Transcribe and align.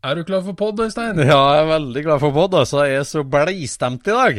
Er 0.00 0.16
du 0.16 0.24
klar 0.24 0.40
for 0.44 0.56
pod, 0.56 0.80
Øystein? 0.80 1.18
Ja, 1.20 1.40
jeg 1.54 1.64
er 1.66 1.68
veldig 1.74 2.02
glad 2.06 2.22
for 2.22 2.32
pod. 2.32 2.54
Altså. 2.56 2.84
Jeg 2.88 3.02
er 3.02 3.08
så 3.08 3.24
bleistemt 3.26 4.08
i 4.08 4.14
dag. 4.16 4.38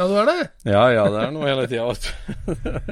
Ja, 0.00 0.06
du 0.08 0.14
er 0.16 0.26
det? 0.26 0.38
Ja, 0.66 0.82
ja, 0.90 1.04
det 1.12 1.20
er 1.26 1.32
noe 1.34 1.46
hele 1.46 1.66
tida. 1.68 1.92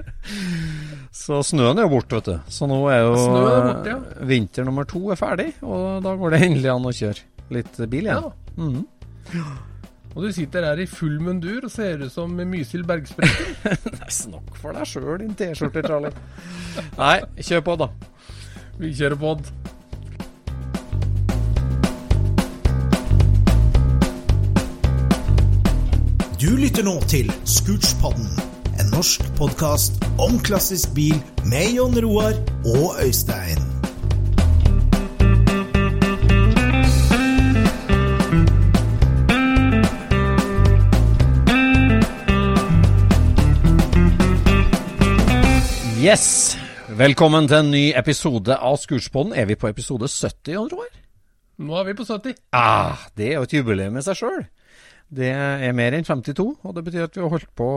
så 1.24 1.40
snøen 1.46 1.80
er 1.80 1.86
jo 1.86 1.92
borte, 1.96 2.18
vet 2.20 2.28
du. 2.28 2.52
Så 2.52 2.68
nå 2.70 2.76
er 2.92 3.00
jo 3.02 3.14
er 3.16 3.64
borte, 3.64 3.94
ja. 3.94 4.26
vinter 4.28 4.68
nummer 4.68 4.86
to 4.86 5.00
er 5.14 5.18
ferdig, 5.18 5.48
og 5.64 6.04
da 6.04 6.12
går 6.20 6.36
det 6.36 6.40
endelig 6.46 6.70
an 6.74 6.86
å 6.90 6.92
kjøre 6.98 7.24
litt 7.56 7.80
bil 7.88 8.10
igjen. 8.10 8.28
Ja. 8.28 8.60
Mhm. 8.60 9.48
Og 10.18 10.24
du 10.24 10.28
sitter 10.34 10.64
her 10.68 10.80
i 10.82 10.86
full 10.90 11.16
mundur 11.22 11.66
og 11.66 11.72
ser 11.72 12.00
ut 12.02 12.12
som 12.12 12.32
Mysil 12.36 12.84
Bergsprekker. 12.86 13.74
Nei, 13.98 14.10
Snakk 14.12 14.60
for 14.60 14.76
deg 14.76 14.88
sjøl, 14.90 15.16
din 15.22 15.34
T-skjorte, 15.38 15.84
Charlie. 15.86 16.12
Nei, 16.98 17.16
kjør 17.40 17.64
på, 17.70 17.78
da. 17.82 17.90
Vi 18.78 18.92
kjører 18.98 19.18
pod. 19.20 19.50
Du 26.38 26.52
lytter 26.54 26.84
nå 26.86 26.92
til 27.10 27.32
Scootspodden, 27.50 28.28
en 28.78 28.90
norsk 28.92 29.24
podkast 29.34 29.96
om 30.22 30.36
klassisk 30.38 30.92
bil 30.94 31.16
med 31.50 31.72
Jon 31.74 31.96
Roar 31.98 32.36
og 32.62 33.00
Øystein. 33.02 33.58
Yes! 45.98 46.54
Velkommen 46.86 47.50
til 47.50 47.64
en 47.64 47.72
ny 47.74 47.82
episode 47.98 48.54
av 48.54 48.78
Scootspodden. 48.78 49.34
Er 49.34 49.50
vi 49.50 49.58
på 49.58 49.72
episode 49.74 50.06
70, 50.06 50.54
Jon 50.54 50.70
Roar? 50.70 50.94
Nå 51.58 51.82
er 51.82 51.90
vi 51.90 51.96
på 51.98 52.06
70. 52.06 52.38
Ah, 52.54 53.10
det 53.18 53.32
er 53.32 53.40
jo 53.40 53.48
et 53.50 53.58
jubileum 53.58 53.98
i 53.98 54.06
seg 54.06 54.22
sjøl. 54.22 54.46
Det 55.08 55.30
er 55.32 55.72
mer 55.76 55.96
enn 55.96 56.04
52, 56.04 56.58
og 56.64 56.74
det 56.76 56.84
betyr 56.84 57.06
at 57.06 57.16
vi 57.16 57.22
har 57.24 57.32
holdt 57.32 57.52
på 57.56 57.68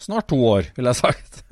snart 0.00 0.28
to 0.32 0.38
år, 0.48 0.70
vil 0.76 0.88
jeg 0.88 1.00
sagt. 1.00 1.42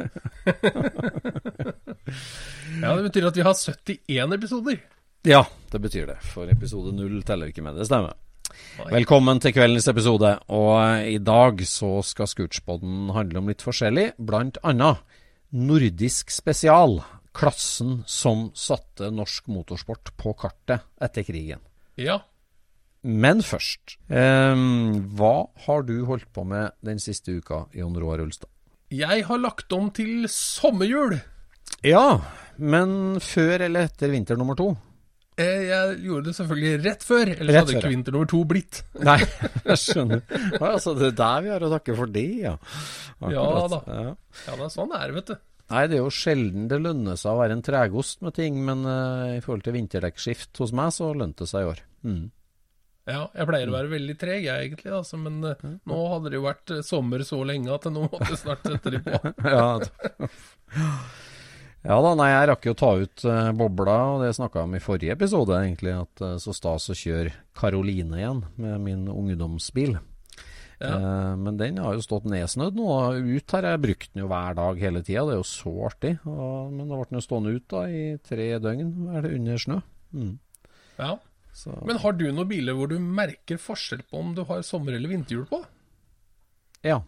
Ja, 2.79 2.95
Det 2.97 3.09
betyr 3.09 3.27
at 3.29 3.37
vi 3.37 3.43
har 3.45 3.57
71 3.59 4.33
episoder. 4.39 4.79
Ja, 5.27 5.43
det 5.73 5.81
betyr 5.83 6.07
det. 6.09 6.17
For 6.25 6.49
episode 6.49 6.93
null 6.97 7.21
teller 7.27 7.51
ikke 7.51 7.65
med, 7.65 7.77
det 7.77 7.89
stemmer. 7.89 8.15
Oi. 8.81 8.89
Velkommen 8.95 9.41
til 9.43 9.53
kveldens 9.57 9.89
episode. 9.91 10.31
Og 10.55 11.09
i 11.11 11.19
dag 11.21 11.61
så 11.69 11.99
skal 12.07 12.31
Scootspodden 12.31 13.11
handle 13.17 13.43
om 13.43 13.51
litt 13.51 13.65
forskjellig, 13.67 14.13
blant 14.17 14.61
annet 14.63 15.03
nordisk 15.53 16.31
spesial. 16.33 17.01
Klassen 17.37 18.03
som 18.09 18.49
satte 18.57 19.11
norsk 19.15 19.51
motorsport 19.53 20.15
på 20.19 20.33
kartet 20.39 20.87
etter 21.03 21.27
krigen. 21.27 21.61
Ja. 22.01 22.21
Men 23.09 23.41
først, 23.41 23.97
eh, 24.13 24.55
hva 25.17 25.35
har 25.65 25.85
du 25.89 25.95
holdt 26.09 26.29
på 26.37 26.45
med 26.45 26.75
den 26.85 27.01
siste 27.01 27.39
uka, 27.39 27.65
Jon 27.73 27.97
Roar 27.97 28.21
Ulstad? 28.21 28.51
Jeg 28.93 29.25
har 29.29 29.41
lagt 29.41 29.73
om 29.73 29.91
til 29.93 30.27
sommerhjul. 30.33 31.19
Ja, 31.85 32.21
men 32.59 33.19
før 33.21 33.65
eller 33.67 33.89
etter 33.89 34.13
vinter 34.13 34.37
nummer 34.41 34.57
to? 34.59 34.71
Eh, 35.39 35.69
Jeg 35.69 35.99
gjorde 36.03 36.25
det 36.27 36.35
selvfølgelig 36.35 36.85
rett 36.85 37.05
før, 37.07 37.31
ellers 37.31 37.55
Rett 37.55 37.61
hadde 37.63 37.77
ikke 37.79 37.93
vinter 37.93 38.13
nummer 38.17 38.29
to 38.29 38.41
blitt. 38.49 38.81
Nei, 39.09 39.19
jeg 39.23 39.79
skjønner. 39.85 40.23
Altså, 40.59 40.97
det 40.99 41.13
er 41.13 41.19
der 41.21 41.45
vi 41.45 41.53
har 41.55 41.67
å 41.69 41.71
takke 41.77 41.95
for 41.97 42.11
det, 42.11 42.27
ja. 42.43 42.57
Ja 43.23 43.45
da. 43.71 43.83
Ja. 43.87 44.17
Ja, 44.49 44.57
det 44.57 44.65
er 44.67 44.73
sånn 44.75 44.91
det 44.93 45.03
er, 45.05 45.15
vet 45.15 45.31
du. 45.31 45.37
Nei, 45.69 45.85
det 45.87 45.99
er 45.99 46.03
jo 46.03 46.11
sjelden 46.17 46.67
det 46.71 46.81
lønner 46.81 47.17
seg 47.21 47.35
å 47.37 47.41
være 47.43 47.55
en 47.59 47.63
tregost 47.65 48.23
med 48.25 48.35
ting, 48.35 48.59
men 48.65 48.83
uh, 48.89 49.37
i 49.37 49.41
forhold 49.45 49.67
til 49.67 49.77
vinterdekkskift 49.77 50.59
hos 50.65 50.73
meg, 50.77 50.91
så 50.97 51.13
lønte 51.13 51.45
det 51.45 51.51
seg 51.53 51.67
i 51.67 51.71
år. 51.75 51.83
Mm. 52.09 52.23
Ja, 53.09 53.23
jeg 53.33 53.49
pleier 53.49 53.71
å 53.71 53.73
være 53.73 53.89
veldig 53.95 54.15
treg, 54.21 54.45
jeg 54.45 54.67
egentlig, 54.67 54.91
altså, 54.93 55.17
men 55.21 55.41
eh, 55.49 55.63
nå 55.89 55.99
hadde 56.13 56.33
det 56.33 56.37
jo 56.37 56.45
vært 56.45 56.73
eh, 56.75 56.85
sommer 56.85 57.23
så 57.25 57.41
lenge 57.47 57.73
at 57.73 57.87
nå 57.89 58.05
måtte 58.05 58.29
jeg 58.35 58.41
snart 58.43 58.67
sette 58.69 58.93
de 58.93 59.01
på. 59.05 59.21
Ja, 59.49 59.71
ja 61.87 61.97
da, 62.05 62.11
nei, 62.19 62.29
jeg 62.35 62.49
rakk 62.51 62.67
jo 62.69 62.75
å 62.75 62.79
ta 62.83 62.91
ut 63.01 63.25
uh, 63.25 63.49
bobla, 63.57 63.97
og 64.13 64.25
det 64.25 64.35
snakka 64.37 64.61
jeg 64.61 64.69
om 64.69 64.77
i 64.77 64.83
forrige 64.83 65.15
episode, 65.15 65.57
egentlig. 65.57 65.95
At 65.97 66.21
uh, 66.21 66.35
så 66.43 66.53
stas 66.53 66.91
å 66.93 66.97
kjøre 66.99 67.33
Karoline 67.57 68.19
igjen 68.19 68.43
med 68.61 68.83
min 68.85 69.07
ungdomsbil. 69.09 69.97
Ja. 70.79 70.99
Men 71.35 71.57
den 71.59 71.81
har 71.83 71.97
jo 71.97 72.03
stått 72.05 72.29
nedsnødd 72.31 72.77
nå. 72.79 72.91
Ut 73.19 73.55
har 73.57 73.67
jeg 73.67 73.81
brukt 73.83 74.13
den 74.13 74.23
jo 74.23 74.29
hver 74.31 74.55
dag 74.55 74.79
hele 74.79 75.01
tida. 75.03 75.25
Det 75.27 75.33
er 75.35 75.41
jo 75.41 75.49
så 75.49 75.73
artig. 75.89 76.13
Og, 76.23 76.69
men 76.71 76.85
da 76.85 77.01
ble 77.01 77.09
den 77.09 77.19
jo 77.19 77.23
stående 77.25 77.55
ut 77.57 77.65
da 77.73 77.81
i 77.91 78.03
tre 78.23 78.47
døgn 78.63 78.93
er 79.11 79.27
det 79.27 79.33
under 79.41 79.65
snø. 79.65 79.81
Mm. 80.15 80.37
Ja. 81.01 81.17
Så, 81.59 81.73
Men 81.89 81.99
har 81.99 82.13
du 82.15 82.27
noen 82.31 82.47
biler 82.51 82.77
hvor 82.79 82.87
du 82.91 82.99
merker 83.03 83.59
forskjell 83.59 84.05
på 84.07 84.21
om 84.21 84.35
du 84.37 84.45
har 84.47 84.61
sommer- 84.63 84.95
eller 84.95 85.11
vinterhjul 85.11 85.47
på? 85.51 85.65
ja. 86.87 87.01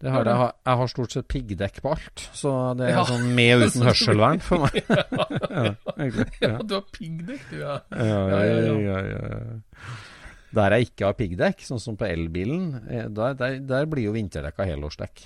Det 0.00 0.08
har 0.14 0.24
jeg. 0.24 0.32
Har- 0.40 0.54
Jeg 0.64 0.76
har 0.80 0.86
stort 0.88 1.12
sett 1.12 1.26
piggdekk 1.28 1.80
på 1.84 1.90
alt, 1.92 2.22
så 2.32 2.50
det 2.78 2.86
er 2.86 2.94
Ja. 2.94 3.02
sånn 3.04 3.34
med 3.36 3.60
uten 3.66 3.82
hørselvern 3.84 4.40
for 4.40 4.62
meg. 4.62 4.78
ja, 4.88 5.74
egentlig. 5.98 6.24
Ja, 6.40 6.48
Ja. 6.54 6.58
du 6.62 6.74
har 6.78 6.86
piggdekk, 6.94 7.42
du, 7.50 7.58
ja. 7.58 7.74
Ja, 7.90 8.06
Ja, 8.06 8.38
ja, 8.46 8.60
ja, 8.64 8.78
ja, 8.80 9.00
ja, 9.10 9.20
ja. 9.28 9.58
Der 10.56 10.70
jeg 10.78 10.86
ikke 10.88 11.04
har 11.04 11.12
piggdekk, 11.18 11.60
sånn 11.68 11.80
som 11.84 11.98
på 12.00 12.08
elbilen, 12.08 12.80
eh, 12.88 13.08
der, 13.12 13.34
der, 13.34 13.58
der 13.60 13.84
blir 13.92 14.04
jo 14.08 14.12
vinterdekka 14.16 14.64
helårsdekk. 14.70 15.20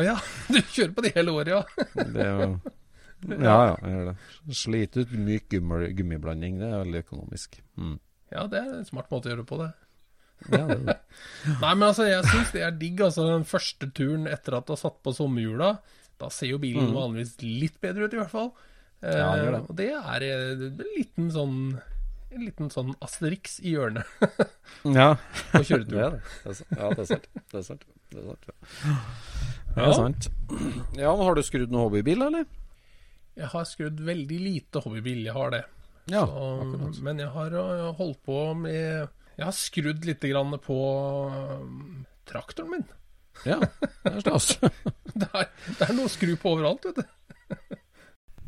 Å 0.00 0.02
ja, 0.08 0.16
du 0.48 0.62
kjører 0.72 0.94
på 0.96 1.02
det 1.04 1.12
hele 1.14 1.34
året, 1.36 1.52
ja. 1.52 1.62
Det 2.00 2.16
er 2.16 2.32
jo 2.32 2.60
Ja, 3.28 3.56
ja, 3.68 3.76
jeg 3.82 3.92
gjør 3.94 4.08
det. 4.10 4.16
Slite 4.58 5.04
ut 5.04 5.12
myk 5.14 5.44
gummi, 5.52 5.92
gummiblanding, 5.98 6.58
det 6.58 6.66
er 6.72 6.80
veldig 6.82 7.02
økonomisk. 7.04 7.60
Mm. 7.78 7.96
Ja, 8.32 8.46
det 8.50 8.58
er 8.62 8.72
en 8.80 8.88
smart 8.88 9.10
måte 9.12 9.28
å 9.28 9.32
gjøre 9.34 9.44
det 9.44 9.48
på, 9.52 9.58
det. 9.62 9.70
Ja, 10.50 10.62
det 10.66 10.78
det. 10.88 10.96
Nei, 11.62 11.72
men 11.76 11.86
altså, 11.92 12.06
jeg 12.08 12.24
syns 12.26 12.50
det 12.56 12.64
er 12.66 12.74
digg. 12.80 13.00
Altså, 13.06 13.28
den 13.30 13.44
første 13.46 13.90
turen 13.94 14.26
etter 14.26 14.56
at 14.58 14.66
du 14.66 14.72
har 14.74 14.80
satt 14.80 14.98
på 15.06 15.12
sommerhjula, 15.14 15.76
da 16.18 16.28
ser 16.34 16.50
jo 16.54 16.58
bilen 16.62 16.90
vanligvis 16.94 17.36
litt 17.42 17.78
bedre 17.82 18.08
ut, 18.08 18.14
i 18.18 18.22
hvert 18.22 18.34
fall. 18.34 18.52
Eh, 18.52 18.70
Mm. 19.02 19.18
Ja, 19.18 19.30
det 19.34 19.42
gjør 19.42 19.54
det. 19.56 19.62
Og 19.68 19.76
det 19.80 19.86
er 19.98 20.22
eh, 20.22 20.50
en 20.68 20.82
liten 20.96 21.30
sånn 21.34 21.56
en 22.32 22.44
liten 22.46 22.68
sånn 22.72 22.92
Asterix 23.04 23.58
i 23.60 23.72
hjørnet 23.74 24.06
Ja, 24.98 25.08
på 25.52 25.60
kjøreturen. 25.68 26.14
det. 26.22 26.52
er, 26.52 26.60
ja, 26.78 26.86
det 26.94 27.02
er 27.02 27.08
sant. 27.10 27.26
Det 27.50 27.58
er 27.58 27.64
sant. 27.66 27.82
Det 28.14 28.22
er 28.22 28.28
sant. 28.30 28.46
Ja. 28.46 28.94
Det 29.74 29.82
Ja. 29.82 29.88
er 29.88 29.92
sant. 29.98 30.28
Ja, 30.96 31.10
Har 31.18 31.34
du 31.36 31.42
skrudd 31.44 31.74
noen 31.74 31.82
hobbybil, 31.88 32.22
eller? 32.24 32.46
Jeg 33.38 33.48
har 33.52 33.68
skrudd 33.68 34.00
veldig 34.04 34.38
lite 34.42 34.82
hobbybil, 34.84 35.22
jeg 35.28 35.36
har 35.36 35.54
det. 35.54 35.62
Ja, 36.10 36.24
Så, 36.26 37.02
men 37.06 37.20
jeg 37.22 37.30
har 37.30 37.54
øh, 37.54 37.92
holdt 37.94 38.18
på 38.26 38.38
med 38.58 38.74
Jeg 39.38 39.44
har 39.46 39.54
skrudd 39.54 40.02
litt 40.04 40.24
grann 40.26 40.56
på 40.60 40.78
øh, 41.30 41.62
traktoren 42.28 42.74
min. 42.74 42.84
Ja, 43.46 43.60
det 44.02 44.10
er 44.10 44.20
stas. 44.20 44.56
Det 45.12 45.28
er, 45.36 45.48
det 45.78 45.84
er 45.84 45.92
noe 45.92 46.08
å 46.08 46.12
skru 46.12 46.30
på 46.40 46.54
overalt, 46.54 46.86
vet 46.88 47.02
du. 47.02 47.78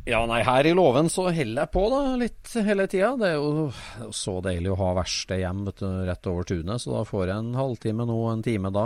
Ja, 0.05 0.19
nei, 0.29 0.43
her 0.45 0.67
i 0.69 0.75
låven 0.77 1.07
så 1.09 1.31
heller 1.33 1.63
jeg 1.65 1.73
på 1.73 1.83
da, 1.89 2.01
litt 2.21 2.51
hele 2.67 2.85
tida. 2.93 3.15
Det 3.17 3.29
er 3.31 3.39
jo 3.39 3.53
det 3.71 4.03
er 4.05 4.11
så 4.13 4.35
deilig 4.45 4.75
å 4.75 4.77
ha 4.83 4.91
verksted 4.99 5.41
hjem 5.41 5.63
vet 5.65 5.81
du, 5.81 5.87
rett 6.05 6.29
over 6.29 6.49
tunet, 6.51 6.83
så 6.83 6.93
da 6.93 7.05
får 7.09 7.31
jeg 7.31 7.41
en 7.41 7.55
halvtime 7.57 8.05
nå, 8.11 8.19
en 8.29 8.43
time 8.45 8.73
da. 8.75 8.83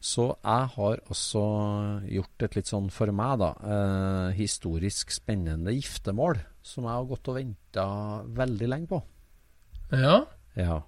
Så 0.00 0.26
jeg 0.44 0.66
har 0.76 1.00
også 1.10 1.42
gjort 2.12 2.42
et 2.46 2.56
litt 2.58 2.66
sånn 2.70 2.90
for 2.92 3.10
meg, 3.12 3.38
da, 3.40 3.50
eh, 3.64 4.34
historisk 4.38 5.10
spennende 5.10 5.72
giftermål, 5.74 6.38
som 6.62 6.84
jeg 6.84 6.92
har 6.92 7.08
gått 7.10 7.28
og 7.32 7.38
venta 7.40 7.86
veldig 8.36 8.68
lenge 8.68 8.88
på. 8.88 9.02
Ja, 9.92 10.24
Ja. 10.56 10.82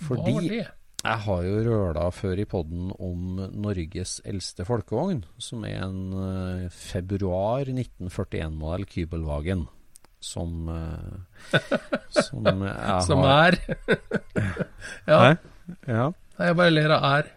hva 0.00 0.16
var 0.16 0.24
Fordi 0.26 0.48
det? 0.48 0.66
jeg 1.04 1.18
har 1.24 1.42
jo 1.42 1.56
røla 1.64 2.10
før 2.12 2.38
i 2.38 2.44
podden 2.44 2.92
om 2.98 3.36
Norges 3.62 4.20
eldste 4.24 4.64
folkevogn, 4.66 5.24
som 5.38 5.64
er 5.64 5.82
en 5.82 6.12
eh, 6.12 6.68
februar 6.70 7.64
1941-modell 7.66 8.86
Kybelwagen. 8.86 9.66
Som, 10.20 10.68
eh, 10.68 11.60
som 12.10 12.44
jeg 12.66 13.02
Som 13.06 13.20
har 13.22 13.52
er 13.52 13.58
Ja, 15.06 15.18
Hæ? 15.20 15.36
Ja. 15.86 16.06
Nei, 16.38 16.46
jeg 16.48 16.56
bare 16.58 16.70
ler 16.74 16.90
av 16.96 17.04
er. 17.04 17.28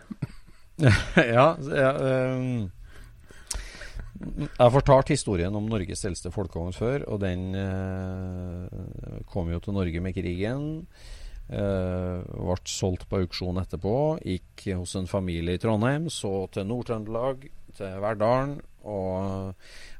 ja, 1.36 1.48
jeg, 1.62 1.92
ehm, 2.12 2.70
jeg 4.22 4.60
har 4.60 4.74
fortalt 4.74 5.14
historien 5.14 5.56
om 5.58 5.70
Norges 5.70 6.06
eldste 6.08 6.32
folkevogn 6.34 6.76
før, 6.78 7.06
og 7.10 7.22
den 7.24 7.50
eh, 7.58 9.24
kom 9.32 9.50
jo 9.54 9.62
til 9.62 9.78
Norge 9.78 10.04
med 10.04 10.18
krigen. 10.18 10.70
Uh, 11.52 12.22
ble 12.32 12.56
solgt 12.70 13.10
på 13.12 13.18
auksjon 13.26 13.58
etterpå. 13.60 13.94
Gikk 14.24 14.70
hos 14.78 14.94
en 14.96 15.10
familie 15.10 15.58
i 15.58 15.60
Trondheim, 15.60 16.06
så 16.08 16.46
til 16.54 16.64
Nord-Trøndelag, 16.70 17.44
til 17.76 17.98
Verdalen. 18.00 18.54
Og 18.88 19.52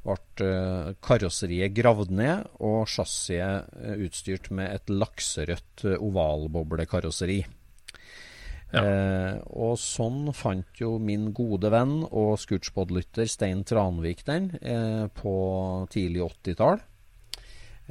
ble 0.02 0.46
eh, 0.48 0.94
karosseriet 1.04 1.74
gravd 1.76 2.10
ned, 2.18 2.48
og 2.58 2.88
chassiset 2.90 3.68
eh, 3.78 4.00
utstyrt 4.06 4.50
med 4.50 4.74
et 4.74 4.90
lakserødt 4.90 5.84
eh, 5.86 6.00
ovalboblekarosseri. 6.02 7.42
Ja. 8.72 8.82
Eh, 8.82 9.34
og 9.52 9.74
sånn 9.76 10.30
fant 10.32 10.80
jo 10.80 10.94
min 10.98 11.26
gode 11.36 11.68
venn 11.72 11.98
og 12.08 12.38
Scootspod-lytter 12.40 13.28
Stein 13.28 13.64
Tranvik 13.68 14.24
den 14.24 14.46
eh, 14.62 15.06
på 15.12 15.34
tidlig 15.92 16.22
80-tall. 16.24 16.80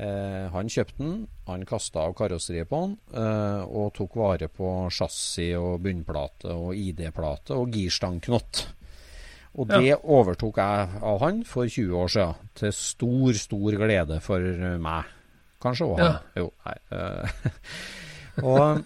Eh, 0.02 0.48
han 0.54 0.70
kjøpte 0.72 0.98
den, 1.04 1.16
han 1.46 1.66
kasta 1.70 2.06
av 2.08 2.16
karosseriet 2.18 2.70
på 2.72 2.80
den, 2.86 2.94
eh, 3.14 3.64
og 3.68 3.92
tok 3.98 4.16
vare 4.18 4.48
på 4.50 4.70
chassis 4.90 5.54
og 5.60 5.82
bunnplate 5.86 6.50
og 6.56 6.72
ID-plate 6.80 7.54
og 7.60 7.70
girstangknott. 7.76 8.64
Og 9.60 9.68
Ja. 9.70 9.80
det 9.84 9.98
overtok 10.02 10.58
jeg 10.64 11.02
av 11.04 11.20
han 11.20 11.44
for 11.44 11.68
20 11.68 11.92
år 12.00 12.08
siden, 12.10 12.36
til 12.56 12.72
stor, 12.74 13.34
stor 13.36 13.72
glede 13.76 14.22
for 14.24 14.40
meg. 14.80 15.04
Kanskje 15.62 15.86
òg 15.92 16.00
han. 16.00 16.20
Jo, 16.40 16.48
nei. 16.66 16.78
eh, 16.96 17.30
og 18.48 18.86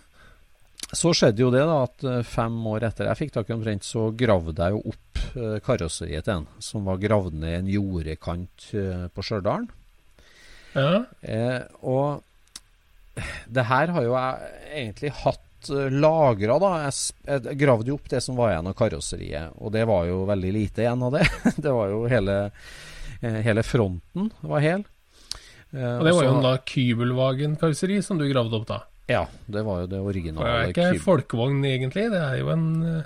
så 0.98 1.12
skjedde 1.16 1.44
jo 1.44 1.52
det, 1.54 1.64
da, 1.68 1.78
at 1.86 2.04
eh, 2.10 2.22
fem 2.28 2.56
år 2.72 2.86
etter 2.90 3.10
jeg 3.10 3.20
fikk 3.24 3.34
tak 3.36 3.50
i 3.52 3.56
omtrent, 3.56 3.86
så 3.88 4.08
gravde 4.18 4.56
jeg 4.68 4.76
jo 4.76 4.94
opp 4.94 5.24
eh, 5.38 5.58
karosseriet 5.66 6.26
til 6.28 6.40
en, 6.40 6.48
som 6.64 6.86
var 6.88 7.02
gravd 7.04 7.36
ned 7.42 7.52
i 7.52 7.58
en 7.60 7.72
jordekant 7.76 8.70
eh, 8.74 9.06
på 9.14 9.26
Stjørdal. 9.26 9.68
Ja, 10.76 11.06
Eh, 11.24 11.62
og 11.88 12.22
det 13.48 13.64
her 13.70 13.94
har 13.96 14.04
jo 14.04 14.16
jeg 14.18 14.50
egentlig 14.76 15.12
hatt 15.22 15.70
lagra, 15.72 16.58
da. 16.62 16.72
Jeg, 16.84 16.96
jeg 17.48 17.58
gravde 17.62 17.90
jo 17.90 17.96
opp 17.98 18.10
det 18.12 18.20
som 18.22 18.36
var 18.38 18.52
igjen 18.52 18.68
av 18.70 18.76
karosseriet, 18.78 19.56
og 19.58 19.72
det 19.74 19.86
var 19.88 20.04
jo 20.10 20.18
veldig 20.30 20.52
lite 20.54 20.84
igjen 20.84 21.06
av 21.08 21.16
det. 21.16 21.24
det 21.64 21.72
var 21.74 21.94
jo 21.94 22.02
hele, 22.12 22.36
hele 23.24 23.64
fronten 23.66 24.28
var 24.44 24.62
hel. 24.66 24.84
Eh, 25.72 25.96
Og 25.96 26.04
det 26.06 26.12
var 26.12 26.20
også, 26.20 26.28
jo 26.28 26.34
en 26.36 26.46
da 26.46 26.54
Kybelwagen-karosseri 26.74 28.02
som 28.06 28.20
du 28.20 28.28
gravde 28.30 28.60
opp, 28.60 28.68
da. 28.70 28.82
Ja, 29.10 29.28
det 29.46 29.62
var 29.66 29.84
jo 29.84 29.88
det 29.92 30.00
originale. 30.02 30.50
det 30.50 30.62
er 30.62 30.68
ikke 30.74 30.88
en 30.96 31.04
folkevogn, 31.04 31.60
egentlig. 31.70 32.06
Det 32.14 32.22
er 32.22 32.36
jo 32.40 32.48
en 32.54 32.68
uh, 32.82 33.04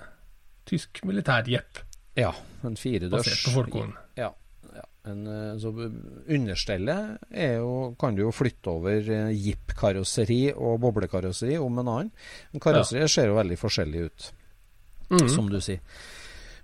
tysk 0.69 1.01
militærjepp 1.07 1.73
Ja, 2.19 2.31
en 2.63 2.77
firedørs. 2.79 3.25
basert 3.25 3.43
på 3.47 3.51
folkevogn. 3.57 3.93
Ja. 4.19 4.29
ja. 4.75 4.85
En, 5.09 5.19
eh, 5.27 5.57
så 5.59 5.69
understellet 5.73 7.17
er 7.31 7.53
jo, 7.59 7.95
kan 7.99 8.15
du 8.15 8.21
jo 8.25 8.31
flytte 8.35 8.69
over 8.71 8.97
eh, 8.99 9.33
jeep-karosseri 9.33 10.53
og 10.53 10.79
boblekarosseri 10.83 11.57
om 11.59 11.79
en 11.81 11.87
annen. 11.87 12.11
Men 12.53 12.59
karosseriet 12.63 13.11
ser 13.11 13.27
jo 13.31 13.35
veldig 13.39 13.57
forskjellig 13.59 13.99
ut, 14.07 14.19
mm. 15.15 15.29
som 15.31 15.45
du 15.51 15.59
sier. 15.63 15.79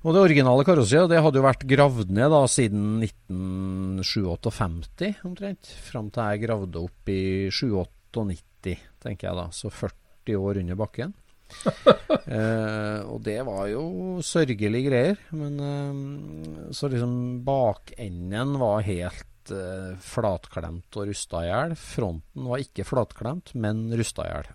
Og 0.06 0.14
det 0.14 0.22
originale 0.22 0.64
karosseriet 0.68 1.10
det 1.10 1.24
hadde 1.26 1.40
jo 1.42 1.48
vært 1.48 1.64
gravd 1.68 2.10
ned 2.14 2.30
da 2.30 2.48
siden 2.52 3.02
1957 3.02 5.24
omtrent. 5.26 5.66
Fram 5.88 6.12
til 6.14 6.24
jeg 6.30 6.44
gravde 6.46 6.78
opp 6.86 7.10
i 7.10 7.50
97, 7.50 8.78
tenker 9.06 9.30
jeg 9.30 9.40
da. 9.40 9.46
Så 9.54 9.72
40 9.74 10.42
år 10.42 10.64
under 10.64 10.82
bakken. 10.82 11.14
eh, 12.36 13.00
og 13.06 13.22
det 13.26 13.38
var 13.46 13.70
jo 13.70 13.86
sørgelige 14.26 14.90
greier. 14.90 15.24
Men 15.38 15.62
eh, 15.62 16.74
så 16.76 16.90
liksom 16.92 17.16
bakenden 17.46 18.58
var 18.62 18.86
helt 18.88 19.54
eh, 19.54 19.94
flatklemt 20.02 20.98
og 20.98 21.10
rusta 21.12 21.44
i 21.44 21.50
hjel. 21.50 21.76
Fronten 21.80 22.50
var 22.50 22.64
ikke 22.64 22.88
flatklemt, 22.88 23.54
men 23.62 23.86
rusta 23.96 24.26
i 24.26 24.32
hjel. 24.34 24.50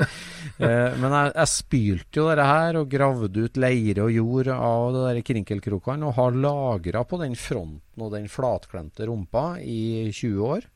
eh, 0.66 0.92
men 1.00 1.08
jeg, 1.08 1.32
jeg 1.32 1.52
spylte 1.54 2.20
jo 2.20 2.28
dette 2.30 2.48
her 2.50 2.80
og 2.82 2.90
gravde 2.92 3.46
ut 3.46 3.60
leire 3.62 4.06
og 4.06 4.14
jord 4.14 4.52
av 4.56 4.90
de 4.96 5.06
der 5.08 5.22
krinkelkrokene 5.26 6.10
og 6.10 6.18
har 6.20 6.42
lagra 6.46 7.06
på 7.08 7.22
den 7.24 7.38
fronten 7.38 7.82
og 7.96 8.12
den 8.12 8.28
flatklemte 8.28 9.08
rumpa 9.08 9.54
i 9.64 10.10
20 10.12 10.52
år. 10.52 10.68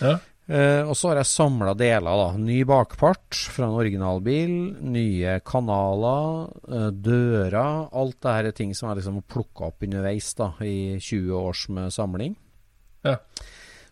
Ja. 0.00 0.18
Eh, 0.50 0.82
og 0.82 0.96
så 0.98 1.12
har 1.12 1.20
jeg 1.20 1.30
samla 1.30 1.76
deler. 1.78 2.10
da 2.10 2.30
Ny 2.40 2.64
bakpart 2.66 3.38
fra 3.54 3.68
en 3.68 3.78
originalbil, 3.78 4.54
nye 4.82 5.36
kanaler, 5.46 6.50
uh, 6.66 6.90
dører. 6.90 7.86
Alt 7.94 8.18
det 8.18 8.34
her 8.34 8.50
er 8.50 8.56
ting 8.56 8.74
som 8.74 8.90
jeg 8.90 9.00
liksom 9.00 9.22
plukka 9.30 9.68
opp 9.70 9.86
underveis 9.86 10.32
da 10.38 10.50
i 10.66 10.98
20 10.98 11.30
års 11.38 11.68
med 11.70 11.94
samling. 11.94 12.34
Ja. 13.06 13.20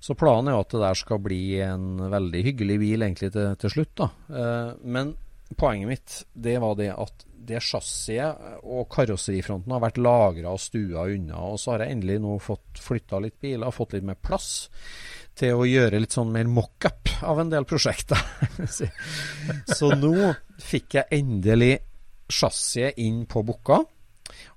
Så 0.03 0.15
planen 0.19 0.51
er 0.51 0.59
jo 0.59 0.65
at 0.65 0.75
det 0.75 0.83
der 0.83 0.99
skal 0.99 1.23
bli 1.23 1.43
en 1.63 2.03
veldig 2.11 2.43
hyggelig 2.51 2.77
bil 2.83 3.07
egentlig 3.07 3.33
til, 3.35 3.55
til 3.63 3.77
slutt. 3.77 3.95
da 4.03 4.11
Uh, 4.29 4.75
Men 4.83 5.15
poenget 5.57 5.89
mitt 5.89 6.17
det 6.35 6.59
var 6.61 6.75
det 6.77 6.91
at 6.93 7.25
det 7.49 7.63
chassiset 7.65 8.59
og 8.67 8.91
karosserifronten 8.93 9.73
har 9.73 9.81
vært 9.81 10.01
lagra 10.03 10.51
og 10.53 10.61
stua 10.61 11.07
unna. 11.09 11.39
Og 11.55 11.63
så 11.63 11.73
har 11.77 11.87
jeg 11.87 11.97
endelig 11.97 12.19
nå 12.21 12.35
fått 12.43 12.83
flytta 12.83 13.23
litt 13.23 13.39
biler, 13.41 13.71
fått 13.73 13.95
litt 13.95 14.05
mer 14.05 14.19
plass 14.21 14.67
til 15.39 15.55
å 15.59 15.67
gjøre 15.69 16.01
litt 16.03 16.15
sånn 16.17 16.33
mer 16.35 16.49
mock-up 16.51 17.13
av 17.29 17.41
en 17.43 17.53
del 17.53 17.67
prosjekter. 17.69 18.19
så 19.79 19.93
nå 19.95 20.33
fikk 20.63 20.99
jeg 20.99 21.21
endelig 21.21 21.77
chassiset 22.29 22.99
inn 23.01 23.25
på 23.31 23.45
bukka. 23.47 23.81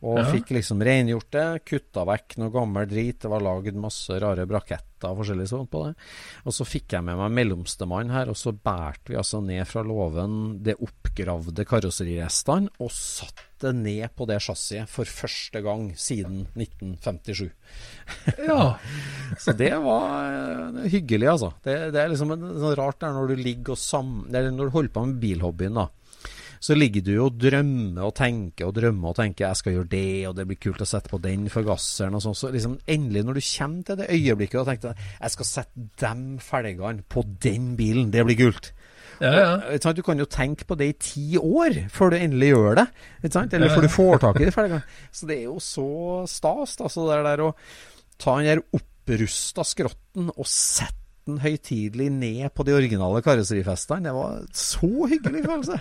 Og 0.03 0.17
Ja. 0.19 0.25
fikk 0.33 0.49
liksom 0.57 0.81
rengjort 0.83 1.29
det, 1.31 1.45
kutta 1.65 2.03
vekk 2.05 2.35
noe 2.41 2.51
gammel 2.53 2.87
drit. 2.89 3.21
Det 3.23 3.29
var 3.31 3.41
lagd 3.45 3.77
masse 3.79 4.17
rare 4.19 4.43
braketter 4.49 5.09
og 5.13 5.21
forskjellig 5.21 5.47
sånt 5.47 5.69
på 5.71 5.85
det. 5.87 5.93
Og 6.45 6.53
så 6.53 6.65
fikk 6.67 6.97
jeg 6.97 7.05
med 7.07 7.17
meg 7.21 7.31
mellomstemann 7.37 8.11
her, 8.11 8.29
og 8.29 8.35
så 8.37 8.51
bærte 8.51 9.13
vi 9.13 9.19
altså 9.21 9.39
ned 9.45 9.63
fra 9.69 9.81
låven 9.85 10.59
det 10.65 10.75
oppgravde 11.11 11.65
karosserirestene, 11.67 12.71
og 12.79 12.91
satte 12.91 13.71
ned 13.75 14.07
på 14.15 14.25
det 14.25 14.39
chassiset 14.41 14.89
for 14.89 15.05
første 15.05 15.61
gang 15.61 15.91
siden 15.99 16.47
1957. 16.55 17.51
Ja. 18.47 18.77
Så 19.43 19.53
det 19.53 19.73
var 19.83 20.31
eh, 20.31 20.89
hyggelig, 20.91 21.27
altså. 21.27 21.51
Det, 21.63 21.93
det 21.93 22.01
er 22.01 22.11
liksom 22.11 22.31
en, 22.33 22.47
sånn 22.59 22.77
rart 22.79 23.01
der 23.01 23.13
når 23.13 23.33
du 23.33 23.41
ligger 23.41 23.75
og 23.75 23.81
sam... 23.81 24.21
Det 24.31 24.39
er 24.39 24.51
når 24.51 24.71
du 24.71 24.77
holder 24.77 24.95
på 24.95 25.05
med 25.05 25.19
bilhobbyen, 25.21 25.77
da. 25.77 25.89
Så 26.61 26.75
ligger 26.77 27.01
du 27.01 27.15
jo 27.15 27.23
og 27.25 27.37
drømmer 27.41 28.03
og 28.05 28.13
tenker 28.19 28.67
og 28.67 28.75
drømmer 28.77 29.09
og 29.09 29.15
tenker 29.17 29.47
'jeg 29.47 29.57
skal 29.57 29.73
gjøre 29.73 29.89
det', 29.89 30.27
og 30.29 30.35
det 30.37 30.45
blir 30.45 30.59
kult 30.61 30.83
å 30.83 30.85
sette 30.85 31.09
på 31.09 31.17
den 31.17 31.49
forgasseren 31.49 32.13
og 32.13 32.21
sånn. 32.21 32.37
Så 32.37 32.51
liksom 32.53 32.77
endelig, 32.85 33.23
når 33.25 33.33
du 33.33 33.41
kommer 33.41 33.83
til 33.83 33.97
det 33.97 34.11
øyeblikket 34.13 34.59
og 34.61 34.67
tenker 34.67 34.93
'jeg 34.93 35.31
skal 35.31 35.45
sette 35.45 35.89
de 35.97 36.37
felgene 36.37 37.01
på 37.09 37.25
den 37.41 37.75
bilen', 37.75 38.11
det 38.11 38.25
blir 38.25 38.37
kult. 38.37 38.73
Ja, 39.21 39.31
ja. 39.71 39.93
Du 39.93 40.01
kan 40.05 40.19
jo 40.19 40.27
tenke 40.29 40.65
på 40.67 40.77
det 40.79 40.87
i 40.89 40.97
ti 40.97 41.25
år 41.39 41.83
før 41.93 42.13
du 42.13 42.19
endelig 42.19 42.53
gjør 42.53 42.79
det. 42.81 42.87
Eller 43.29 43.73
før 43.73 43.85
du 43.85 43.91
får 43.93 44.23
tak 44.25 44.41
i 44.41 44.47
det 44.47 44.55
felgene. 44.55 44.81
Så 45.13 45.29
det 45.29 45.37
er 45.39 45.45
jo 45.49 45.59
så 45.63 45.89
stas, 46.29 46.79
altså, 46.81 47.05
det 47.11 47.21
der 47.29 47.45
å 47.45 47.51
ta 48.21 48.39
den 48.39 48.49
der 48.49 48.65
opprusta 48.77 49.65
skrotten 49.67 50.33
og 50.33 50.49
sette 50.49 50.97
den 51.29 51.37
høytidelig 51.41 52.07
ned 52.13 52.49
på 52.57 52.65
de 52.65 52.73
originale 52.73 53.21
karosserifestene, 53.21 54.09
det 54.09 54.13
var 54.15 54.39
så 54.57 54.89
hyggelig 55.11 55.43
følelse. 55.45 55.77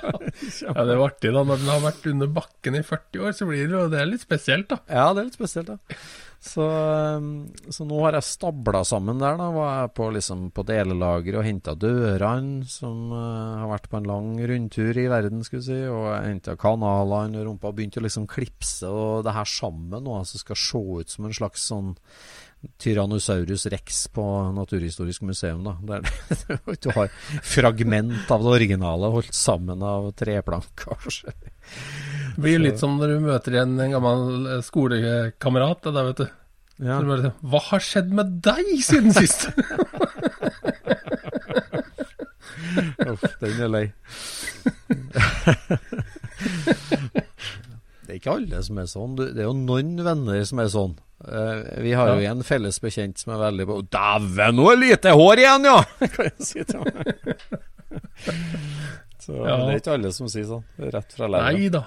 ja, 0.66 0.74
det 0.88 0.96
var 0.98 1.04
artig 1.06 1.30
da. 1.30 1.44
Når 1.46 1.62
den 1.62 1.70
har 1.70 1.84
vært 1.84 2.08
under 2.10 2.32
bakken 2.40 2.78
i 2.78 2.82
40 2.86 3.22
år, 3.22 3.36
så 3.38 3.48
blir 3.48 3.68
det 3.70 3.76
jo 3.76 3.84
det 3.92 4.00
er 4.02 4.10
litt 4.10 4.24
spesielt, 4.24 4.68
da. 4.72 4.80
Ja, 4.90 5.06
det 5.14 5.22
er 5.22 5.28
litt 5.30 5.38
spesielt, 5.38 5.70
da. 5.70 6.00
Så, 6.42 6.64
um, 6.66 7.26
så 7.70 7.84
nå 7.86 8.00
har 8.02 8.16
jeg 8.18 8.26
stabla 8.26 8.80
sammen 8.86 9.20
der. 9.22 9.36
da 9.38 9.46
Var 9.54 9.68
jeg 9.76 9.92
på, 9.94 10.08
liksom, 10.16 10.48
på 10.50 10.64
delelager 10.66 11.38
og 11.38 11.46
henta 11.46 11.76
dørene, 11.78 12.66
som 12.66 13.12
uh, 13.14 13.60
har 13.60 13.70
vært 13.70 13.86
på 13.92 14.00
en 14.00 14.08
lang 14.10 14.32
rundtur 14.50 14.98
i 14.98 15.06
verden, 15.12 15.44
skulle 15.46 15.62
vi 15.62 15.68
si. 15.70 15.80
Og 15.86 16.08
jeg 16.10 16.32
henta 16.32 16.56
kanalene 16.58 17.38
og 17.38 17.46
rumpa 17.46 17.70
og 17.70 17.78
begynte 17.78 18.02
å 18.02 18.06
liksom 18.08 18.26
klipse 18.30 18.90
og 18.90 19.22
det 19.26 19.36
her 19.38 19.46
sammen. 19.46 20.02
Og 20.02 20.18
altså 20.24 20.42
skal 20.42 20.58
se 20.58 20.82
ut 20.82 21.14
som 21.14 21.30
en 21.30 21.38
slags 21.38 21.68
sånn 21.70 21.94
Tyrannosaurus 22.78 23.66
rex 23.70 24.04
på 24.14 24.22
Naturhistorisk 24.54 25.22
museum. 25.26 25.62
da 25.64 25.76
Der 25.82 26.10
du 26.82 26.90
har 26.94 27.10
fragment 27.42 28.30
av 28.30 28.42
det 28.42 28.54
originale 28.58 29.14
holdt 29.14 29.34
sammen 29.34 29.82
av 29.82 30.10
treplanker. 30.18 31.22
Det 32.34 32.42
blir 32.44 32.58
litt 32.62 32.78
som 32.80 32.96
når 32.98 33.08
du 33.14 33.18
møter 33.26 33.52
en, 33.62 33.72
en 33.80 33.92
gammel 33.96 34.22
eh, 34.56 34.62
skolekamerat. 34.64 35.82
Det 35.84 35.92
der, 35.96 36.04
vet 36.10 36.22
du. 36.22 36.26
Ja. 36.82 36.96
Så 36.98 37.04
du 37.04 37.08
bare, 37.12 37.32
Hva 37.52 37.60
har 37.68 37.80
skjedd 37.84 38.10
med 38.16 38.26
deg 38.42 38.66
siden 38.82 39.12
sist? 39.20 39.40
Uff, 43.06 43.22
den 43.42 43.60
er 43.60 43.68
lei. 43.70 43.86
det 48.02 48.10
er 48.10 48.18
ikke 48.18 48.32
alle 48.34 48.62
som 48.66 48.78
er 48.82 48.88
sånn. 48.90 49.14
Det 49.18 49.38
er 49.38 49.46
jo 49.48 49.54
noen 49.56 49.92
venner 50.04 50.42
som 50.48 50.58
er 50.62 50.68
sånn. 50.72 50.94
Eh, 51.22 51.58
vi 51.84 51.92
har 51.94 52.08
jo 52.14 52.18
Ja. 52.24 52.30
en 52.32 52.42
felles 52.42 52.80
bekjent 52.82 53.18
som 53.22 53.32
er 53.36 53.40
veldig 53.44 53.66
på 53.68 53.76
Dæven, 53.94 54.56
nå 54.58 54.64
er 54.72 54.78
lite 54.80 55.10
hår 55.14 55.36
igjen, 55.44 55.64
ja! 55.70 55.78
kan 56.16 56.24
jeg 56.30 56.46
si 56.48 56.60
til 56.66 56.80
meg. 56.82 56.92
Så 59.22 59.32
Ja. 59.38 59.54
det 59.62 59.70
er 59.76 59.78
ikke 59.78 59.92
alle 59.94 60.10
som 60.12 60.26
sier 60.32 60.48
sånn. 60.48 60.64
Rett 60.82 61.12
fra 61.14 61.28
læra. 61.30 61.52
Nei 61.54 61.68
da. 61.70 61.84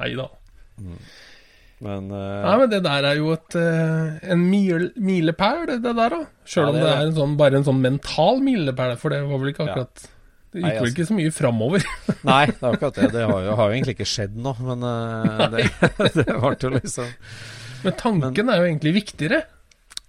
Nei 0.00 0.10
da. 0.18 0.28
Men 1.84 2.08
uh... 2.10 2.40
Nei, 2.44 2.54
men 2.62 2.70
det 2.72 2.80
der 2.86 3.06
er 3.10 3.18
jo 3.18 3.32
et, 3.34 3.56
uh, 3.58 4.16
en 4.32 4.42
mil, 4.48 4.88
milepæl, 4.96 5.64
det 5.68 5.80
der, 5.84 5.94
da. 6.16 6.20
Sjøl 6.48 6.68
Ja, 6.68 6.72
om 6.72 6.78
det 6.78 6.84
det 6.86 6.92
er 6.94 7.06
en 7.08 7.16
sånn, 7.18 7.36
bare 7.40 7.60
en 7.60 7.66
sånn 7.66 7.80
mental 7.84 8.42
milepæl, 8.44 8.94
for 9.00 9.14
det 9.14 9.22
var 9.28 9.42
vel 9.42 9.52
ikke 9.52 9.66
Ja. 9.66 9.72
akkurat 9.74 10.04
Det 10.54 10.62
Nei, 10.62 10.70
gikk 10.70 10.78
vel 10.78 10.84
altså- 10.86 10.94
ikke 10.94 11.08
så 11.08 11.16
mye 11.18 11.32
framover. 11.34 11.84
Nei, 12.30 12.44
det 12.46 12.62
er 12.62 12.76
akkurat 12.76 13.00
det. 13.00 13.08
Det 13.16 13.24
har 13.26 13.40
jo, 13.42 13.56
har 13.58 13.66
jo 13.70 13.74
egentlig 13.74 13.96
ikke 13.98 14.06
skjedd 14.12 14.36
noe, 14.38 14.54
men 14.70 14.86
uh, 14.86 15.48
det, 15.50 15.66
det 16.20 16.26
ble 16.30 16.54
jo 16.62 16.70
liksom 16.76 17.10
Men 17.84 17.98
tanken 18.00 18.48
er 18.54 18.62
jo 18.62 18.68
egentlig 18.70 18.94
viktigere. 19.02 19.42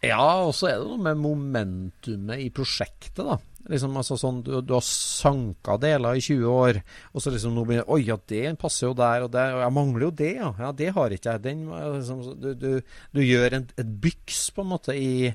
Ja, 0.05 0.45
og 0.45 0.53
så 0.53 0.69
er 0.69 0.77
det 0.79 0.85
noe 0.91 1.01
med 1.01 1.17
momentumet 1.17 2.43
i 2.45 2.51
prosjektet, 2.53 3.25
da. 3.25 3.39
Liksom, 3.65 3.95
altså 3.97 4.17
sånn, 4.19 4.43
du, 4.45 4.51
du 4.61 4.75
har 4.75 4.83
sanka 4.85 5.79
deler 5.81 6.19
i 6.19 6.21
20 6.21 6.45
år, 6.51 6.79
og 7.13 7.23
så 7.23 7.33
liksom 7.33 7.55
nå 7.55 7.63
begynner 7.65 7.89
Oi, 7.89 8.03
ja, 8.05 8.17
det 8.29 8.53
passer 8.61 8.91
jo 8.91 8.97
der 8.97 9.25
og 9.25 9.31
der. 9.33 9.55
Og 9.57 9.63
jeg 9.63 9.75
mangler 9.79 10.07
jo 10.07 10.13
det, 10.21 10.31
ja. 10.37 10.51
Ja, 10.61 10.71
det 10.77 10.91
har 10.97 11.15
ikke 11.15 11.35
jeg. 11.35 11.43
Den, 11.47 11.63
liksom, 11.97 12.25
du, 12.41 12.49
du, 12.59 12.97
du 13.15 13.21
gjør 13.25 13.59
en, 13.59 13.69
et 13.81 13.93
byks, 14.05 14.43
på 14.55 14.65
en 14.65 14.73
måte, 14.75 14.97
i, 14.97 15.31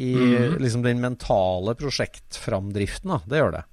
i 0.00 0.12
liksom 0.60 0.86
den 0.86 1.02
mentale 1.04 1.76
prosjektframdriften, 1.78 3.12
da. 3.12 3.20
Det 3.28 3.42
gjør 3.42 3.58
det. 3.58 3.66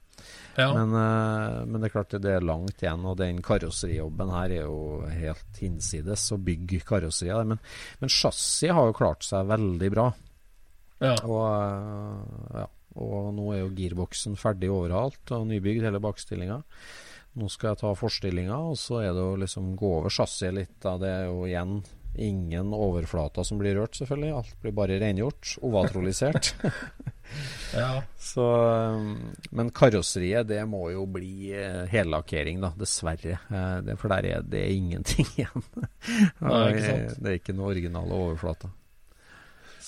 Ja. 0.56 0.70
Men, 0.72 0.94
eh, 0.96 1.66
men 1.66 1.82
det 1.82 1.90
er 1.90 1.96
klart 1.98 2.14
det, 2.16 2.22
det 2.24 2.38
er 2.38 2.46
langt 2.48 2.80
igjen, 2.80 3.04
og 3.08 3.18
den 3.20 3.42
karosserijobben 3.44 4.32
her 4.32 4.54
er 4.56 4.70
jo 4.70 5.04
helt 5.12 5.60
hinsides 5.60 6.30
å 6.32 6.40
bygge 6.40 6.80
karosserier. 6.88 7.48
Men, 7.48 7.60
men 8.00 8.12
chassis 8.12 8.72
har 8.72 8.88
jo 8.92 8.96
klart 8.96 9.28
seg 9.28 9.52
veldig 9.52 9.92
bra. 9.96 10.08
ja. 11.04 11.16
Og, 11.28 11.44
eh, 11.52 12.60
ja, 12.62 12.70
og 12.96 13.34
nå 13.36 13.50
er 13.54 13.64
jo 13.64 13.74
girboksen 13.76 14.38
ferdig 14.40 14.72
overalt 14.72 15.36
og 15.36 15.48
nybygd, 15.50 15.84
hele 15.88 16.02
bakstillinga. 16.04 16.62
Nå 17.36 17.50
skal 17.52 17.74
jeg 17.74 17.82
ta 17.82 17.92
forstillinga, 18.00 18.58
og 18.72 18.80
så 18.80 19.02
er 19.04 19.12
det 19.16 19.24
å 19.24 19.36
liksom 19.40 19.74
gå 19.80 19.92
over 19.98 20.14
chassiset 20.14 20.56
litt. 20.56 20.76
Da. 20.84 20.96
Det 21.02 21.12
er 21.12 21.26
jo 21.28 21.44
igjen 21.50 21.82
ingen 22.16 22.72
overflater 22.74 23.44
som 23.44 23.60
blir 23.60 23.76
rørt, 23.76 23.98
selvfølgelig. 24.00 24.32
Alt 24.38 24.54
blir 24.64 24.76
bare 24.78 25.00
rengjort. 25.02 25.58
Ovatrolisert. 25.68 26.54
ja. 27.82 27.90
Så, 28.16 28.46
um, 28.96 29.34
men 29.52 29.74
karosseriet, 29.76 30.48
det 30.48 30.62
må 30.70 30.86
jo 30.94 31.04
bli 31.12 31.52
eh, 31.52 31.84
hellakkering, 31.92 32.64
da. 32.64 32.72
Dessverre. 32.80 33.36
Eh, 33.50 33.76
det, 33.84 33.98
for 34.00 34.16
der 34.16 34.30
er 34.32 34.48
det 34.48 34.64
ingenting 34.78 35.28
igjen. 35.36 35.68
Det 36.40 37.20
er 37.20 37.40
ikke 37.40 37.58
noe 37.58 37.74
originale 37.76 38.16
overflater. 38.16 38.72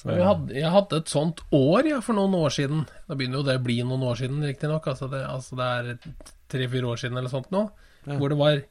Jeg 0.06 0.24
hadde, 0.28 0.54
jeg 0.54 0.72
hadde 0.72 0.98
et 1.02 1.10
sånt 1.12 1.42
år 1.56 1.88
ja, 1.90 2.00
for 2.06 2.14
noen 2.18 2.36
år 2.38 2.54
siden. 2.54 2.86
Da 3.08 3.16
begynner 3.18 3.40
jo 3.42 3.48
det 3.48 3.56
å 3.60 3.64
bli 3.66 3.80
noen 3.84 4.04
år 4.06 4.20
siden, 4.20 4.44
riktignok. 4.46 4.88
Altså, 4.92 5.08
det, 5.12 5.24
altså 5.26 5.58
det 5.58 5.68
er 5.68 5.98
tre-fire 6.54 6.92
år 6.92 7.02
siden 7.02 7.18
eller 7.18 7.32
sånt 7.34 7.50
nå. 7.56 7.64
Ja. 8.08 8.18
Hvor 8.20 8.30
det 8.32 8.38
var 8.40 8.62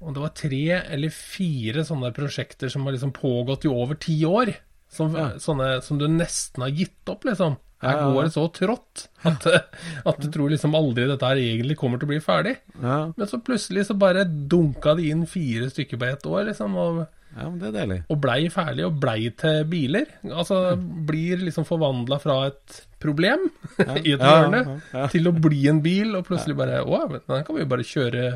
Om 0.00 0.14
det 0.16 0.20
var 0.22 0.30
tre 0.32 0.62
eller 0.96 1.10
fire 1.12 1.82
sånne 1.84 2.12
prosjekter 2.16 2.70
som 2.72 2.86
har 2.86 2.94
liksom 2.96 3.10
pågått 3.12 3.66
i 3.66 3.72
over 3.72 3.98
ti 4.00 4.18
år. 4.24 4.54
Som, 4.90 5.12
Ja. 5.16 5.30
sånne, 5.38 5.82
som 5.84 5.98
du 6.00 6.06
nesten 6.08 6.62
har 6.64 6.70
gitt 6.72 7.08
opp, 7.12 7.24
liksom. 7.28 7.58
Her 7.80 7.96
går 8.12 8.24
det 8.26 8.32
så 8.34 8.42
trått 8.52 9.06
at, 9.24 9.46
at 10.08 10.18
du 10.20 10.26
tror 10.32 10.50
liksom 10.52 10.74
aldri 10.76 11.06
dette 11.08 11.24
her 11.24 11.36
egentlig 11.40 11.78
kommer 11.80 12.00
til 12.00 12.08
å 12.08 12.12
bli 12.12 12.20
ferdig. 12.20 12.56
ja, 12.82 13.12
Men 13.16 13.26
så 13.30 13.38
plutselig 13.40 13.86
så 13.88 13.96
bare 13.96 14.24
dunka 14.24 14.96
det 14.98 15.06
inn 15.12 15.22
fire 15.30 15.70
stykker 15.70 15.96
på 16.00 16.08
ett 16.10 16.26
år, 16.28 16.44
liksom. 16.50 16.76
Og 16.76 17.06
ja, 17.36 17.46
men 17.46 17.58
det 17.60 17.68
er 17.70 17.74
deilig. 17.78 17.98
og 18.10 18.20
blei 18.22 18.40
ferdig, 18.52 18.84
og 18.88 18.98
blei 19.02 19.30
til 19.38 19.64
biler. 19.70 20.12
Altså 20.28 20.60
blir 20.76 21.42
liksom 21.46 21.66
forvandla 21.68 22.18
fra 22.22 22.38
et 22.50 22.80
problem 23.00 23.46
i 24.04 24.12
et 24.12 24.20
Ja, 24.20 24.34
hjørne 24.34 24.60
ja, 24.66 24.76
ja. 24.92 25.06
til 25.12 25.30
å 25.30 25.34
bli 25.36 25.64
en 25.70 25.80
bil, 25.84 26.14
og 26.18 26.26
plutselig 26.28 26.58
bare 26.58 26.82
Å, 26.84 27.02
den 27.16 27.44
kan 27.46 27.56
vi 27.56 27.64
jo 27.64 27.70
bare 27.70 27.86
kjøre 27.86 28.28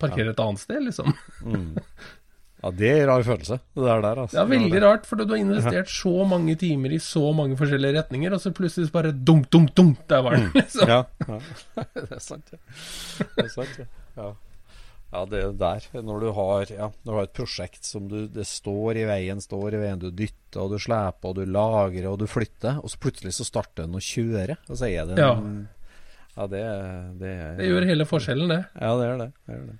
Parkere 0.00 0.32
et 0.32 0.40
annet 0.40 0.62
sted, 0.62 0.80
liksom. 0.86 1.12
Ja, 2.60 2.70
det 2.76 2.88
er 2.88 3.02
en 3.02 3.08
rar 3.08 3.22
følelse, 3.24 3.56
det 3.76 3.84
der 3.84 4.02
der. 4.04 4.18
Altså. 4.22 4.36
Ja, 4.36 4.44
veldig 4.48 4.80
rart, 4.84 5.06
for 5.08 5.16
du 5.20 5.26
har 5.28 5.40
investert 5.40 5.88
så 5.92 6.12
mange 6.28 6.54
timer 6.60 6.92
i 6.92 6.98
så 7.00 7.22
mange 7.36 7.56
forskjellige 7.56 7.96
retninger, 7.98 8.32
og 8.36 8.40
så 8.42 8.52
plutselig 8.56 8.92
bare 8.92 9.12
dunk, 9.12 9.48
dunk, 9.52 9.72
dunk, 9.76 10.02
der 10.08 10.24
var 10.26 10.36
den, 10.36 10.50
liksom. 10.56 10.88
Ja, 10.88 11.02
ja. 11.28 11.38
det 11.96 12.16
er 12.16 12.22
sant, 12.24 12.52
ja. 12.52 12.60
Det 13.36 13.46
er 13.46 13.52
sant, 13.54 13.80
ja. 13.80 13.88
ja. 14.20 14.30
Ja, 15.12 15.24
det 15.26 15.40
er 15.42 15.52
der. 15.58 15.86
Når 16.06 16.20
du 16.22 16.28
har, 16.36 16.70
ja, 16.70 16.86
når 17.02 17.10
du 17.10 17.16
har 17.18 17.26
et 17.26 17.34
prosjekt 17.34 17.84
som 17.84 18.04
du, 18.08 18.28
det 18.30 18.44
står 18.46 19.00
i 19.00 19.04
veien, 19.08 19.40
står 19.42 19.74
i 19.74 19.80
veien, 19.82 19.98
du 19.98 20.10
dytter 20.14 20.62
og 20.62 20.70
du 20.70 20.78
sleper 20.78 21.32
og 21.32 21.34
du 21.40 21.44
lagrer 21.50 22.06
og 22.12 22.18
du 22.20 22.28
flytter, 22.30 22.78
og 22.78 22.90
så 22.92 23.00
plutselig 23.02 23.32
så 23.34 23.46
starter 23.48 23.88
den 23.88 23.98
å 23.98 24.02
kjøre. 24.02 24.56
Og 24.68 24.76
så 24.78 24.86
er 24.86 25.06
det 25.10 25.18
Ja. 25.18 25.32
en, 25.34 25.68
ja, 26.36 26.46
det, 26.46 26.62
det, 27.18 27.32
er- 27.34 27.56
Det 27.58 27.66
gjør 27.72 27.86
hele 27.90 28.06
forskjellen, 28.06 28.48
det. 28.54 28.60
Ja, 28.78 28.92
det 29.00 29.08
gjør 29.08 29.18
det. 29.24 29.32
det, 29.46 29.54
gjør 29.56 29.66
det. 29.66 29.78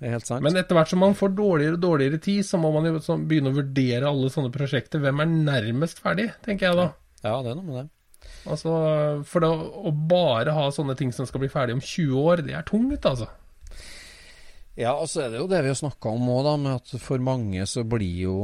det 0.00 0.08
er 0.08 0.14
helt 0.16 0.26
sant. 0.26 0.42
Men 0.42 0.56
etter 0.56 0.74
hvert 0.80 0.88
som 0.88 0.98
man 1.04 1.14
får 1.14 1.34
dårligere 1.36 1.76
og 1.76 1.80
dårligere 1.84 2.18
tid, 2.24 2.40
så 2.48 2.56
må 2.58 2.72
man 2.72 2.88
jo 2.88 2.96
sånn 3.04 3.28
begynne 3.28 3.52
å 3.52 3.58
vurdere 3.60 4.08
alle 4.08 4.32
sånne 4.32 4.50
prosjekter. 4.54 4.98
Hvem 5.04 5.20
er 5.20 5.26
nærmest 5.28 6.00
ferdig, 6.00 6.30
tenker 6.42 6.70
jeg 6.70 6.76
da. 6.80 6.88
ja, 7.22 7.36
det 7.42 7.52
er 7.52 7.60
noe 7.60 7.68
med 7.68 7.76
det. 7.82 7.88
Altså, 8.48 8.72
For 9.28 9.40
det, 9.44 9.48
å- 9.52 9.86
å 9.86 9.92
bare 10.08 10.50
ha 10.56 10.70
sånne 10.70 10.96
ting 10.96 11.12
som 11.12 11.26
skal 11.28 11.40
bli 11.44 11.48
ferdig 11.52 11.74
om 11.76 11.80
20 11.84 12.16
år, 12.16 12.42
det 12.48 12.54
er 12.56 12.62
tungt, 12.62 13.04
altså. 13.04 13.28
Ja, 14.78 14.94
og 14.96 15.08
så 15.10 15.26
er 15.26 15.32
det 15.34 15.40
jo 15.42 15.48
det 15.50 15.60
vi 15.66 15.68
har 15.72 15.76
snakka 15.78 16.12
om 16.16 16.28
òg, 16.32 16.46
med 16.62 16.78
at 16.80 16.94
for 17.02 17.20
mange 17.24 17.66
så 17.68 17.84
blir 17.84 18.22
jo 18.24 18.36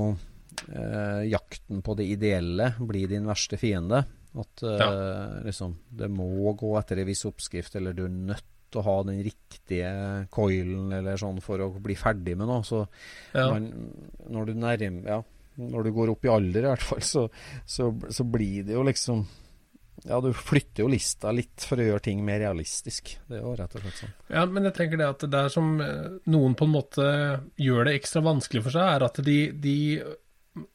eh, 0.69 1.23
jakten 1.31 1.81
på 1.85 1.95
det 1.97 2.05
ideelle 2.13 2.75
blir 2.81 3.09
din 3.09 3.29
verste 3.29 3.57
fiende. 3.61 4.03
At 4.39 4.63
eh, 4.63 5.39
liksom 5.47 5.73
det 5.89 6.11
må 6.13 6.53
gå 6.59 6.75
etter 6.79 7.01
en 7.01 7.09
viss 7.09 7.25
oppskrift, 7.29 7.79
eller 7.81 7.97
du 7.97 8.05
er 8.05 8.13
nødt 8.13 8.45
til 8.69 8.83
å 8.83 8.85
ha 8.85 8.99
den 9.09 9.23
riktige 9.25 9.91
coilen 10.35 10.93
eller 10.93 11.17
sånn 11.17 11.41
for 11.41 11.63
å 11.65 11.71
bli 11.81 11.97
ferdig 11.97 12.37
med 12.37 12.51
noe. 12.51 12.61
Så 12.69 12.83
Ja. 13.33 13.49
man, 13.55 13.71
når 14.29 14.51
du 14.51 14.55
nærmer 14.61 15.09
Ja, 15.09 15.23
når 15.59 15.85
du 15.89 15.93
går 15.97 16.11
opp 16.13 16.25
i 16.29 16.29
alder 16.31 16.67
i 16.67 16.69
hvert 16.75 16.85
fall, 16.85 17.01
så, 17.03 17.25
så, 17.67 17.89
så 18.13 18.25
blir 18.29 18.69
det 18.69 18.77
jo 18.77 18.85
liksom 18.85 19.25
Ja, 20.07 20.21
du 20.21 20.31
flytter 20.37 20.85
jo 20.85 20.91
lista 20.93 21.33
litt 21.35 21.65
for 21.67 21.81
å 21.81 21.87
gjøre 21.89 22.05
ting 22.05 22.21
mer 22.27 22.39
realistisk. 22.43 23.17
Det 23.27 23.41
er 23.41 23.43
jo 23.43 23.55
rett 23.59 23.75
og 23.75 23.83
slett 23.83 24.03
sånn. 24.03 24.13
Ja, 24.31 24.45
men 24.47 24.69
jeg 24.69 24.77
tenker 24.77 25.01
det 25.01 25.09
at 25.09 25.25
det 25.27 25.41
er 25.41 25.53
som 25.53 25.73
eh, 25.83 26.21
noen 26.31 26.55
på 26.59 26.69
en 26.69 26.75
måte 26.77 27.09
gjør 27.59 27.89
det 27.89 27.97
ekstra 27.99 28.23
vanskelig 28.27 28.63
for 28.69 28.77
seg, 28.77 28.93
er 28.95 29.07
at 29.09 29.19
de, 29.27 29.39
de, 29.59 29.77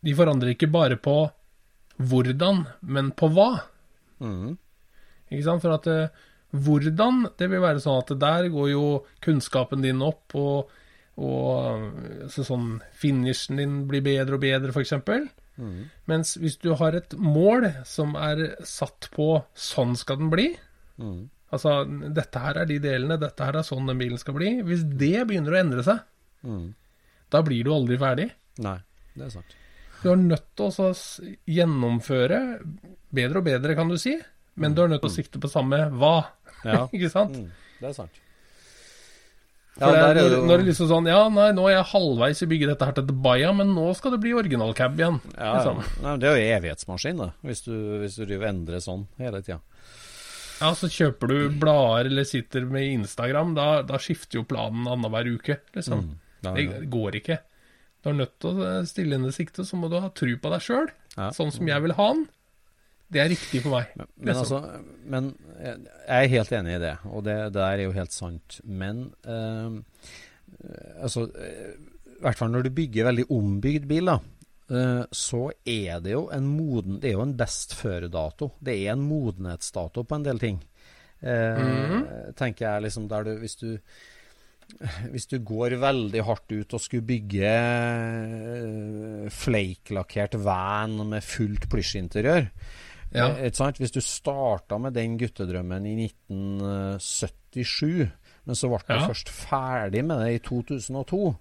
de 0.04 0.18
forandrer 0.18 0.54
ikke 0.56 0.72
bare 0.74 1.00
på 1.00 1.18
hvordan, 2.04 2.66
men 2.90 3.14
på 3.16 3.30
hva. 3.32 3.50
Mm. 4.24 4.56
Ikke 5.30 5.46
sant? 5.46 5.64
For 5.64 5.78
at 5.78 5.88
eh, 5.92 6.24
hvordan, 6.54 7.28
det 7.40 7.50
vil 7.52 7.64
være 7.64 7.84
sånn 7.84 8.02
at 8.04 8.16
der 8.22 8.50
går 8.54 8.74
jo 8.74 8.88
kunnskapen 9.24 9.86
din 9.86 10.04
opp, 10.06 10.36
og, 10.36 10.74
og 11.22 12.28
så 12.34 12.46
sånn 12.46 12.76
finishen 12.98 13.62
din 13.62 13.80
blir 13.90 14.04
bedre 14.06 14.38
og 14.38 14.44
bedre, 14.44 14.76
f.eks. 14.76 14.98
Mhm. 15.56 15.90
Mens 16.10 16.36
hvis 16.42 16.58
du 16.62 16.72
har 16.80 16.96
et 16.98 17.14
mål 17.14 17.68
som 17.86 18.16
er 18.18 18.56
satt 18.66 19.10
på 19.14 19.28
sånn 19.54 19.96
skal 20.00 20.20
den 20.22 20.32
bli, 20.34 20.48
mm. 20.98 21.20
altså 21.54 21.82
dette 22.16 22.42
her 22.42 22.64
er 22.64 22.70
de 22.70 22.80
delene, 22.82 23.20
dette 23.22 23.46
her 23.46 23.60
er 23.60 23.68
sånn 23.68 23.90
den 23.90 24.02
bilen 24.02 24.22
skal 24.22 24.38
bli, 24.38 24.56
hvis 24.66 24.86
det 24.90 25.28
begynner 25.30 25.54
å 25.54 25.60
endre 25.62 25.86
seg, 25.86 26.02
mm. 26.48 26.66
da 27.34 27.44
blir 27.46 27.68
du 27.68 27.74
aldri 27.76 28.00
ferdig. 28.02 28.32
Nei, 28.66 28.80
det 29.14 29.28
er 29.28 29.36
sant. 29.38 29.58
Du 30.04 30.10
er 30.12 30.20
nødt 30.20 30.50
til 30.60 30.84
å 30.84 30.90
gjennomføre 31.48 32.40
bedre 33.14 33.40
og 33.40 33.48
bedre, 33.48 33.78
kan 33.78 33.92
du 33.92 33.96
si, 34.02 34.18
men 34.60 34.76
du 34.76 34.84
er 34.84 34.92
nødt 34.92 35.06
til 35.06 35.14
å 35.14 35.18
sikte 35.22 35.42
på 35.42 35.52
samme 35.52 35.86
hva. 35.94 36.18
Ja. 36.66 36.84
Ikke 36.96 37.12
sant? 37.14 37.38
Mm, 37.38 37.78
det 37.80 37.94
er 37.94 37.96
sant. 38.02 38.23
Ja, 39.82 39.90
det, 40.14 40.22
når, 40.22 40.36
når 40.46 40.62
det 40.62 40.68
liksom 40.68 40.86
sånn 40.92 41.08
Ja, 41.10 41.24
nei, 41.34 41.48
nå 41.58 41.64
er 41.66 41.80
jeg 41.80 41.88
halvveis 41.90 42.44
i 42.46 42.48
bygge 42.52 42.68
dette 42.70 42.86
her 42.86 42.94
til 42.98 43.08
Dubaia, 43.08 43.50
men 43.58 43.72
nå 43.74 43.88
skal 43.98 44.14
det 44.14 44.20
bli 44.22 44.36
originalcab 44.38 45.00
igjen. 45.00 45.18
Ja, 45.34 45.56
liksom. 45.58 45.80
Nei, 46.04 46.14
det 46.22 46.30
er 46.30 46.38
jo 46.38 46.52
evighetsmaskin, 46.60 47.24
da, 47.24 47.30
hvis 47.48 47.64
du, 47.66 47.74
hvis 48.04 48.20
du 48.20 48.26
driver 48.28 48.52
endrer 48.52 48.84
sånn 48.86 49.08
hele 49.22 49.42
tida. 49.42 49.58
Ja, 50.60 50.70
så 50.78 50.88
kjøper 50.94 51.34
du 51.34 51.58
blader 51.60 52.12
eller 52.12 52.28
sitter 52.30 52.68
med 52.70 52.86
Instagram, 53.00 53.56
da, 53.58 53.68
da 53.88 53.98
skifter 54.00 54.40
jo 54.40 54.46
planen 54.48 54.86
annenhver 54.88 55.32
uke, 55.34 55.58
liksom. 55.76 56.06
Mm. 56.06 56.14
Ja, 56.44 56.54
ja. 56.54 56.54
Det 56.54 56.92
går 56.94 57.18
ikke. 57.24 57.40
Du 58.04 58.12
er 58.12 58.18
nødt 58.20 58.38
til 58.44 58.62
å 58.62 58.72
stille 58.88 59.18
inn 59.18 59.26
i 59.26 59.34
siktet, 59.34 59.66
så 59.68 59.80
må 59.80 59.90
du 59.90 59.98
ha 60.04 60.12
tru 60.14 60.36
på 60.38 60.54
deg 60.54 60.64
sjøl. 60.64 60.90
Sånn 61.34 61.54
som 61.56 61.70
jeg 61.70 61.84
vil 61.86 61.96
ha 61.98 62.08
den. 62.14 62.26
Det 63.14 63.22
er 63.22 63.32
riktig 63.32 63.62
for 63.64 63.76
meg. 63.76 63.94
Men, 64.00 64.10
men, 64.18 64.36
altså, 64.36 64.60
men 65.06 65.32
jeg 65.62 65.80
jeg 66.04 66.28
er 66.28 66.34
helt 66.34 66.54
enig 66.60 66.76
i 66.76 66.84
det, 66.84 66.94
og 67.10 67.24
det, 67.28 67.38
der 67.56 67.66
er 67.78 67.86
jo 67.86 67.96
helt 67.96 68.14
sant. 68.16 68.60
Men 68.68 69.06
eh, 69.24 69.80
altså 71.04 71.28
eh, 71.40 71.74
I 72.18 72.22
hvert 72.26 72.40
fall 72.40 72.54
når 72.54 72.68
du 72.68 72.74
bygger 72.76 73.10
veldig 73.10 73.28
ombygd 73.34 73.88
bil, 73.90 74.12
da, 74.12 74.18
eh, 74.74 75.04
så 75.16 75.46
er 75.64 76.04
det 76.04 76.16
jo 76.16 76.26
en 76.36 76.50
moden 76.50 77.00
Det 77.00 77.12
er 77.12 77.18
jo 77.18 77.26
en 77.28 77.38
best 77.40 77.76
før-dato. 77.80 78.54
Det 78.60 78.76
er 78.82 78.96
en 78.96 79.06
modenhetsdato 79.08 80.04
på 80.08 80.20
en 80.20 80.28
del 80.28 80.42
ting. 80.44 80.60
Eh, 81.24 82.00
Tenker 82.36 82.68
jeg 82.68 82.90
liksom 82.90 83.08
der 83.12 83.30
du 83.30 83.38
Hvis 83.44 83.60
du 83.62 83.70
hvis 85.12 85.28
du 85.30 85.36
går 85.44 85.76
veldig 85.78 86.22
hardt 86.26 86.54
ut 86.56 86.74
og 86.74 86.82
skulle 86.82 87.06
bygge 87.06 87.50
flake-lakkert 89.36 90.38
van 90.42 90.96
med 91.12 91.22
fullt 91.26 91.68
plysjinteriør 91.70 92.48
Ja. 93.14 93.28
eh, 93.38 93.52
sant? 93.54 93.78
Hvis 93.78 93.92
du 93.94 94.02
starta 94.02 94.80
med 94.82 94.94
den 94.98 95.18
guttedrømmen 95.22 95.86
i 95.86 95.96
1977, 96.74 98.12
men 98.46 98.56
så 98.60 98.70
ble 98.72 98.80
du 98.88 98.94
Ja. 98.94 99.08
først 99.08 99.30
ferdig 99.30 100.04
med 100.06 100.20
det 100.20 100.34
i 100.36 100.40
2002 100.40 101.36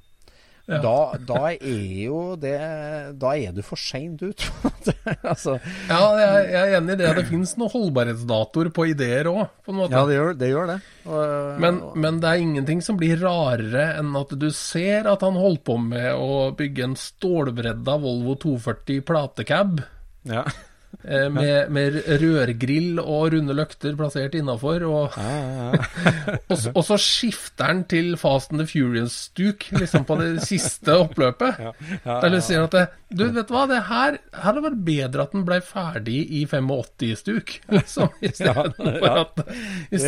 Ja. 0.69 0.79
da, 0.79 1.17
da 1.19 1.49
er 1.51 2.05
jo 2.07 2.37
det 2.39 3.19
Da 3.19 3.33
er 3.35 3.51
du 3.53 3.63
for 3.63 3.75
seint 3.77 4.23
ut. 4.23 4.39
altså, 5.25 5.57
Ja, 5.89 5.99
jeg, 6.17 6.53
jeg 6.53 6.69
er 6.73 6.77
enig 6.79 6.93
i 6.95 6.97
det. 7.01 7.09
Det 7.17 7.25
fins 7.27 7.57
noen 7.59 7.73
holdbarhetsdatoer 7.73 8.71
på 8.73 8.87
ideer 8.93 9.27
òg, 9.27 9.49
på 9.67 9.73
en 9.75 9.81
måte. 9.81 9.91
ja, 9.91 10.05
det 10.07 10.15
gjør 10.15 10.39
det. 10.39 10.51
Gjør 10.53 10.67
det. 10.71 10.77
Og, 11.07 11.61
Men, 11.61 11.81
men 11.97 12.21
det 12.23 12.31
er 12.31 12.45
ingenting 12.45 12.81
som 12.81 12.97
blir 12.97 13.19
rarere 13.19 13.89
enn 13.99 14.15
at 14.17 14.29
du 14.39 14.51
ser 14.55 15.09
at 15.11 15.21
han 15.27 15.35
holdt 15.35 15.65
på 15.67 15.77
med 15.83 16.13
å 16.15 16.53
bygge 16.55 16.85
en 16.85 16.95
stålbredda 16.95 17.99
Volvo 17.99 18.37
240 18.39 19.03
platecab 19.03 19.83
ja. 20.31 20.45
Eh, 21.05 21.29
med, 21.33 21.71
med 21.75 21.97
rørgrill 22.23 23.01
og 23.03 23.33
runde 23.35 23.55
løkter 23.57 23.97
plassert 23.99 24.35
innafor, 24.39 24.85
og, 24.89 25.17
og, 26.51 26.57
så- 26.59 26.73
og 26.75 26.85
så 26.87 26.99
skifter 27.01 27.71
han 27.73 27.85
til 27.91 28.15
Fast 28.21 28.53
and 28.53 28.63
the 28.63 28.67
Furious-stuk 28.71 29.69
liksom 29.77 30.05
på 30.09 30.19
det 30.21 30.31
siste 30.47 30.97
oppløpet. 31.05 31.61
Der 32.05 32.29
du 32.33 32.39
sier 32.45 32.67
at 32.69 32.77
det, 32.77 32.85
Du, 33.13 33.27
vet 33.29 33.49
du 33.49 33.53
hva, 33.55 33.67
det 33.69 33.83
her 33.91 34.17
hadde 34.45 34.63
vært 34.65 34.79
bedre 34.87 35.27
at 35.27 35.35
den 35.37 35.43
ble 35.49 35.59
ferdig 35.65 36.21
i 36.33 36.45
85-stuk, 36.49 37.59
liksom. 37.77 38.09
Istedenfor 38.25 39.11
at, 39.13 39.43
i 39.93 40.01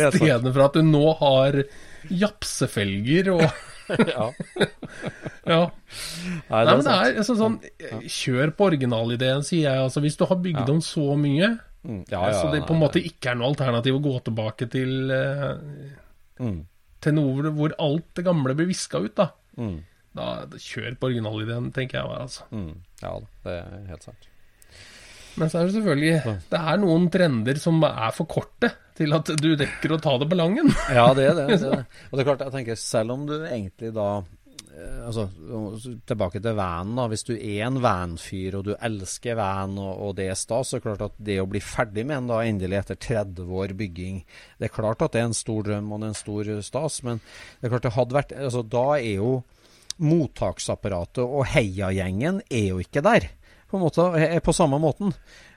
for 0.55 0.65
at 0.65 0.79
du 0.79 0.81
nå 0.87 1.05
har 1.19 1.59
japsefelger 2.09 3.31
og 3.35 3.45
ja. 4.15 4.29
Ja. 5.45 5.59
Nei, 6.49 6.61
Nei, 6.65 6.73
men 6.73 6.85
det 6.87 6.93
er 6.93 7.17
altså 7.21 7.35
sånn 7.37 7.59
Kjør 8.09 8.49
på 8.57 8.65
originalideen, 8.71 9.43
sier 9.45 9.67
jeg. 9.67 9.81
Altså, 9.83 10.01
hvis 10.01 10.17
du 10.17 10.23
har 10.25 10.39
bygd 10.41 10.71
om 10.73 10.81
så 10.83 11.13
mye, 11.19 11.51
Mm, 11.85 11.99
så 12.09 12.47
det 12.49 12.63
på 12.65 12.73
en 12.73 12.79
måte 12.81 12.97
ikke 12.97 13.29
er 13.29 13.35
noe 13.37 13.51
alternativ 13.51 13.99
å 13.99 14.01
gå 14.01 14.13
tilbake 14.25 14.65
til 14.73 15.11
uh, 15.13 15.59
Mm. 16.41 16.63
Til 16.99 17.13
noe 17.15 17.35
hvor, 17.37 17.49
hvor 17.55 17.73
alt 17.79 18.07
det 18.17 18.25
gamle 18.25 18.55
blir 18.57 18.67
viska 18.67 18.99
ut, 18.99 19.13
da. 19.15 19.29
Mm. 19.55 19.77
da. 20.17 20.25
Kjør 20.59 20.97
på 20.99 21.11
originalideen, 21.11 21.69
tenker 21.75 22.01
jeg. 22.01 22.17
Altså. 22.25 22.47
Mm. 22.51 22.81
Ja 23.03 23.13
det 23.45 23.53
er 23.61 23.85
helt 23.91 24.07
sant. 24.09 24.27
Men 25.35 25.51
så 25.51 25.59
er 25.59 25.67
det 25.67 25.75
selvfølgelig 25.75 26.37
Det 26.51 26.61
er 26.61 26.79
noen 26.81 27.09
trender 27.11 27.59
som 27.61 27.83
er 27.87 28.15
for 28.15 28.29
korte 28.29 28.71
til 28.95 29.11
at 29.15 29.33
du 29.41 29.49
dekker 29.59 29.91
å 29.91 29.99
ta 29.99 30.15
det 30.21 30.29
på 30.31 30.37
langen. 30.39 30.71
Ja, 30.93 31.09
det 31.15 31.27
er 31.27 31.35
det. 31.35 31.45
det, 31.51 31.67
er 31.67 31.77
det. 31.81 32.01
Og 32.07 32.15
det 32.15 32.23
er 32.23 32.29
klart, 32.29 32.43
jeg 32.47 32.53
tenker 32.53 32.79
selv 32.79 33.15
om 33.17 33.25
du 33.27 33.33
egentlig 33.41 33.91
da 33.95 34.09
eh, 34.21 35.01
Altså, 35.05 35.25
tilbake 36.07 36.39
til 36.39 36.55
vanen, 36.55 36.93
da. 36.95 37.09
Hvis 37.11 37.25
du 37.27 37.33
er 37.35 37.65
en 37.67 37.81
vanfyr 37.83 38.55
og 38.59 38.69
du 38.69 38.71
elsker 38.75 39.35
van 39.39 39.75
og, 39.81 39.91
og 40.05 40.15
det 40.19 40.29
er 40.31 40.39
stas, 40.39 40.71
så 40.71 40.77
er 40.77 40.83
det 40.83 40.87
klart 40.87 41.03
at 41.09 41.19
det 41.27 41.37
å 41.43 41.49
bli 41.51 41.59
ferdig 41.63 42.07
med 42.07 42.21
en 42.21 42.31
da 42.31 42.39
endelig 42.47 42.79
etter 42.79 43.01
30 43.09 43.51
år 43.59 43.75
bygging 43.75 44.23
Det 44.59 44.69
er 44.69 44.75
klart 44.77 45.03
at 45.03 45.15
det 45.15 45.23
er 45.23 45.29
en 45.33 45.37
stor 45.37 45.67
drøm 45.67 45.91
og 45.91 45.99
det 45.99 46.07
er 46.07 46.15
en 46.15 46.21
stor 46.21 46.53
stas, 46.69 47.01
men 47.03 47.19
det 47.59 47.67
er 47.67 47.75
klart 47.75 47.89
det 47.89 47.95
hadde 47.99 48.19
vært 48.21 48.35
altså 48.39 48.63
Da 48.63 48.87
er 48.95 49.19
jo 49.19 49.35
mottaksapparatet 50.01 51.23
og 51.23 51.45
heiagjengen 51.53 52.41
er 52.51 52.65
jo 52.73 52.81
ikke 52.83 53.03
der, 53.05 53.29
på 53.71 53.81
måte, 53.81 54.09
på 54.45 54.53
samme 54.55 54.79
måten. 54.81 55.13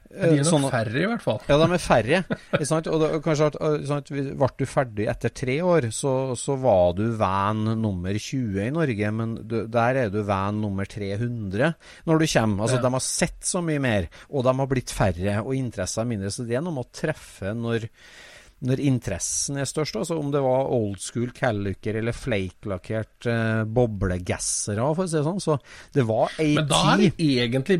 De 0.08 0.24
er 0.24 0.38
nok 0.40 0.46
Sånn 0.48 0.62
færre, 0.72 0.96
i 1.02 1.04
hvert 1.04 1.20
fall. 1.20 1.40
ja, 1.50 1.56
de 1.60 1.66
er 1.76 1.82
færre. 1.84 2.18
Og 2.56 3.00
det, 3.02 3.08
kanskje 3.26 3.48
at, 3.50 4.08
Ble 4.08 4.48
du 4.56 4.64
ferdig 4.64 5.04
etter 5.12 5.34
tre 5.36 5.58
år, 5.60 5.90
så, 5.92 6.12
så 6.40 6.56
var 6.62 6.94
du 6.96 7.02
van 7.20 7.60
nummer 7.76 8.16
20 8.16 8.56
i 8.64 8.70
Norge, 8.72 9.10
men 9.12 9.34
du, 9.44 9.58
der 9.68 10.00
er 10.06 10.14
du 10.14 10.22
van 10.24 10.62
nummer 10.64 10.88
300 10.88 11.74
når 12.08 12.22
du 12.22 12.26
kommer. 12.32 12.64
Altså, 12.64 12.78
Ja. 12.80 12.86
De 12.88 12.94
har 12.96 13.04
sett 13.04 13.44
så 13.44 13.60
mye 13.60 13.84
mer, 13.84 14.08
og 14.32 14.48
de 14.48 14.56
har 14.62 14.70
blitt 14.72 14.94
færre, 14.96 15.42
og 15.44 15.52
interessen 15.58 16.06
er 16.06 16.10
mindre. 16.14 16.32
Så 16.32 16.48
det 16.48 16.56
er 16.56 16.64
noe 16.64 16.78
med 16.78 16.88
å 16.88 16.96
treffe 17.02 17.52
når, 17.52 17.84
når 18.66 18.80
interessen 18.82 19.58
er 19.62 19.68
størst. 19.70 19.94
Altså 20.00 20.16
Om 20.18 20.32
det 20.34 20.40
var 20.42 20.70
old 20.74 20.98
school 20.98 21.30
Calluker 21.36 21.94
eller 22.00 22.16
flake-lakkert 22.16 23.28
eh, 23.30 23.60
boblegassere, 23.64 24.82
for 24.96 25.04
å 25.04 25.08
si 25.10 25.16
det 25.18 25.24
sånn. 25.28 25.42
Så 25.44 25.58
det 25.94 26.04
var 26.08 26.32
ei 26.42 26.54
Men 26.58 26.66
da 26.70 26.80
er 26.94 27.04
det 27.04 27.12
egentlig 27.22 27.78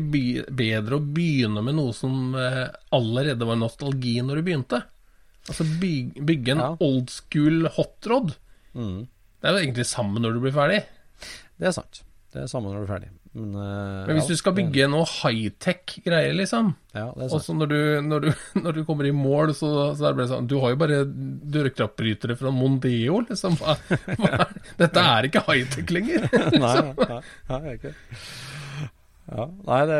bedre 0.55 0.99
å 0.99 1.03
begynne 1.03 1.63
med 1.65 1.75
noe 1.79 1.95
som 1.97 2.33
eh, 2.39 2.67
allerede 2.95 3.47
var 3.49 3.59
nostalgi 3.59 4.17
når 4.23 4.39
du 4.39 4.47
begynte. 4.51 4.81
Altså 5.49 5.65
by 5.81 5.93
bygge 6.29 6.51
en 6.55 6.63
Ja. 6.63 6.71
old 6.79 7.09
school 7.09 7.67
hotrod. 7.75 8.35
mm, 8.75 9.07
Det 9.41 9.47
er 9.49 9.55
jo 9.55 9.63
egentlig 9.65 9.85
sammen 9.87 10.21
når 10.23 10.33
du 10.37 10.39
blir 10.45 10.55
ferdig. 10.55 10.83
Det 11.59 11.67
er 11.67 11.71
sant. 11.75 12.03
Det 12.29 12.43
er 12.43 12.49
samme 12.51 12.69
når 12.69 12.83
du 12.83 12.85
er 12.85 12.91
ferdig. 12.93 13.07
Men, 13.33 13.49
uh, 13.53 14.05
Men 14.09 14.17
hvis 14.17 14.27
ja, 14.29 14.33
du 14.35 14.39
skal 14.41 14.53
bygge 14.57 14.85
noe 14.89 15.05
high-tech 15.05 15.95
greier, 16.05 16.33
liksom, 16.37 16.71
Ja, 16.97 17.07
og 17.13 17.35
så 17.41 17.53
når 17.57 17.69
du, 17.69 17.77
når, 18.05 18.27
når 18.63 18.77
du 18.79 18.83
kommer 18.87 19.05
i 19.09 19.13
mål, 19.13 19.53
så, 19.57 19.69
så 19.97 20.07
er 20.09 20.13
det 20.13 20.19
bare 20.19 20.29
sånn 20.31 20.47
Du 20.49 20.55
har 20.63 20.73
jo 20.73 20.79
bare 20.81 20.99
dørkrappbrytere 21.05 22.37
fra 22.39 22.51
Mondeo, 22.53 23.19
liksom. 23.29 23.57
Hva, 23.61 23.75
hva, 24.17 24.47
dette 24.81 25.03
er 25.13 25.29
ikke 25.29 25.43
high-tech 25.49 25.93
lenger. 25.93 26.25
nei, 26.65 26.73
nei, 26.89 27.19
nei, 27.53 27.75
ikke. 27.77 27.93
Ja, 29.29 29.45
nei, 29.45 29.79
det, 29.85 29.99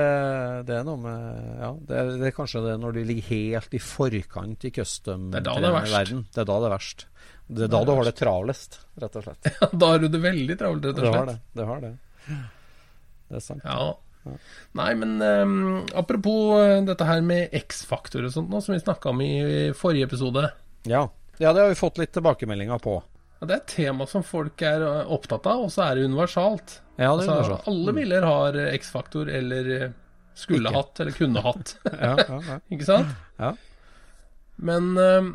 det 0.66 0.74
er 0.80 0.86
noe 0.88 0.98
med 1.04 1.40
Ja, 1.62 1.68
det, 1.86 1.98
er- 2.02 2.16
det 2.18 2.30
er 2.32 2.34
kanskje 2.34 2.64
det 2.66 2.76
når 2.82 2.96
du 2.98 3.02
ligger 3.06 3.28
helt 3.30 3.76
i 3.78 3.82
forkant 3.84 4.66
i 4.66 4.72
custom 4.74 5.28
Det 5.30 5.44
det 5.46 5.54
er. 5.54 5.62
Det 5.62 6.42
er 6.42 6.48
da 6.50 6.56
det 6.64 6.70
er 6.70 6.74
verst. 6.74 7.06
Det 7.50 7.66
er 7.68 7.74
da 7.74 7.82
du 7.86 7.92
har 7.94 8.06
det 8.06 8.16
travlest, 8.18 8.80
rett 9.02 9.16
og 9.18 9.26
slett. 9.26 9.50
da 9.82 9.88
har 9.94 10.02
du 10.02 10.08
det 10.14 10.22
veldig 10.22 10.58
travelt, 10.58 10.86
rett 10.90 10.98
Det 10.98 11.06
og 11.10 11.14
har 11.16 11.26
slett. 11.30 11.38
det. 11.54 11.60
Det 11.62 11.68
har 11.70 11.84
det. 11.86 11.92
Det 12.28 13.38
er 13.38 13.44
sant. 13.44 13.66
Ja. 13.66 13.94
Nei, 14.78 14.90
men 15.00 15.22
um, 15.22 15.86
apropos 15.98 16.60
eh, 16.60 16.82
dette 16.86 17.06
her 17.08 17.22
med 17.26 17.54
X-faktor 17.56 18.26
og 18.28 18.34
sånt, 18.34 18.52
nå, 18.52 18.60
som 18.62 18.76
vi 18.76 18.82
snakka 18.82 19.14
om 19.14 19.22
i 19.24 19.32
forrige 19.78 20.10
episode. 20.10 20.44
Ja. 20.90 21.06
ja, 21.40 21.54
det 21.54 21.64
har 21.64 21.72
vi 21.72 21.80
fått 21.80 22.02
litt 22.02 22.14
tilbakemeldinger 22.18 22.82
på. 22.84 22.98
Ja, 23.40 23.48
Det 23.48 23.56
er 23.56 23.62
et 23.64 23.74
tema 23.74 24.08
som 24.10 24.26
folk 24.28 24.62
er 24.66 24.84
eh, 24.86 25.12
opptatt 25.16 25.48
av, 25.50 25.66
og 25.66 25.74
så 25.74 25.88
er 25.88 25.98
det 25.98 26.10
universalt. 26.12 26.80
Ja, 27.00 27.00
det 27.00 27.08
er 27.08 27.14
altså, 27.16 27.32
universalt. 27.32 27.68
Alle 27.72 27.96
biler 28.02 28.30
har 28.30 28.60
eh, 28.60 28.72
X-faktor, 28.80 29.32
eller 29.40 29.74
skulle 30.40 30.70
Ikke. 30.70 30.78
hatt, 30.78 31.04
eller 31.04 31.20
kunne 31.20 31.46
hatt. 31.46 31.76
Ja, 31.94 32.16
ja, 32.20 32.42
ja. 32.52 32.60
Ikke 32.76 32.88
sant? 32.88 33.16
Ja. 33.40 33.54
Men 34.60 34.92
um, 34.98 35.30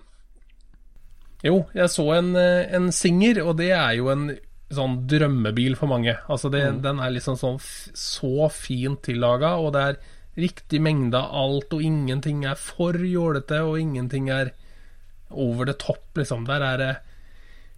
Jo, 1.45 1.63
jeg 1.77 1.89
så 1.93 2.05
en, 2.19 2.35
en 2.37 2.91
Singer, 2.93 3.41
og 3.45 3.57
det 3.61 3.71
er 3.77 3.97
jo 3.99 4.11
en 4.13 4.29
sånn 4.77 5.07
drømmebil 5.11 5.77
for 5.77 5.87
mange. 5.91 6.17
Altså 6.29 6.51
det, 6.51 6.63
Mm. 6.75 6.83
Den 6.83 7.01
er 7.01 7.11
liksom 7.15 7.37
sånn 7.39 7.61
så 7.95 8.51
fint 8.51 9.03
tillaga, 9.03 9.57
og 9.59 9.73
det 9.75 9.83
er 9.83 9.97
riktig 10.37 10.81
mengde 10.83 11.15
av 11.17 11.31
alt, 11.35 11.73
og 11.73 11.83
ingenting 11.83 12.45
er 12.45 12.55
for 12.57 12.93
jålete, 12.93 13.61
og 13.63 13.79
ingenting 13.79 14.29
er 14.31 14.51
over 15.31 15.65
the 15.67 15.73
top, 15.75 16.03
liksom. 16.15 16.47
Der 16.47 16.61
er 16.63 16.77
det 16.79 16.97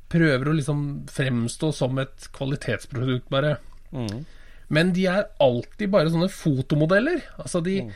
Prøver 0.09 0.47
å 0.47 0.55
liksom 0.55 1.05
fremstå 1.11 1.73
som 1.75 1.99
et 1.99 2.29
kvalitetsprodukt, 2.33 3.29
bare. 3.29 3.57
Mm. 3.93 4.21
Men 4.71 4.93
de 4.93 5.07
er 5.11 5.25
alltid 5.41 5.91
bare 5.91 6.13
sånne 6.13 6.29
fotomodeller. 6.31 7.23
Altså, 7.43 7.61
de, 7.61 7.81
Mm. 7.83 7.91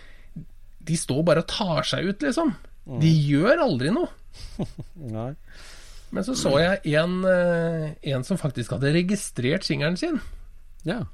de 0.85 0.97
står 0.97 1.23
bare 1.25 1.39
og 1.45 1.47
tar 1.47 1.83
seg 1.85 2.09
ut, 2.09 2.19
liksom. 2.19 2.57
De 2.99 3.07
gjør 3.31 3.63
aldri 3.63 3.93
noe. 3.95 4.09
Nei. 4.97 5.35
Men 6.11 6.27
så 6.27 6.35
så 6.35 6.57
jeg 6.59 6.97
en, 6.99 7.17
eh, 7.29 8.13
en 8.13 8.27
som 8.27 8.39
faktisk 8.41 8.75
hadde 8.75 8.93
registrert 8.97 9.67
singelen 9.67 9.97
sin. 10.01 10.19
Ja. 10.85 11.05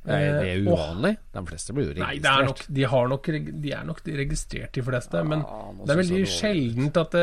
Det 0.00 0.16
er, 0.16 0.38
det 0.40 0.52
er 0.54 0.62
uvanlig. 0.64 1.10
og-. 1.18 1.34
De 1.36 1.42
fleste 1.50 1.74
blir 1.76 1.90
jo 1.90 1.96
Nei, 2.00 2.14
det 2.24 2.30
er 2.30 2.46
nok, 2.46 2.56
registrert. 2.56 2.74
de, 2.78 2.84
har 2.88 3.10
nok, 3.12 3.26
de 3.66 3.72
er 3.76 3.84
nok 3.84 4.00
registrert, 4.22 4.72
de 4.72 4.84
fleste. 4.86 5.24
men 5.28 5.44
det 5.84 5.92
er 5.92 6.00
veldig 6.00 6.22
sjeldent 6.32 7.00
at 7.02 7.16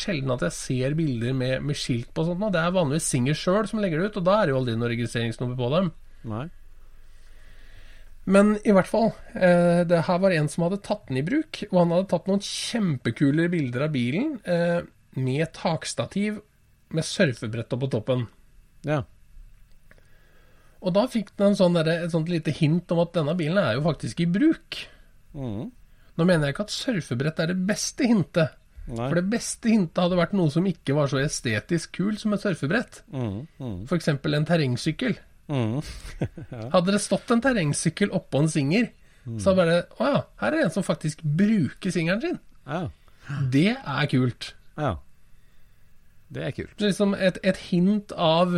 sjelden 0.00 0.32
at 0.32 0.46
jeg 0.48 0.56
ser 0.56 0.96
bilder 0.96 1.36
med, 1.36 1.60
med 1.60 1.76
skilt 1.76 2.08
på 2.16 2.24
og 2.24 2.32
sånt. 2.32 2.46
Og 2.48 2.56
Det 2.56 2.62
er 2.62 2.76
vanligvis 2.78 3.10
Singer 3.12 3.36
sjøl 3.36 3.68
som 3.68 3.84
legger 3.84 4.00
det 4.00 4.12
ut, 4.12 4.20
og 4.22 4.28
da 4.30 4.38
er 4.40 4.46
det 4.46 4.54
jo 4.54 4.60
aldri 4.62 4.78
noe 4.80 4.92
registreringsnummer 4.94 5.60
på 5.60 5.72
dem. 5.76 5.92
Nei. 6.32 6.46
Men 8.24 8.54
i 8.64 8.72
hvert 8.72 8.88
fall, 8.88 9.10
eh, 9.36 9.82
det 9.84 10.04
her 10.06 10.20
var 10.22 10.32
en 10.32 10.48
som 10.48 10.64
hadde 10.64 10.80
tatt 10.84 11.04
den 11.10 11.20
i 11.20 11.26
bruk, 11.26 11.60
og 11.68 11.78
han 11.82 11.92
hadde 11.92 12.08
tatt 12.14 12.30
noen 12.30 12.40
kjempekule 12.44 13.50
bilder 13.52 13.84
av 13.84 13.92
bilen 13.92 14.38
eh, 14.48 14.80
med 15.14 15.52
takstativ 15.56 16.40
med 16.94 17.06
surfebrett 17.06 17.72
oppå 17.74 17.90
toppen. 17.90 18.26
Ja. 18.86 19.02
Og 20.84 20.92
da 20.94 21.06
fikk 21.08 21.32
den 21.38 21.52
en 21.52 21.58
sånn 21.58 21.78
der, 21.78 21.88
et 22.04 22.12
sånt 22.12 22.28
lite 22.30 22.52
hint 22.54 22.90
om 22.92 23.00
at 23.04 23.14
denne 23.16 23.34
bilen 23.38 23.60
er 23.60 23.78
jo 23.78 23.86
faktisk 23.86 24.20
i 24.20 24.28
bruk. 24.30 24.82
Mm. 25.32 25.70
Nå 26.14 26.26
mener 26.28 26.48
jeg 26.48 26.54
ikke 26.54 26.66
at 26.68 26.74
surfebrett 26.74 27.40
er 27.42 27.50
det 27.50 27.62
beste 27.66 28.06
hintet. 28.08 28.58
Nei. 28.84 29.06
For 29.08 29.16
det 29.16 29.24
beste 29.32 29.70
hintet 29.72 30.02
hadde 30.02 30.18
vært 30.18 30.34
noe 30.36 30.52
som 30.52 30.66
ikke 30.68 30.96
var 30.96 31.08
så 31.08 31.22
estetisk 31.22 31.94
kul 31.96 32.18
som 32.20 32.36
et 32.36 32.42
surfebrett. 32.44 33.00
Mm. 33.14 33.38
Mm. 33.56 33.78
F.eks. 33.88 34.10
en 34.12 34.50
terrengsykkel. 34.50 35.16
mhm. 35.54 35.80
Hadde 36.72 36.92
det 36.92 37.00
stått 37.04 37.32
en 37.32 37.42
terrengsykkel 37.44 38.12
oppå 38.16 38.44
en 38.44 38.52
Singer, 38.52 38.90
så 39.40 39.52
hadde 39.52 39.64
det 39.68 39.74
bare 39.74 39.80
Å 39.96 40.12
ja, 40.12 40.20
her 40.40 40.52
er 40.52 40.56
det 40.56 40.66
en 40.68 40.74
som 40.76 40.84
faktisk 40.86 41.24
bruker 41.24 41.92
Singeren 41.92 42.22
sin. 42.22 42.38
Ja. 42.68 42.86
Det 43.52 43.70
er 43.72 44.08
kult. 44.12 44.52
Ja. 44.78 44.94
Det 46.34 46.42
er 46.42 46.54
kult. 46.56 46.74
Det 46.78 46.88
liksom 46.88 47.14
et, 47.14 47.38
et 47.46 47.60
hint 47.68 48.14
av 48.16 48.56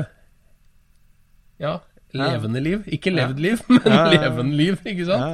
Ja, 1.61 1.79
levende 2.17 2.61
liv. 2.63 2.87
Ikke 2.93 3.13
levd 3.13 3.41
liv, 3.43 3.61
men 3.73 3.97
levende 4.15 4.57
liv, 4.57 4.81
ikke 4.85 5.09
sant? 5.09 5.27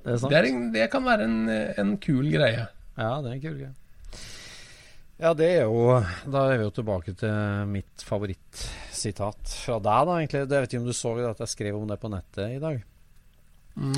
Det 0.00 0.14
er. 0.14 0.22
Det, 0.30 0.36
er 0.38 0.48
det 0.72 0.88
kan 0.92 1.04
være 1.04 1.26
en, 1.28 1.38
en 1.80 1.96
kul 2.00 2.30
greie. 2.32 2.64
Ja, 2.96 3.12
det 3.20 3.32
er 3.32 3.36
en 3.36 3.44
kul 3.44 3.58
greie. 3.58 3.74
Ja, 5.20 5.34
det 5.36 5.48
er 5.52 5.66
jo 5.68 5.98
Da 6.32 6.46
er 6.48 6.56
vi 6.56 6.64
jo 6.64 6.72
tilbake 6.72 7.12
til 7.20 7.66
mitt 7.68 8.04
favorittsitat 8.08 9.52
fra 9.66 9.76
deg, 9.76 10.06
da, 10.08 10.16
egentlig. 10.16 10.40
Jeg 10.46 10.52
vet 10.54 10.72
ikke 10.72 10.80
om 10.80 10.88
du 10.88 10.96
så 10.96 11.12
at 11.28 11.42
jeg 11.44 11.52
skrev 11.52 11.76
om 11.76 11.88
det 11.90 11.98
på 12.00 12.12
nettet 12.12 12.56
i 12.56 12.62
dag? 12.62 12.80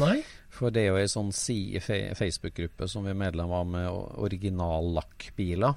Nei? 0.01 0.17
For 0.53 0.69
det 0.75 0.83
er 0.85 0.91
jo 0.93 0.99
ei 1.01 1.09
sånn 1.09 1.31
Facebook-gruppe 1.33 2.85
som 2.91 3.07
vi 3.07 3.13
er 3.15 3.17
medlem 3.17 3.53
av 3.57 3.67
med 3.73 3.87
originallakkbiler. 4.21 5.75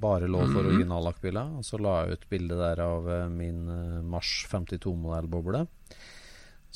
Bare 0.00 0.28
lov 0.30 0.48
for 0.54 0.64
originallakkbiler. 0.70 1.56
Og 1.58 1.66
så 1.66 1.76
la 1.82 1.98
jeg 2.06 2.16
ut 2.16 2.28
bilde 2.30 2.56
der 2.60 2.80
av 2.84 3.08
eh, 3.12 3.26
min 3.28 3.66
eh, 3.68 3.98
Mars 4.06 4.46
52-modellboble. 4.50 5.66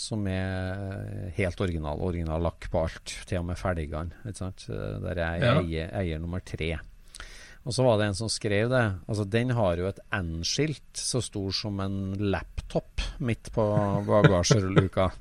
Som 0.01 0.27
er 0.31 0.85
eh, 0.85 1.33
helt 1.39 1.61
original. 1.65 2.01
Original 2.05 2.45
lakk 2.45 2.69
på 2.73 2.85
alt. 2.85 3.17
Til 3.31 3.41
og 3.41 3.49
med 3.51 3.61
felgene. 3.61 4.21
Der 4.27 5.23
jeg 5.25 5.43
Ja. 5.47 5.55
eier, 5.63 5.91
eier 6.03 6.21
nummer 6.23 6.41
tre. 6.45 6.75
Og 7.69 7.75
så 7.77 7.85
var 7.85 7.99
det 8.01 8.07
en 8.09 8.17
som 8.17 8.31
skrev 8.33 8.71
det. 8.73 8.85
Altså, 9.07 9.27
den 9.29 9.53
har 9.57 9.77
jo 9.81 9.89
et 9.91 10.01
N-skilt 10.17 10.97
så 10.97 11.21
stor 11.21 11.51
som 11.53 11.81
en 11.85 11.99
laptop 12.33 13.03
midt 13.21 13.53
på 13.53 13.67
bagasjeluka. 14.09 15.11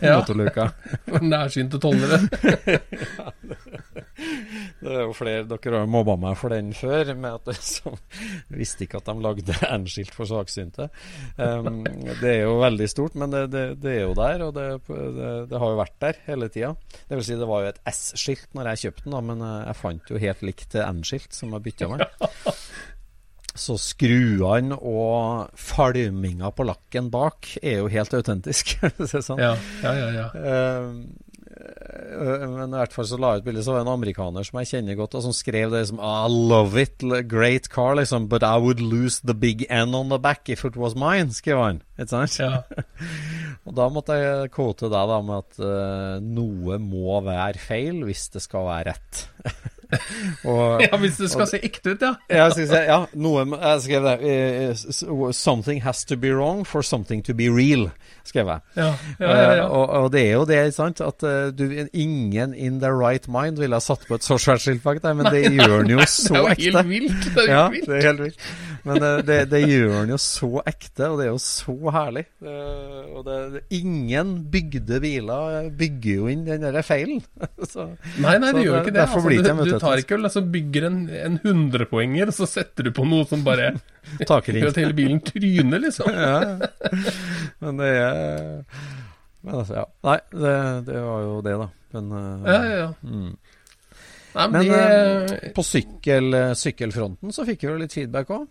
Ja. 0.00 0.20
For 0.22 1.24
nærsynte 1.32 1.80
tollere. 1.82 2.20
Det 4.80 4.92
er 4.92 5.02
jo 5.02 5.12
flere 5.16 5.44
Dere 5.48 5.82
har 5.82 5.88
mobba 5.90 6.14
meg 6.20 6.36
for 6.40 6.52
den 6.52 6.70
før, 6.76 7.12
med 7.18 7.36
at 7.36 7.50
jeg 7.52 7.64
som 7.64 7.96
visste 8.52 8.84
ikke 8.86 9.00
at 9.00 9.08
de 9.08 9.24
lagde 9.24 9.56
N-skilt 9.76 10.14
for 10.16 10.28
svaksynte. 10.28 10.88
Um, 11.36 11.82
det 12.20 12.30
er 12.30 12.40
jo 12.44 12.58
veldig 12.62 12.88
stort, 12.90 13.16
men 13.20 13.32
det, 13.32 13.42
det, 13.52 13.64
det 13.82 13.94
er 13.98 14.02
jo 14.06 14.14
der, 14.16 14.44
og 14.46 14.54
det, 14.56 14.66
det, 14.88 15.32
det 15.50 15.60
har 15.60 15.74
jo 15.74 15.80
vært 15.80 15.96
der 16.04 16.20
hele 16.28 16.50
tida. 16.52 16.72
Det 17.08 17.18
vil 17.18 17.26
si, 17.26 17.38
det 17.40 17.48
var 17.50 17.64
jo 17.64 17.72
et 17.72 17.82
S-skilt 17.92 18.56
når 18.56 18.72
jeg 18.72 18.82
kjøpte 18.84 19.06
den, 19.06 19.16
da, 19.16 19.22
men 19.32 19.44
eh, 19.46 19.56
jeg 19.68 19.80
fant 19.80 20.12
jo 20.12 20.22
helt 20.24 20.46
likt 20.48 20.78
N-skilt 20.80 21.36
som 21.36 21.56
jeg 21.56 21.66
bytta 21.68 21.79
med. 21.88 22.04
Så 23.60 23.74
skruene 23.82 24.76
og 24.76 25.50
falminga 25.58 26.52
på 26.54 26.64
lakken 26.68 27.10
bak 27.12 27.56
er 27.62 27.80
jo 27.80 27.90
helt 27.90 28.14
autentisk. 28.14 28.76
det 29.00 29.10
sånn. 29.10 29.40
Ja, 29.42 29.56
ja, 29.82 29.96
ja. 29.98 30.10
ja. 30.20 30.28
Eh, 30.38 31.26
men 31.60 32.72
i 32.72 32.78
hvert 32.78 32.94
fall 32.94 33.06
så 33.08 33.18
la 33.20 33.34
jeg 33.34 33.42
ut 33.42 33.48
bilde, 33.48 33.62
så 33.64 33.72
var 33.72 33.80
det 33.80 33.86
en 33.88 33.92
amerikaner 33.92 34.46
som 34.46 34.60
jeg 34.60 34.70
kjenner 34.70 34.96
godt, 34.98 35.16
og 35.18 35.24
som 35.26 35.34
skrev 35.36 35.74
det 35.74 35.82
som 35.90 36.00
I 36.00 36.30
love 36.30 36.80
it, 36.80 37.02
great 37.28 37.68
car, 37.72 37.96
liksom, 37.98 38.28
but 38.30 38.46
I 38.46 38.56
would 38.62 38.80
lose 38.80 39.20
the 39.26 39.34
big 39.34 39.66
N 39.68 39.94
on 39.98 40.12
the 40.12 40.18
back 40.18 40.48
if 40.48 40.64
it 40.64 40.78
was 40.80 40.96
mine, 40.98 41.34
skrev 41.36 41.60
han. 41.60 41.82
Ikke 41.98 42.12
sant? 42.14 42.38
ja. 42.40 42.62
Og 43.68 43.74
da 43.76 43.90
måtte 43.92 44.16
jeg 44.16 44.52
quote 44.54 44.88
deg 44.88 45.10
da 45.10 45.18
med 45.20 45.42
at 45.42 45.58
uh, 45.60 46.16
noe 46.24 46.78
må 46.80 47.18
være 47.26 47.60
feil 47.60 48.00
hvis 48.08 48.30
det 48.32 48.40
skal 48.46 48.64
være 48.70 48.94
rett. 48.94 49.26
og 50.50 50.80
ja 50.84 50.96
hvis 51.02 51.16
det 51.20 51.30
skal 51.32 51.46
se 51.50 51.60
ekte 51.66 51.94
ut, 51.96 52.02
ja. 52.04 52.12
jeg 52.30 52.52
skal 52.68 52.86
ja, 52.88 52.98
noe 53.14 53.44
Jeg 53.60 53.82
skrev 53.86 54.06
det. 54.06 54.14
eh, 54.22 55.32
Something 55.36 55.82
has 55.84 56.04
to 56.04 56.16
be 56.16 56.32
wrong 56.34 56.64
for 56.66 56.82
something 56.82 57.22
to 57.26 57.34
be 57.34 57.48
real, 57.50 57.88
skrev 58.24 58.46
jeg. 58.52 58.60
Ja, 58.76 58.90
ja, 59.20 59.30
ja, 59.30 59.36
ja. 59.40 59.52
Eh, 59.64 59.70
og, 59.70 59.88
og 60.04 60.12
det 60.12 60.22
er 60.28 60.32
jo 60.38 60.44
det, 60.48 60.60
sant? 60.74 61.00
At 61.04 61.22
eh, 61.26 61.50
du, 61.56 61.64
ingen 61.92 62.54
in 62.54 62.80
their 62.80 62.94
right 62.96 63.28
mind 63.28 63.58
ville 63.58 63.74
ha 63.76 63.80
satt 63.84 64.06
på 64.08 64.18
et 64.18 64.26
så 64.26 64.38
svært 64.40 64.62
skilt 64.64 64.84
deg, 64.84 65.16
men 65.16 65.26
det 65.32 65.44
gjør 65.52 65.80
den 65.82 65.94
jo 65.96 66.06
så 66.10 66.36
jo 66.36 66.46
ekte. 66.54 66.84
Det 67.34 67.46
er 67.46 67.46
jo 67.46 67.48
Ja, 67.50 67.64
helt 67.68 67.74
vilt. 67.74 67.86
det 67.88 67.96
er 68.00 68.06
helt 68.10 68.24
vilt. 68.28 68.50
Men 68.86 69.02
eh, 69.04 69.20
det, 69.26 69.38
det 69.50 69.60
gjør 69.64 69.92
den 69.94 70.12
jo 70.14 70.18
så 70.22 70.48
ekte, 70.68 71.08
og 71.10 71.18
det 71.20 71.26
er 71.26 71.30
jo 71.32 71.40
så 71.42 71.74
herlig. 71.94 72.24
Eh, 72.40 73.10
og 73.12 73.24
det, 73.26 73.38
det, 73.54 73.62
ingen 73.76 74.32
bygde 74.52 75.00
biler 75.02 75.68
bygger 75.80 76.22
jo 76.22 76.30
inn 76.32 76.46
den 76.46 76.64
der 76.64 76.86
feilen. 76.86 77.20
så, 77.72 77.90
Nei, 78.22 78.36
nei, 78.42 78.52
det 78.56 78.64
gjør 78.64 78.80
ikke 78.80 78.94
det. 78.96 79.04
Altså, 79.04 79.22
du, 79.26 79.64
du 79.70 79.76
tar 79.82 80.02
ikke 80.02 80.16
og 80.16 80.28
altså, 80.30 80.44
bygger 80.56 80.88
en, 80.88 81.00
en 81.20 81.38
100-poenger, 81.42 82.32
og 82.32 82.38
så 82.40 82.48
setter 82.48 82.88
du 82.88 82.94
på 82.96 83.06
noe 83.08 83.28
som 83.28 83.44
bare 83.46 83.74
takering. 84.30 84.64
gjør 84.64 84.72
at 84.74 84.82
hele 84.82 84.96
bilen 84.96 85.22
tryner, 85.24 85.84
liksom. 85.84 86.10
ja. 86.24 86.40
Men 87.60 87.82
det 87.82 87.92
er 88.00 88.18
Men 89.44 89.54
altså, 89.62 89.82
ja. 89.82 89.86
Nei, 90.08 90.18
det, 90.32 90.56
det 90.88 91.04
var 91.04 91.24
jo 91.26 91.38
det, 91.44 91.56
da. 91.64 91.70
Men, 91.96 92.12
eh, 92.16 92.50
Ja, 92.50 92.60
ja, 92.64 92.76
ja. 92.86 92.90
Mm. 93.04 93.32
Nei, 94.30 94.44
men, 94.46 94.52
Men 94.62 94.68
det, 95.26 95.52
på 95.56 95.62
sykkel, 95.66 96.36
sykkelfronten 96.54 97.32
så 97.34 97.42
fikk 97.48 97.64
vi 97.64 97.72
jo 97.72 97.78
litt 97.80 97.96
feedback 97.96 98.28
òg. 98.30 98.44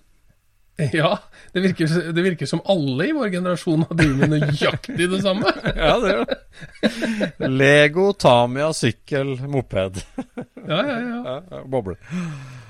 Ja, 1.00 1.18
det 1.54 1.64
virker, 1.64 1.88
det 2.14 2.24
virker 2.24 2.46
som 2.50 2.62
alle 2.70 3.10
i 3.10 3.16
vår 3.16 3.30
generasjon 3.34 3.86
har 3.90 3.98
drevet 4.00 4.30
med 4.30 4.30
nøyaktig 4.38 5.10
det 5.12 5.22
samme. 5.24 5.52
Ja, 5.80 5.96
det 6.02 6.14
gjør 6.14 6.26
det. 6.30 6.38
Lego, 7.50 8.06
Tamia, 8.20 8.70
sykkel, 8.76 9.36
moped. 9.50 10.02
Ja, 10.68 10.80
ja, 10.86 10.98
ja. 11.02 11.62
Boble. 11.70 11.96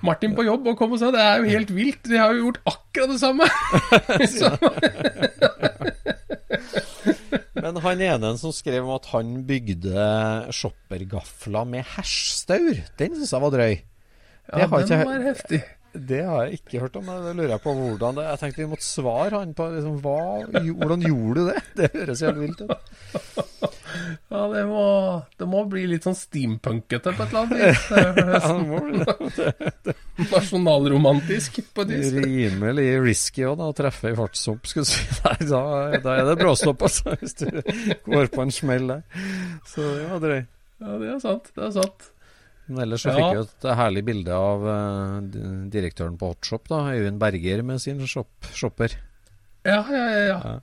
Martin 0.06 0.36
på 0.36 0.46
jobb 0.48 0.68
og 0.72 0.78
kom 0.80 0.94
og 0.96 1.00
sa 1.02 1.10
det 1.12 1.22
er 1.24 1.42
jo 1.42 1.52
helt 1.52 1.72
vilt, 1.76 2.04
de 2.08 2.18
har 2.20 2.32
jo 2.36 2.44
gjort 2.48 2.62
akkurat 2.72 3.10
det 3.12 3.20
samme. 3.22 3.46
Men 7.60 7.82
han 7.84 8.02
ene 8.06 8.30
som 8.40 8.54
skrev 8.56 8.86
om 8.86 8.94
at 8.96 9.10
han 9.12 9.26
bygde 9.48 10.06
shoppergafler 10.56 11.68
med 11.68 11.84
hasjstaur, 11.98 12.76
den 13.02 13.18
syns 13.18 13.34
jeg 13.36 13.44
var 13.44 13.52
drøy. 13.56 13.76
ja, 14.54 14.66
den 14.70 15.04
var 15.10 15.28
heftig. 15.28 15.62
Det 15.94 16.20
har 16.26 16.46
jeg 16.46 16.60
ikke 16.60 16.82
hørt 16.84 16.96
om. 17.00 17.06
men 17.10 17.24
Det 17.26 17.36
lurer 17.38 17.54
jeg 17.56 17.62
på 17.64 17.74
hvordan 17.78 18.18
det 18.20 18.26
Jeg 18.28 18.40
tenkte 18.44 18.62
vi 18.62 18.70
måtte 18.72 18.86
svare 18.86 19.40
han 19.42 19.54
på 19.58 19.68
liksom, 19.74 19.96
hva, 20.04 20.18
hvordan 20.82 21.06
gjorde 21.08 21.34
du 21.40 21.50
det? 21.50 21.64
Det 21.80 21.90
høres 21.96 22.24
helt 22.28 22.42
vilt 22.44 22.64
ut. 22.66 22.76
Ja, 24.30 24.44
det 24.52 24.62
må, 24.70 24.84
det 25.42 25.46
må 25.50 25.64
bli 25.68 25.82
litt 25.90 26.06
sånn 26.06 26.16
steampunkete 26.16 27.12
på 27.18 27.26
et 27.26 27.32
eller 27.34 27.42
annet 27.42 27.58
vis. 27.58 27.88
Ja, 27.98 28.12
det 28.14 28.68
må 28.70 28.78
bli 28.86 30.30
Nasjonalromantisk 30.30 31.58
på 31.74 31.86
et 31.88 31.94
vis. 31.96 32.12
rimelig 32.14 32.86
risky 33.02 33.44
også, 33.48 33.58
da, 33.60 33.70
å 33.74 33.76
treffe 33.80 34.12
i 34.14 34.18
fartshump. 34.18 34.70
Skulle 34.70 34.86
du 34.86 34.92
si. 34.92 35.02
Nei, 35.26 35.36
da, 35.50 35.64
da 36.06 36.16
er 36.22 36.30
det 36.30 36.38
bråstopp, 36.44 36.86
altså, 36.86 37.18
hvis 37.22 37.36
du 37.42 37.50
går 38.06 38.30
på 38.36 38.46
en 38.46 38.54
smell 38.54 38.86
der. 38.94 39.04
Så 39.74 39.84
det 39.98 40.08
var 40.14 40.24
drøy. 40.28 40.40
Ja, 40.80 40.96
det 41.02 41.12
er 41.16 41.20
sant. 41.26 41.52
Det 41.58 41.66
er 41.66 41.76
sant. 41.82 42.10
Men 42.70 42.84
ellers 42.86 43.04
så 43.04 43.12
Ja. 43.12 43.18
fikk 43.18 43.36
vi 43.36 43.44
et 43.48 43.78
herlig 43.80 44.04
bilde 44.06 44.34
av 44.38 44.66
uh, 44.66 45.20
direktøren 45.74 46.18
på 46.22 46.32
Hotshop, 46.34 46.68
da, 46.70 46.84
Øyvind 46.94 47.20
Berger, 47.22 47.64
med 47.66 47.82
sin 47.82 48.02
shop, 48.08 48.30
shopper. 48.54 48.94
Ja, 49.66 49.84
ja, 49.90 50.04
ja. 50.14 50.26
ja. 50.38 50.60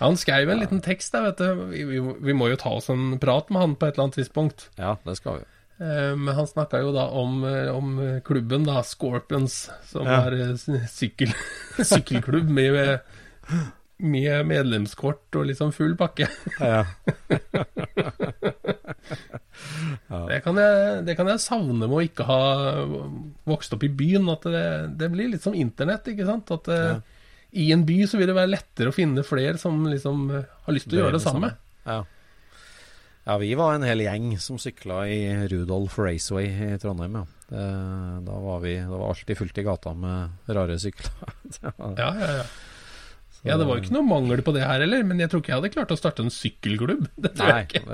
Han 0.00 0.16
skrev 0.18 0.50
en 0.50 0.58
liten 0.58 0.82
tekst 0.82 1.14
der, 1.14 1.28
vet 1.30 1.38
du. 1.38 1.66
Vi, 1.70 2.00
vi, 2.02 2.34
må 2.36 2.48
jo 2.50 2.58
ta 2.60 2.74
oss 2.76 2.90
en 2.90 3.14
prat 3.22 3.50
med 3.54 3.62
han 3.62 3.76
på 3.78 3.86
et 3.86 3.94
eller 3.94 4.08
annet 4.08 4.18
tidspunkt. 4.18 4.66
Ja, 4.76 4.96
det 5.06 5.14
skal 5.20 5.38
vi. 5.38 5.46
Eh, 5.84 6.16
Men 6.18 6.34
han 6.34 6.50
snakka 6.50 6.80
jo 6.82 6.90
da 6.94 7.06
om, 7.14 7.38
eh, 7.46 7.70
om 7.70 7.94
klubben, 8.26 8.66
da, 8.66 8.82
Scorpions, 8.82 9.70
som 9.86 10.10
er 10.10 10.56
sykkel, 10.90 11.30
sykkelklubb 11.94 12.50
med, 12.50 12.74
med 12.74 13.62
medlemskort 13.98 15.36
og 15.38 15.46
liksom 15.50 15.72
full 15.72 15.96
pakke. 15.98 16.28
Ja. 16.60 16.84
Det 20.28 20.38
kan, 20.44 20.56
jeg, 20.58 21.02
det 21.06 21.14
kan 21.18 21.28
jeg 21.28 21.42
savne 21.42 21.86
med 21.86 21.92
å 21.92 22.00
ikke 22.02 22.24
ha 22.26 22.38
vokst 23.46 23.74
opp 23.76 23.84
i 23.86 23.90
byen. 23.92 24.26
At 24.32 24.46
det, 24.48 24.64
det 24.98 25.10
blir 25.12 25.30
litt 25.32 25.44
som 25.44 25.54
internett, 25.56 26.08
ikke 26.10 26.26
sant. 26.26 26.50
At 26.54 26.70
ja. 26.72 26.96
i 27.60 27.68
en 27.74 27.84
by 27.86 28.00
så 28.08 28.18
vil 28.18 28.30
det 28.30 28.36
være 28.36 28.52
lettere 28.54 28.90
å 28.90 28.96
finne 28.96 29.24
flere 29.26 29.60
som 29.60 29.84
liksom 29.86 30.26
eh, 30.32 30.50
har 30.66 30.76
lyst 30.76 30.88
til 30.90 30.98
å 30.98 31.04
gjøre 31.04 31.18
det 31.18 31.22
samme. 31.24 31.52
Ja. 31.84 32.00
ja, 33.28 33.38
vi 33.44 33.52
var 33.60 33.76
en 33.76 33.86
hel 33.86 34.04
gjeng 34.06 34.34
som 34.42 34.60
sykla 34.60 35.04
i 35.12 35.20
Rudolf 35.52 35.98
Raceway 36.00 36.50
i 36.50 36.74
Trondheim, 36.82 37.20
ja. 37.20 37.26
Det, 37.44 37.64
da 38.24 38.36
var 38.40 38.62
vi 38.62 38.78
Det 38.80 38.88
var 38.88 39.10
alltid 39.12 39.36
fullt 39.36 39.58
i 39.60 39.66
gata 39.66 39.92
med 39.94 40.54
rare 40.56 40.80
sykler. 40.80 41.12
Ja, 42.00 42.10
ja, 42.18 42.30
ja. 42.40 42.46
Ja, 43.44 43.58
det 43.60 43.66
var 43.68 43.76
jo 43.76 43.82
ikke 43.84 43.92
noe 43.98 44.08
mangel 44.08 44.40
på 44.44 44.54
det 44.56 44.62
her 44.64 44.80
heller, 44.80 45.02
men 45.04 45.20
jeg 45.20 45.28
tror 45.32 45.40
ikke 45.42 45.52
jeg 45.52 45.58
hadde 45.60 45.74
klart 45.74 45.92
å 45.92 46.00
starte 46.00 46.24
en 46.24 46.32
sykkelklubb. 46.32 47.04
Det 47.26 47.30
tror 47.36 47.48
Nei. 47.52 47.60
jeg 47.60 47.66
ikke. 47.68 47.84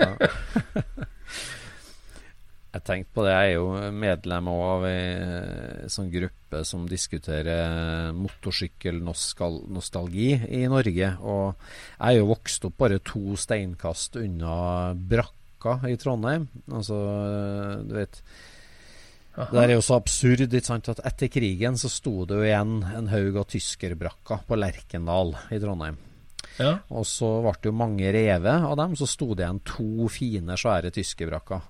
ja. 0.00 0.10
Jeg 2.76 2.84
tenkte 2.84 3.08
på 3.16 3.22
det, 3.24 3.30
jeg 3.32 3.48
er 3.48 3.54
jo 3.56 3.68
medlem 3.96 4.48
av 4.52 4.82
ei 4.84 5.88
sånn 5.88 6.10
gruppe 6.12 6.60
som 6.68 6.82
diskuterer 6.90 8.12
motorsykkelnostalgi 8.12 10.26
i 10.58 10.60
Norge. 10.68 11.08
Og 11.24 11.56
jeg 11.56 12.04
er 12.10 12.18
jo 12.18 12.28
vokst 12.28 12.66
opp 12.68 12.76
bare 12.84 13.00
to 13.00 13.32
steinkast 13.40 14.20
unna 14.20 14.92
brakka 14.92 15.78
i 15.88 15.96
Trondheim. 16.00 16.44
Altså, 16.68 16.96
du 17.88 17.96
vet 17.96 18.20
Det 19.36 19.60
er 19.60 19.74
jo 19.74 19.82
så 19.84 19.98
absurd 20.00 20.40
at 20.48 21.00
etter 21.04 21.28
krigen 21.28 21.76
så 21.76 21.90
sto 21.92 22.24
det 22.24 22.38
jo 22.38 22.44
igjen 22.46 22.78
en 22.96 23.08
haug 23.12 23.36
av 23.36 23.44
tyskerbrakker 23.52 24.46
på 24.48 24.56
Lerkendal 24.56 25.34
i 25.52 25.58
Trondheim. 25.60 25.98
Ja. 26.56 26.78
Og 26.88 27.04
så 27.04 27.28
ble 27.44 27.52
det 27.60 27.68
jo 27.68 27.74
mange 27.76 28.12
revet 28.14 28.64
av 28.64 28.76
dem, 28.80 28.94
så 28.96 29.04
sto 29.10 29.34
det 29.36 29.44
igjen 29.44 29.60
to 29.68 30.08
fine, 30.08 30.56
svære 30.56 30.88
tyskerbrakker. 30.94 31.66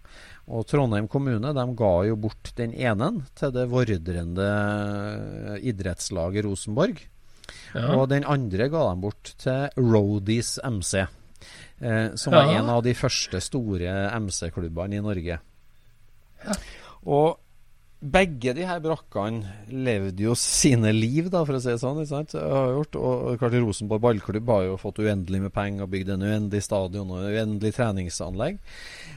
Og 0.54 0.62
Trondheim 0.70 1.08
kommune 1.10 1.50
de 1.56 1.64
ga 1.74 1.92
jo 2.06 2.14
bort 2.22 2.52
den 2.54 2.70
ene 2.78 3.08
til 3.34 3.50
det 3.56 3.64
vordrende 3.72 4.46
idrettslaget 5.66 6.46
Rosenborg. 6.46 7.02
Ja. 7.74 7.96
Og 7.96 8.06
den 8.14 8.22
andre 8.30 8.68
ga 8.70 8.84
de 8.92 9.00
bort 9.02 9.32
til 9.42 9.66
Roadies 9.74 10.56
MC, 10.62 11.02
eh, 11.82 12.14
som 12.14 12.32
var 12.32 12.46
Ja. 12.52 12.60
en 12.60 12.70
av 12.70 12.84
de 12.84 12.94
første 12.94 13.40
store 13.42 13.90
MC-klubbene 14.14 14.94
i 14.96 15.02
Norge. 15.02 15.40
Og 17.06 17.38
begge 17.96 18.52
de 18.52 18.64
her 18.68 18.80
brakkene 18.84 19.54
levde 19.72 20.26
jo 20.26 20.34
sine 20.36 20.90
liv, 20.92 21.30
da, 21.32 21.40
for 21.48 21.56
å 21.56 21.60
si 21.62 21.70
det 21.72 21.80
sånn. 21.80 22.02
Ikke 22.02 22.12
sant? 22.12 22.34
Har 22.36 22.74
gjort. 22.74 22.98
Og 23.00 23.38
klart 23.40 23.56
Rosenborg 23.56 24.02
ballklubb 24.04 24.52
har 24.52 24.66
jo 24.66 24.76
fått 24.80 25.00
uendelig 25.00 25.40
med 25.46 25.54
penger 25.54 25.86
og 25.86 25.92
bygd 25.94 26.12
en 26.14 26.26
uendelig 26.26 26.62
stadion 26.66 27.14
og 27.16 27.24
uendelig 27.24 27.72
treningsanlegg. 27.78 28.60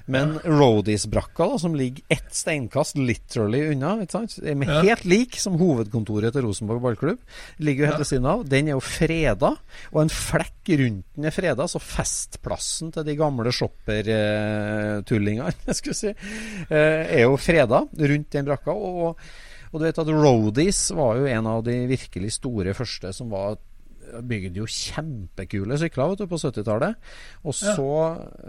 Men 0.09 0.37
Roadies-brakka, 0.41 1.51
som 1.61 1.75
ligger 1.77 2.05
ett 2.09 2.31
steinkast 2.33 2.97
literally 2.97 3.65
unna, 3.73 3.97
ikke 4.05 4.23
er 4.47 4.57
med 4.57 4.71
helt 4.79 5.05
lik 5.05 5.37
som 5.37 5.59
hovedkontoret 5.59 6.33
til 6.33 6.47
Rosenborg 6.47 6.81
ballklubb, 6.87 7.19
ligger 7.61 7.83
jo 7.83 7.91
helt 7.91 8.03
ved 8.05 8.11
siden 8.13 8.29
av. 8.31 8.47
Den 8.49 8.71
er 8.71 8.77
jo 8.77 8.85
freda, 8.85 9.53
og 9.91 10.01
en 10.05 10.13
flekk 10.13 10.55
rundt 10.79 11.05
den 11.19 11.27
er 11.27 11.33
freda, 11.35 11.65
så 11.67 11.81
festplassen 11.83 12.93
til 12.95 13.03
de 13.03 13.15
gamle 13.19 13.51
shopper-tullingene, 13.53 15.51
jeg 15.67 15.77
skulle 15.77 15.97
si, 15.97 16.13
eh, 16.69 17.01
er 17.19 17.25
jo 17.25 17.35
freda 17.41 17.83
rundt 17.83 18.31
den 18.33 18.47
brakka. 18.47 18.68
Og, 18.75 19.19
og 19.71 19.79
du 19.79 19.85
vet 19.87 20.03
at 20.03 20.13
Roadies 20.13 20.83
var 20.97 21.19
jo 21.19 21.29
en 21.29 21.49
av 21.49 21.65
de 21.67 21.81
virkelig 21.89 22.35
store 22.39 22.75
første 22.77 23.13
som 23.15 23.31
var 23.33 23.59
bygde 24.09 24.61
jo 24.61 24.67
kjempekule 24.69 25.77
sykler 25.79 26.11
vet 26.11 26.23
du, 26.23 26.27
på 26.29 26.39
70-tallet. 26.41 26.99
Og 27.45 27.55
så 27.55 27.87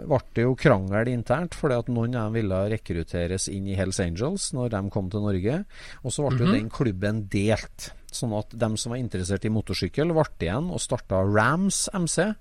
ble 0.07 0.19
det 0.35 0.45
jo 0.45 0.57
krangel 0.59 1.11
internt, 1.11 1.57
fordi 1.57 1.79
at 1.83 1.91
noen 1.93 2.17
av 2.17 2.29
dem 2.29 2.39
ville 2.39 2.61
rekrutteres 2.75 3.47
inn 3.51 3.69
i 3.69 3.77
Hells 3.77 4.01
Angels 4.03 4.51
når 4.57 4.73
de 4.75 4.83
kom 4.93 5.09
til 5.11 5.25
Norge. 5.25 5.63
Og 6.01 6.13
så 6.13 6.27
ble 6.27 6.45
jo 6.45 6.53
den 6.53 6.71
klubben 6.73 7.25
delt. 7.31 7.91
Sånn 8.11 8.33
at 8.35 8.51
dem 8.59 8.75
som 8.79 8.91
var 8.91 8.99
interessert 8.99 9.45
i 9.47 9.53
motorsykkel, 9.53 10.11
ble 10.11 10.25
igjen 10.43 10.71
og 10.73 10.81
starta 10.83 11.21
Rams 11.23 11.85
MC. 11.95 12.33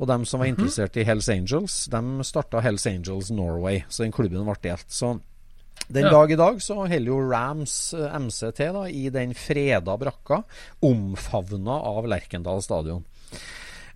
Og 0.00 0.08
dem 0.10 0.26
som 0.26 0.42
var 0.42 0.50
interessert 0.50 0.98
i 0.98 1.06
Hells 1.06 1.30
Angels, 1.32 1.84
de 1.92 2.26
starta 2.26 2.62
Hells 2.64 2.88
Angels 2.90 3.30
Norway. 3.34 3.84
Så 3.88 4.06
den 4.06 4.14
klubben 4.14 4.48
ble 4.48 4.58
delt. 4.64 4.88
Så 4.90 5.14
den 5.88 6.04
Ja. 6.04 6.10
dag 6.10 6.32
i 6.32 6.36
dag 6.36 6.62
så 6.62 6.74
holder 6.74 7.06
jo 7.06 7.18
Rams 7.30 7.94
MCT 7.94 8.58
da, 8.72 8.88
i 8.88 9.08
den 9.10 9.34
freda 9.34 9.96
brakka, 9.96 10.42
omfavna 10.80 11.70
av 11.70 12.06
Lerkendal 12.08 12.62
stadion. 12.62 13.04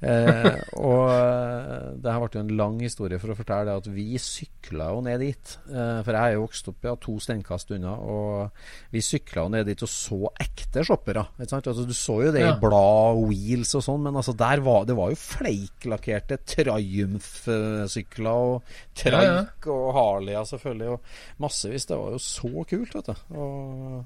Eh, 0.03 0.57
og 0.77 1.07
eh, 1.09 1.85
det 2.05 2.11
har 2.13 2.21
vært 2.21 2.35
jo 2.37 2.41
en 2.43 2.51
lang 2.59 2.75
historie 2.85 3.17
for 3.23 3.33
å 3.33 3.37
fortelle 3.39 3.65
det 3.71 3.77
at 3.81 3.87
vi 3.95 4.19
sykla 4.21 4.91
jo 4.93 4.99
ned 5.07 5.23
dit. 5.25 5.55
Eh, 5.71 6.01
for 6.05 6.13
jeg 6.19 6.21
er 6.21 6.35
jo 6.37 6.43
vokst 6.45 6.69
opp 6.73 6.85
ja, 6.85 6.93
to 7.01 7.15
steinkast 7.23 7.73
unna, 7.73 7.95
og 7.97 8.51
vi 8.93 9.01
sykla 9.05 9.47
jo 9.47 9.53
ned 9.55 9.71
dit 9.71 9.85
og 9.87 9.89
så 9.89 10.19
ekte 10.45 10.85
shoppere. 10.85 11.25
Altså, 11.41 11.87
du 11.89 11.95
så 11.97 12.19
jo 12.27 12.33
det 12.35 12.43
Ja. 12.45 12.53
i 12.55 12.61
blad, 12.61 13.23
wheels 13.31 13.73
og 13.79 13.83
sånn, 13.87 14.03
men 14.05 14.15
altså 14.21 14.37
der 14.37 14.61
var, 14.67 14.85
det 14.85 14.97
var 14.99 15.11
jo 15.15 15.21
fleiklakkerte 15.23 16.39
Triumph-sykler 16.45 18.27
og 18.31 18.77
Traik 18.97 19.67
og 19.73 19.87
Harleyer 19.97 20.45
selvfølgelig, 20.49 20.89
og 20.99 21.01
massevis. 21.43 21.87
Det 21.89 21.97
var 21.99 22.13
jo 22.17 22.21
så 22.23 22.53
kult, 22.69 22.95
vet 23.01 23.07
du. 23.07 23.15
Og 23.37 24.05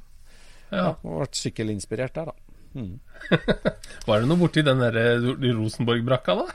Ja. 0.71 0.77
ja, 0.85 0.91
og 1.03 1.17
ble 1.25 1.27
sykkelinspirert 1.35 2.15
der, 2.15 2.29
da. 2.31 2.33
Var 4.09 4.21
det 4.23 4.29
noe 4.31 4.41
borti 4.41 4.63
den 4.67 4.83
der 4.83 4.97
eh, 5.01 5.31
Rosenborg-brakka, 5.57 6.37
da? 6.41 6.47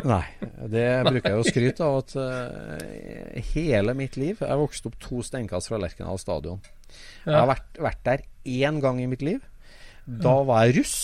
Nei, 0.06 0.24
det 0.70 0.86
bruker 1.06 1.32
jeg 1.34 1.40
å 1.40 1.46
skryte 1.46 1.86
av 1.86 1.96
at 1.98 2.12
uh, 2.14 3.40
hele 3.50 3.92
mitt 3.98 4.14
liv 4.20 4.38
Jeg 4.38 4.60
vokste 4.60 4.86
opp 4.88 5.00
to 5.02 5.18
steinkast 5.26 5.68
fra 5.68 5.80
Lerkendal 5.82 6.20
stadion. 6.22 6.60
Jeg 7.26 7.34
har 7.34 7.48
vært, 7.50 7.80
vært 7.82 8.04
der 8.06 8.22
én 8.46 8.78
gang 8.82 9.00
i 9.02 9.08
mitt 9.10 9.24
liv. 9.26 9.42
Da 10.06 10.40
var 10.46 10.68
jeg 10.68 10.78
russ. 10.80 10.96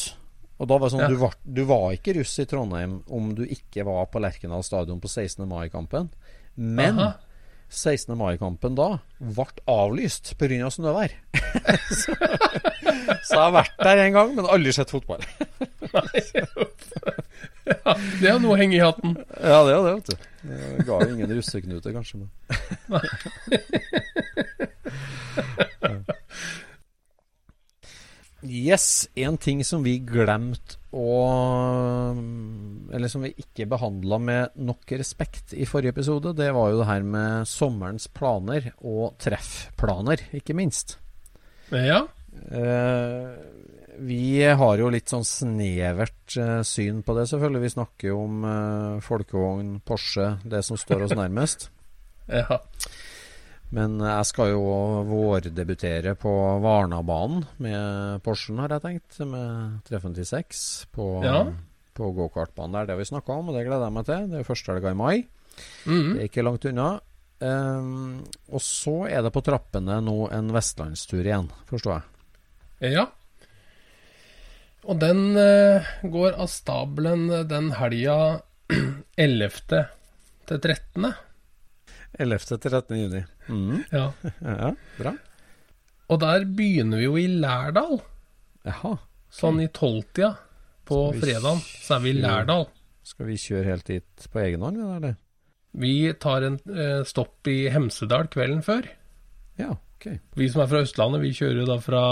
Og 0.57 0.71
da 0.71 0.79
var 0.79 0.89
det 0.89 0.95
sånn, 0.95 1.05
Ja. 1.05 1.11
du, 1.13 1.19
var, 1.21 1.35
du 1.45 1.63
var 1.69 1.91
ikke 1.99 2.15
russ 2.17 2.39
i 2.41 2.47
Trondheim 2.49 3.01
om 3.13 3.35
du 3.37 3.45
ikke 3.45 3.85
var 3.85 4.07
på 4.09 4.23
Lerkendal 4.23 4.65
stadion 4.65 5.03
på 5.03 5.11
16. 5.11 5.45
mai-kampen. 5.51 6.09
Men 6.57 7.03
Aha. 7.03 7.13
16. 7.69 8.15
mai-kampen 8.17 8.77
da 8.79 9.01
ble 9.19 9.47
avlyst 9.69 10.33
pga. 10.39 10.71
snøvær. 10.73 11.13
så, 12.01 12.15
så 13.27 13.37
jeg 13.37 13.43
har 13.43 13.55
vært 13.57 13.77
der 13.83 14.03
en 14.07 14.17
gang, 14.17 14.35
men 14.37 14.49
aldri 14.57 14.73
sett 14.77 14.93
fotball. 14.95 15.23
Ja, 17.67 17.93
det 18.21 18.29
er 18.31 18.39
noe 18.39 18.55
å 18.55 18.59
henge 18.61 18.77
i 18.79 18.83
hatten. 18.83 19.17
Ja, 19.41 19.63
det 19.67 19.73
er 19.75 19.81
det, 19.83 19.95
vet 19.97 20.09
du. 20.11 20.15
Det 20.47 20.87
ga 20.87 21.01
jo 21.03 21.11
ingen 21.17 21.33
russeknute, 21.35 21.95
kanskje. 21.95 22.17
Men. 22.23 22.31
Yes, 28.47 29.09
en 29.19 29.39
ting 29.43 29.65
som 29.67 29.83
vi 29.83 29.97
glemte 30.07 30.77
å 30.95 32.13
Eller 32.95 33.11
som 33.11 33.25
vi 33.25 33.33
ikke 33.43 33.67
behandla 33.69 34.19
med 34.23 34.61
nok 34.61 34.93
respekt 35.01 35.55
i 35.57 35.67
forrige 35.69 35.97
episode, 35.97 36.35
det 36.39 36.53
var 36.55 36.71
jo 36.71 36.79
det 36.81 36.89
her 36.89 37.03
med 37.07 37.49
sommerens 37.51 38.07
planer 38.13 38.71
og 38.79 39.17
treffplaner, 39.23 40.23
ikke 40.37 40.57
minst. 40.57 40.99
Ja. 41.75 42.07
Eh, 42.51 43.29
vi 43.99 44.45
har 44.45 44.79
jo 44.79 44.91
litt 44.93 45.09
sånn 45.09 45.25
snevert 45.25 46.37
eh, 46.37 46.61
syn 46.67 47.03
på 47.07 47.15
det, 47.17 47.27
selvfølgelig. 47.31 47.63
Vi 47.65 47.73
snakker 47.77 48.11
jo 48.11 48.19
om 48.27 48.45
eh, 48.45 48.99
folkevogn, 49.05 49.77
Porsche, 49.87 50.35
det 50.45 50.61
som 50.67 50.77
står 50.81 51.07
oss 51.07 51.17
nærmest. 51.17 51.69
ja. 52.33 52.61
Men 53.75 53.97
jeg 53.99 54.27
skal 54.29 54.53
jo 54.53 54.61
vårdebutere 55.09 56.13
på 56.21 56.33
Varnabanen 56.63 57.43
med 57.65 58.21
Porschen, 58.23 58.61
har 58.63 58.77
jeg 58.77 58.85
tenkt. 58.85 59.19
Med 59.27 59.81
356 59.89 60.61
på, 60.95 61.09
Ja. 61.27 61.41
på 61.97 62.13
gokartbanen 62.15 62.77
der. 62.77 62.87
Det 62.87 62.95
har 62.95 63.03
vi 63.03 63.09
snakka 63.11 63.41
om, 63.41 63.49
og 63.51 63.57
det 63.59 63.65
gleder 63.67 63.89
jeg 63.89 63.97
meg 63.97 64.07
til. 64.07 64.29
Det 64.31 64.39
er 64.39 64.47
første 64.53 64.73
helga 64.73 64.93
i 64.95 65.01
mai. 65.01 65.17
Mhm. 65.89 66.13
Det 66.15 66.21
er 66.21 66.29
ikke 66.31 66.45
langt 66.47 66.69
unna. 66.71 66.89
Um, 67.37 68.23
og 68.49 68.63
så 68.65 68.95
er 69.11 69.21
det 69.27 69.33
på 69.35 69.43
trappene 69.45 69.99
nå 70.01 70.31
en 70.33 70.47
vestlandstur 70.55 71.21
igjen, 71.21 71.51
forstår 71.69 71.99
jeg. 71.99 72.07
Ja. 72.85 73.07
Og 74.87 74.99
den 75.03 75.37
eh, 75.41 75.87
går 76.07 76.37
av 76.39 76.51
stabelen 76.53 77.29
den 77.51 77.73
helga 77.79 78.17
11. 79.17 79.63
til 80.47 80.61
13. 80.61 81.09
11. 82.19 82.39
til 82.47 82.71
13. 82.71 82.99
juni. 83.01 83.23
Mm. 83.49 83.85
Ja. 83.93 84.11
Ja, 84.47 84.73
bra. 84.99 85.15
Og 86.07 86.21
der 86.23 86.45
begynner 86.47 87.01
vi 87.01 87.09
jo 87.09 87.17
i 87.19 87.27
Lærdal. 87.27 87.99
Jaha. 88.67 88.93
Sånn 89.37 89.59
i 89.65 89.67
tolvtida 89.75 90.37
på 90.87 91.01
fredagen, 91.19 91.59
så 91.83 91.97
er 91.97 92.05
vi 92.05 92.13
i 92.15 92.21
Lærdal. 92.21 92.69
Skal 93.07 93.27
vi 93.27 93.39
kjøre 93.43 93.67
helt 93.73 93.89
dit 93.91 94.29
på 94.31 94.41
egen 94.45 94.63
hånd, 94.63 94.79
eller? 94.87 95.17
Vi 95.77 96.13
tar 96.23 96.47
en 96.47 96.61
eh, 96.71 97.03
stopp 97.07 97.51
i 97.51 97.67
Hemsedal 97.75 98.31
kvelden 98.33 98.63
før. 98.65 98.87
Ja, 99.59 99.75
ok. 99.75 100.07
Vi 100.39 100.47
som 100.53 100.63
er 100.63 100.71
fra 100.71 100.85
Østlandet, 100.87 101.25
vi 101.27 101.35
kjører 101.37 101.67
da 101.69 101.77
fra 101.83 102.05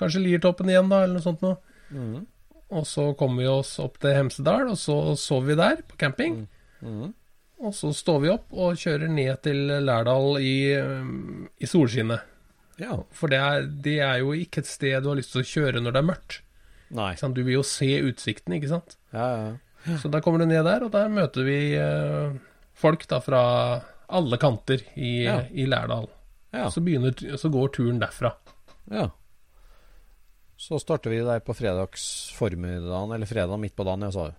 kanskje 0.00 0.22
Liertoppen 0.24 0.70
igjen, 0.72 0.88
da, 0.92 1.02
eller 1.04 1.18
noe 1.20 1.24
sånt 1.24 1.44
noe. 1.44 1.56
Mm. 1.94 2.26
Og 2.70 2.84
så 2.86 3.08
kommer 3.18 3.42
vi 3.42 3.48
oss 3.50 3.72
opp 3.82 3.96
til 4.02 4.14
Hemsedal, 4.14 4.68
og 4.72 4.78
så 4.78 4.96
sover 5.18 5.52
vi 5.52 5.58
der, 5.60 5.80
på 5.90 5.98
camping. 6.00 6.44
Mhm. 6.80 7.14
Og 7.60 7.74
så 7.76 7.90
står 7.92 8.20
vi 8.22 8.28
opp 8.32 8.54
og 8.56 8.78
kjører 8.80 9.10
ned 9.12 9.42
til 9.44 9.58
Lærdal 9.84 10.38
i, 10.40 10.52
i 11.60 11.68
solskinnet. 11.68 12.22
Ja. 12.80 12.94
For 13.12 13.28
det 13.28 13.36
er, 13.44 13.66
det 13.84 13.98
er 14.00 14.22
jo 14.22 14.30
ikke 14.32 14.62
et 14.62 14.70
sted 14.70 15.02
du 15.04 15.10
har 15.10 15.18
lyst 15.18 15.34
til 15.34 15.42
å 15.42 15.48
kjøre 15.50 15.82
når 15.84 15.92
det 15.92 16.00
er 16.00 16.06
mørkt. 16.08 16.38
Nei. 16.96 17.10
Du 17.20 17.42
vil 17.44 17.58
jo 17.58 17.64
se 17.68 17.90
utsikten, 18.08 18.56
ikke 18.56 18.70
sant? 18.72 18.96
Ja, 19.12 19.26
ja. 19.36 19.96
Så 20.00 20.08
da 20.12 20.22
kommer 20.24 20.40
du 20.40 20.46
ned 20.48 20.64
der, 20.64 20.86
og 20.86 20.94
der 20.96 21.12
møter 21.12 21.44
vi 21.44 21.58
eh, 21.76 22.32
folk 22.80 23.04
da 23.12 23.20
fra 23.24 23.42
alle 24.08 24.40
kanter 24.40 24.80
i, 24.96 25.26
Ja. 25.26 25.42
i 25.52 25.68
Lærdal. 25.68 26.08
Ja. 26.56 26.70
Så, 26.72 26.80
begynner, 26.80 27.12
så 27.36 27.52
går 27.52 27.74
turen 27.76 28.00
derfra. 28.00 28.32
ja. 28.90 29.10
Så 30.60 30.76
starter 30.82 31.12
vi 31.12 31.22
der 31.24 31.40
på 31.40 31.54
fredags 31.56 32.04
formiddagen, 32.36 33.14
eller 33.16 33.26
fredag 33.28 33.56
midt 33.62 33.76
på 33.78 33.84
dagen, 33.88 34.04
jeg 34.04 34.12
sa 34.16 34.26
jo. 34.28 34.34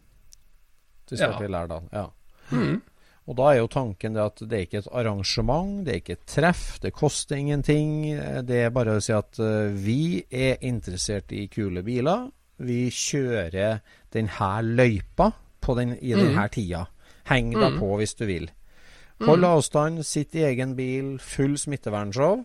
Vi 1.11 1.17
starter 1.17 1.43
Ja. 1.43 1.47
i 1.47 1.51
Lærdal. 1.51 1.87
Ja. 1.91 2.05
Mm. 2.51 2.81
Og 3.27 3.35
da 3.37 3.47
er 3.51 3.57
jo 3.59 3.67
tanken 3.67 4.13
det 4.13 4.21
at 4.23 4.39
det 4.49 4.53
er 4.57 4.65
ikke 4.65 4.77
et 4.81 4.91
arrangement, 4.91 5.85
det 5.85 5.91
er 5.93 5.99
ikke 6.01 6.13
et 6.17 6.25
treff, 6.27 6.79
det 6.81 6.93
koster 6.93 7.37
ingenting. 7.37 7.91
Det 8.45 8.57
er 8.65 8.69
bare 8.73 8.97
å 8.97 9.01
si 9.01 9.13
at 9.13 9.39
eh, 9.39 9.73
vi 9.73 10.23
er 10.29 10.57
interessert 10.61 11.31
i 11.31 11.47
kule 11.47 11.83
biler. 11.83 12.29
Vi 12.61 12.89
kjører 12.89 13.81
denne 14.13 14.49
løypa 14.61 15.31
på 15.61 15.75
den, 15.77 15.95
i 16.01 16.13
denne 16.13 16.47
tida. 16.53 16.85
Heng 17.29 17.51
deg 17.53 17.77
på 17.79 17.97
hvis 17.97 18.15
du 18.17 18.25
vil. 18.25 18.49
Hold 19.21 19.45
avstand, 19.45 20.01
sitt 20.05 20.33
i 20.35 20.43
egen 20.47 20.75
bil, 20.75 21.17
full 21.19 21.57
smittevernshow. 21.57 22.43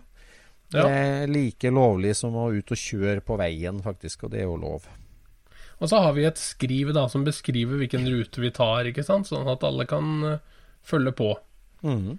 Ja. 0.76 0.84
Det 0.86 1.00
er 1.24 1.32
like 1.32 1.72
lovlig 1.72 2.14
som 2.18 2.36
å 2.38 2.50
ut 2.54 2.72
og 2.72 2.80
kjøre 2.80 3.24
på 3.24 3.38
veien, 3.40 3.82
faktisk, 3.84 4.26
og 4.26 4.34
det 4.34 4.42
er 4.42 4.48
jo 4.50 4.58
lov. 4.60 4.86
Og 5.76 5.90
så 5.90 6.00
har 6.00 6.14
vi 6.16 6.24
et 6.24 6.38
skriv 6.40 6.92
da 6.96 7.04
som 7.12 7.24
beskriver 7.26 7.80
hvilken 7.82 8.06
rute 8.08 8.40
vi 8.40 8.52
tar, 8.54 8.88
ikke 8.88 9.04
sant? 9.04 9.28
sånn 9.28 9.48
at 9.52 9.64
alle 9.66 9.84
kan 9.88 10.14
eh, 10.24 10.38
følge 10.86 11.12
på. 11.16 11.34
Mm. 11.84 12.14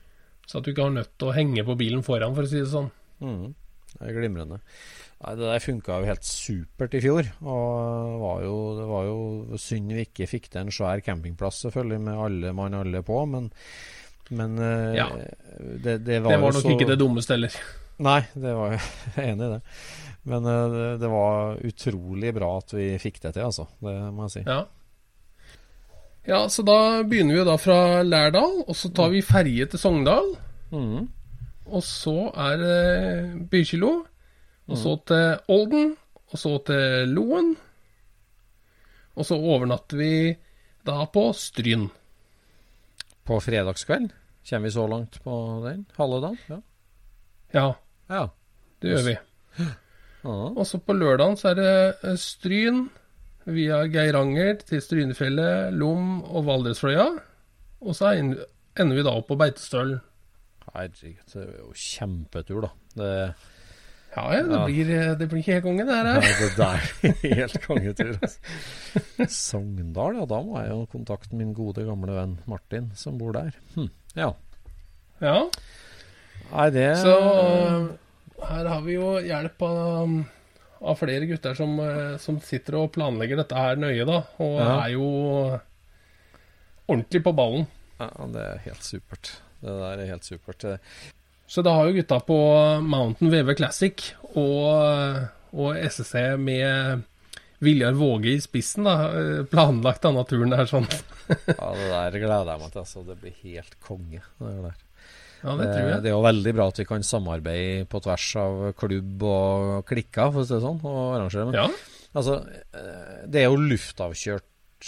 Så 0.48 0.60
at 0.60 0.67
du 0.67 0.72
ikke 0.72 0.86
har 0.86 0.93
nødt 0.93 1.15
til 1.17 1.32
å 1.32 1.36
henge 1.36 1.65
på 1.65 1.76
bilen 1.80 2.04
foran, 2.06 2.36
for 2.38 2.46
å 2.46 2.52
si 2.52 2.62
det 2.62 2.70
sånn. 2.72 2.91
Mm. 3.24 3.56
Det 3.98 4.06
er 4.06 4.13
glimrende. 4.13 4.60
Nei, 5.17 5.32
det 5.39 5.48
der 5.50 5.63
funka 5.63 5.96
jo 6.04 6.10
helt 6.12 6.28
supert 6.28 6.93
i 6.93 7.02
fjor. 7.02 7.32
Og 7.41 8.20
var, 8.22 8.43
jo, 8.46 8.58
det 8.78 8.86
var 8.91 9.08
jo 9.08 9.60
synd 9.62 9.96
vi 9.98 10.06
ikke 10.06 10.30
fikk 10.30 10.52
til 10.54 10.62
en 10.62 10.74
svær 10.74 11.02
campingplass, 11.06 11.63
selvfølgelig, 11.65 12.04
med 12.06 12.22
alle 12.28 12.54
mann 12.54 12.78
alle 12.78 13.02
på, 13.06 13.24
men, 13.32 13.50
men 14.38 14.62
eh, 14.62 14.93
Ja. 15.00 15.10
det, 15.17 15.98
det 16.06 16.22
var 16.22 16.36
Det 16.36 16.41
var 16.46 16.58
nok 16.60 16.67
så 16.67 16.76
ikke 16.78 16.89
det 16.93 17.00
dummeste 17.02 17.34
heller. 17.34 17.58
Nei, 18.04 18.22
det 18.38 18.54
var 18.54 18.76
jeg 18.76 18.82
enig 19.32 19.48
i 19.48 19.54
det. 19.56 19.62
Men 20.28 20.50
eh, 20.50 20.64
det, 20.74 20.88
det 21.02 21.12
var 21.12 21.62
utrolig 21.66 22.34
bra 22.36 22.50
at 22.60 22.74
vi 22.78 22.90
fikk 23.02 23.22
det 23.24 23.36
til, 23.38 23.48
altså. 23.48 23.68
Det 23.84 23.96
må 24.14 24.28
jeg 24.28 24.36
si. 24.36 24.44
Ja. 24.48 24.60
ja, 26.28 26.42
så 26.52 26.66
da 26.68 26.80
begynner 27.08 27.40
vi 27.40 27.48
da 27.48 27.56
fra 27.62 27.80
Lærdal, 28.06 28.62
og 28.68 28.76
så 28.78 28.92
tar 28.94 29.14
vi 29.16 29.26
ferje 29.26 29.70
til 29.72 29.82
Sogndal. 29.82 30.36
Mm. 30.74 31.08
Og 31.68 31.84
så 31.84 32.30
er 32.36 32.60
det 32.62 33.48
Bykilo. 33.52 33.94
Og 34.68 34.76
så 34.80 34.98
til 35.08 35.54
Olden. 35.54 35.96
Og 36.28 36.40
så 36.40 36.58
til 36.68 37.14
Loen. 37.16 37.54
Og 39.18 39.26
så 39.26 39.38
overnatter 39.40 39.98
vi 40.00 40.12
da 40.88 41.02
på 41.12 41.30
Stryn. 41.36 41.88
På 43.28 43.40
fredagskveld 43.44 44.12
kommer 44.48 44.70
vi 44.70 44.72
så 44.72 44.86
langt 44.88 45.18
på 45.24 45.34
den? 45.66 45.86
Halve 45.98 46.22
dagen? 46.24 46.38
Ja. 46.48 46.60
Ja, 47.52 47.68
ja. 48.10 48.28
det 48.82 48.93
gjør 48.93 49.08
vi. 49.08 49.17
Og 50.28 50.63
så 50.67 50.80
på 50.84 50.96
lørdagen 50.98 51.38
så 51.39 51.52
er 51.54 51.60
det 51.60 51.74
eh, 52.04 52.17
Stryn 52.20 52.88
via 53.48 53.84
Geiranger 53.88 54.60
til 54.67 54.82
Strynefjellet, 54.84 55.76
Lom 55.78 56.22
og 56.26 56.48
Valdresfløya. 56.50 57.08
Og 57.84 57.96
så 57.96 58.12
ender 58.17 58.96
vi 58.98 59.06
da 59.06 59.13
opp 59.15 59.30
på 59.30 59.38
Beitestølen. 59.39 60.02
Herregud, 60.67 61.22
det 61.32 61.43
er 61.46 61.54
jo 61.62 61.72
kjempetur, 61.74 62.67
da. 62.67 62.74
Det, 62.98 63.12
Ja, 64.17 64.24
ja, 64.34 64.41
det, 64.43 64.58
Ja. 64.58 64.65
Blir, 64.65 64.89
eh, 64.89 65.13
det 65.20 65.28
blir 65.30 65.39
ikke 65.43 65.54
helt 65.54 65.63
konge, 65.63 65.86
det 65.86 65.96
her. 65.96 66.08
Nei, 66.17 66.34
det 66.41 66.52
der 66.58 66.86
er 67.08 67.38
helt 67.38 67.58
kongetur. 67.63 68.13
Altså. 68.17 68.39
Sogndal, 69.30 70.17
ja. 70.17 70.26
Da 70.26 70.41
må 70.43 70.60
jeg 70.60 70.72
jo 70.74 70.86
kontakte 70.91 71.38
min 71.38 71.54
gode, 71.54 71.86
gamle 71.86 72.17
venn 72.17 72.38
Martin, 72.50 72.91
som 72.96 73.20
bor 73.22 73.36
der. 73.38 73.54
Hm. 73.76 73.91
Ja. 74.17 74.32
Ja, 75.22 75.38
Nei, 76.52 76.70
det 76.74 76.88
så 77.02 77.14
eh, 77.18 77.88
her 78.48 78.70
har 78.72 78.82
vi 78.86 78.94
jo 78.96 79.14
hjelp 79.24 79.62
av, 79.68 80.14
av 80.82 81.00
flere 81.00 81.26
gutter 81.30 81.56
som, 81.58 81.74
eh, 81.84 82.18
som 82.22 82.38
sitter 82.44 82.78
og 82.82 82.92
planlegger 82.96 83.42
dette 83.42 83.58
her 83.58 83.76
nøye, 83.82 84.06
da. 84.08 84.22
Og 84.40 84.56
Ja. 84.62 84.70
er 84.86 84.94
jo 84.96 85.10
ordentlig 86.88 87.24
på 87.26 87.34
ballen. 87.36 87.68
ja, 88.00 88.10
Det 88.34 88.42
er 88.46 88.58
helt 88.70 88.84
supert. 88.84 89.32
Det 89.62 89.74
der 89.74 90.00
er 90.04 90.06
helt 90.14 90.24
supert. 90.24 90.60
Det- 90.60 90.80
Så 91.48 91.64
da 91.64 91.74
har 91.74 91.88
jo 91.88 91.94
gutta 91.94 92.20
på 92.20 92.82
Mountain 92.84 93.32
VV 93.32 93.56
Classic 93.56 94.14
og, 94.36 95.28
og 95.54 95.78
SSC 95.78 96.36
med 96.38 97.04
Viljar 97.62 97.94
Våge 97.94 98.36
i 98.36 98.40
spissen 98.40 98.84
da, 98.84 99.10
eh, 99.16 99.44
planlagt 99.50 100.02
denne 100.04 100.24
turen 100.28 100.50
der 100.52 100.66
sånn. 100.68 100.86
Ja, 101.30 101.72
det 101.74 101.88
der 101.90 102.20
gleder 102.20 102.52
jeg 102.52 102.60
meg 102.60 102.72
til. 102.72 102.82
Altså. 102.82 103.06
Det 103.08 103.18
blir 103.22 103.34
helt 103.44 103.76
konge. 103.82 104.22
Det, 104.40 104.64
der. 104.64 104.76
Ja, 105.43 105.54
det 105.60 105.67
tror 105.69 105.88
jeg. 105.91 106.02
det 106.04 106.10
er 106.12 106.15
jo 106.15 106.23
veldig 106.26 106.54
bra 106.58 106.67
at 106.71 106.80
vi 106.82 106.86
kan 106.89 107.04
samarbeide 107.06 107.86
på 107.91 108.02
tvers 108.04 108.28
av 108.41 108.73
klubb 108.80 109.23
og 109.23 109.86
klikker, 109.89 110.32
for 110.34 110.41
å 110.41 110.47
si 110.50 110.54
det 110.56 110.63
sånn, 110.65 110.80
og 110.84 111.02
arrangere. 111.17 111.45
Men 111.52 111.54
Ja. 111.62 111.67
altså, 112.15 112.39
eh, 112.73 113.26
det 113.28 113.41
er 113.43 113.50
jo 113.52 113.58
luftavkjørt 113.62 114.43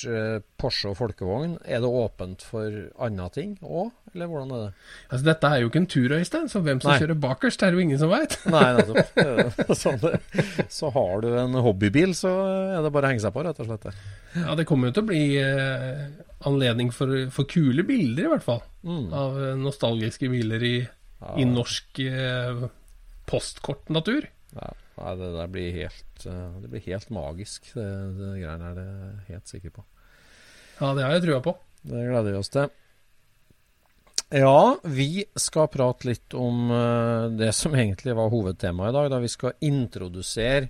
eh, 0.05 0.39
Porsche 0.59 0.89
og 0.91 0.97
folkevogn. 0.99 1.55
Er 1.65 1.79
det 1.81 1.89
åpent 1.89 2.43
for 2.45 2.69
andre 3.01 3.29
ting 3.33 3.55
òg, 3.65 3.89
eller 4.13 4.27
hvordan 4.29 4.51
er 4.53 4.63
det? 4.67 4.73
Altså, 5.09 5.25
dette 5.25 5.49
er 5.49 5.62
jo 5.63 5.69
ikke 5.71 5.81
en 5.81 5.88
tur, 5.89 6.09
Øystein, 6.17 6.49
så 6.49 6.62
hvem 6.62 6.81
som 6.81 6.91
Nei. 6.91 6.99
kjører 7.01 7.19
bakerst, 7.23 7.63
er 7.63 7.71
det 7.71 7.79
jo 7.79 7.85
ingen 7.88 8.01
som 8.01 8.09
veit. 8.13 8.38
Nei, 8.53 8.65
nettopp. 8.77 9.73
Sånn. 9.77 9.99
Så 10.69 10.91
har 10.93 11.21
du 11.25 11.29
en 11.41 11.53
hobbybil, 11.65 12.13
så 12.17 12.29
er 12.77 12.81
det 12.85 12.91
bare 12.93 13.09
å 13.09 13.13
henge 13.13 13.21
seg 13.25 13.33
på, 13.33 13.45
rett 13.45 13.59
og 13.65 13.69
slett. 13.69 13.89
Ja, 14.38 14.53
det 14.55 14.67
kommer 14.69 14.89
jo 14.91 14.97
til 14.99 15.05
å 15.05 15.09
bli 15.09 15.23
eh, 15.41 16.05
anledning 16.47 16.91
for, 16.95 17.12
for 17.34 17.47
kule 17.49 17.84
bilder, 17.88 18.28
i 18.28 18.34
hvert 18.34 18.45
fall. 18.45 18.62
Mm. 18.84 19.08
Av 19.15 19.39
eh, 19.43 19.56
nostalgiske 19.60 20.30
biler 20.32 20.63
i, 20.63 20.75
i 21.39 21.47
norsk 21.47 22.02
eh, 22.06 22.65
postkortnatur. 23.30 24.30
Ja, 24.56 24.73
nei, 24.99 25.15
det 25.19 25.32
der 25.36 25.54
blir 25.54 25.71
helt, 25.75 26.25
eh, 26.25 26.60
det 26.63 26.71
blir 26.71 26.86
helt 26.88 27.10
magisk, 27.13 27.71
det, 27.75 27.88
det 28.19 28.36
greiene 28.39 28.71
er 28.71 28.78
Det 28.80 28.91
helt 29.34 29.52
sikker 29.52 29.75
på. 29.80 29.86
Ja, 30.80 30.93
det 30.95 31.04
har 31.04 31.17
jeg 31.17 31.25
trua 31.28 31.41
på. 31.43 31.58
Det 31.82 32.06
gleder 32.08 32.32
vi 32.32 32.39
oss 32.39 32.54
til. 32.54 32.71
Ja, 34.30 34.78
vi 34.84 35.23
skal 35.36 35.71
prate 35.73 36.06
litt 36.06 36.36
om 36.38 36.69
eh, 36.71 37.30
det 37.39 37.52
som 37.58 37.75
egentlig 37.80 38.15
var 38.17 38.32
hovedtemaet 38.34 38.93
i 38.93 38.97
dag. 38.97 39.12
Da 39.12 39.21
vi 39.23 39.32
skal 39.32 39.58
introdusere 39.65 40.69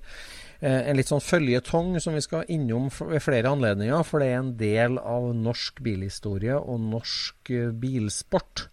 en 0.59 0.97
litt 0.99 1.07
sånn 1.07 1.23
føljetong 1.23 1.93
som 2.03 2.17
vi 2.17 2.23
skal 2.23 2.49
innom 2.51 2.89
ved 2.91 3.23
flere 3.23 3.51
anledninger. 3.53 4.01
For 4.07 4.19
det 4.19 4.31
er 4.31 4.41
en 4.41 4.55
del 4.59 4.97
av 4.99 5.29
norsk 5.37 5.79
bilhistorie 5.85 6.57
og 6.59 6.81
norsk 6.89 7.53
eh, 7.55 7.69
bilsport 7.71 8.65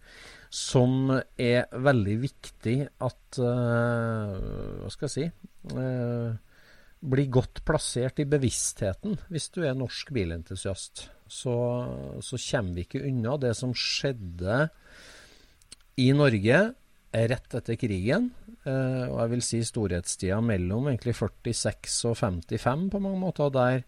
som 0.53 1.11
er 1.11 1.67
veldig 1.71 2.17
viktig 2.23 2.77
at 3.03 3.39
eh, 3.43 4.35
Hva 4.81 4.91
skal 4.93 5.07
jeg 5.07 5.15
si 5.15 5.25
eh, 5.75 6.35
blir 6.97 7.29
godt 7.29 7.61
plassert 7.67 8.19
i 8.23 8.27
bevisstheten 8.29 9.19
hvis 9.29 9.51
du 9.53 9.61
er 9.67 9.77
norsk 9.77 10.09
bilentusiast. 10.15 11.07
Så, 11.27 11.53
så 12.23 12.39
kommer 12.39 12.77
vi 12.79 12.87
ikke 12.87 13.03
unna 13.05 13.35
det 13.41 13.53
som 13.59 13.75
skjedde 13.75 14.67
i 16.01 16.09
Norge 16.15 16.61
rett 17.13 17.55
etter 17.59 17.79
krigen. 17.79 18.31
Eh, 18.67 19.05
og 19.07 19.17
jeg 19.21 19.31
vil 19.33 19.45
si 19.45 19.63
storhetstida 19.65 20.39
mellom 20.43 20.89
egentlig 20.91 21.15
46 21.17 21.97
og 22.09 22.17
55 22.19 22.87
på 22.93 23.01
mange 23.03 23.19
måter. 23.21 23.51
Der, 23.53 23.83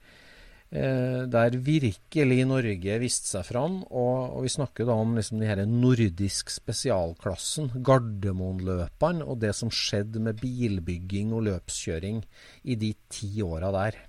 eh, 0.71 1.25
der 1.27 1.58
virkelig 1.58 2.45
Norge 2.47 2.99
viste 2.99 3.27
seg 3.27 3.45
fram. 3.49 3.82
Og, 3.89 4.38
og 4.38 4.43
vi 4.47 4.53
snakker 4.55 4.88
da 4.88 4.97
om 4.97 5.15
liksom 5.17 5.43
de 5.43 5.67
nordisk 5.67 6.53
spesialklassen, 6.53 7.71
Gardermoen-løpene, 7.84 9.25
og 9.25 9.41
det 9.43 9.55
som 9.55 9.71
skjedde 9.71 10.21
med 10.23 10.39
bilbygging 10.39 11.34
og 11.34 11.47
løpskjøring 11.49 12.23
i 12.63 12.75
de 12.79 12.93
ti 13.10 13.34
åra 13.43 13.73
der. 13.75 14.03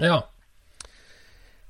Ja. 0.00 0.22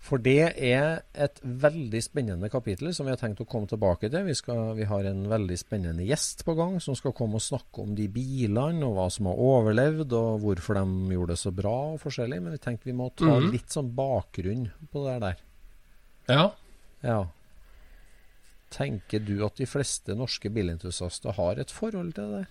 For 0.02 0.18
det 0.18 0.58
er 0.58 1.04
et 1.14 1.38
veldig 1.44 2.00
spennende 2.02 2.48
kapittel 2.50 2.90
som 2.94 3.06
vi 3.06 3.12
har 3.14 3.18
tenkt 3.20 3.40
å 3.40 3.44
komme 3.46 3.66
tilbake 3.70 4.08
til. 4.10 4.24
Vi, 4.26 4.34
skal, 4.34 4.72
vi 4.74 4.82
har 4.90 5.04
en 5.06 5.28
veldig 5.30 5.58
spennende 5.60 6.02
gjest 6.08 6.42
på 6.44 6.54
gang 6.58 6.80
som 6.82 6.94
skal 6.98 7.12
komme 7.14 7.34
og 7.38 7.42
snakke 7.44 7.82
om 7.84 7.92
de 7.94 8.08
bilene 8.10 8.82
og 8.88 8.96
hva 8.96 9.04
som 9.14 9.26
har 9.30 9.38
overlevd, 9.38 10.12
og 10.18 10.40
hvorfor 10.42 10.74
de 10.80 11.14
gjorde 11.14 11.32
det 11.36 11.42
så 11.44 11.52
bra 11.54 11.76
og 11.92 12.00
forskjellig. 12.02 12.40
Men 12.42 12.52
vi 12.56 12.62
tenkte 12.64 12.90
vi 12.90 12.96
må 12.98 13.06
ta 13.14 13.30
Mhm. 13.38 13.52
litt 13.54 13.70
sånn 13.70 13.92
bakgrunn 13.94 14.66
på 14.90 15.04
det 15.06 15.20
der. 15.22 15.36
ja. 16.28 16.50
Ja. 17.02 17.24
Tenker 18.72 19.18
du 19.20 19.44
at 19.44 19.56
de 19.56 19.66
fleste 19.66 20.14
norske 20.16 20.48
bilentusiaster 20.50 21.32
har 21.36 21.58
et 21.60 21.70
forhold 21.70 22.14
til 22.14 22.24
det 22.30 22.38
der? 22.40 22.46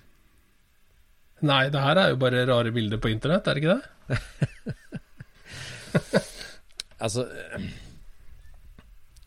Nei, 1.41 1.69
det 1.73 1.81
her 1.81 1.95
er 1.97 2.09
jo 2.11 2.15
bare 2.21 2.45
rare 2.45 2.71
bilder 2.71 2.97
på 3.01 3.09
internett, 3.11 3.47
er 3.47 3.53
det 3.55 3.63
ikke 3.63 3.81
det? 3.81 3.89
Altså 7.01 7.25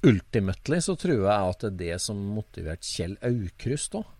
Ultimately 0.04 0.80
så 0.84 0.94
tror 1.00 1.14
jeg 1.24 1.28
at 1.32 1.62
det 1.64 1.70
er 1.70 1.78
det 1.94 2.00
som 2.04 2.18
motiverte 2.36 2.84
Kjell 2.84 3.14
Aukrust 3.24 3.96
òg. 4.00 4.10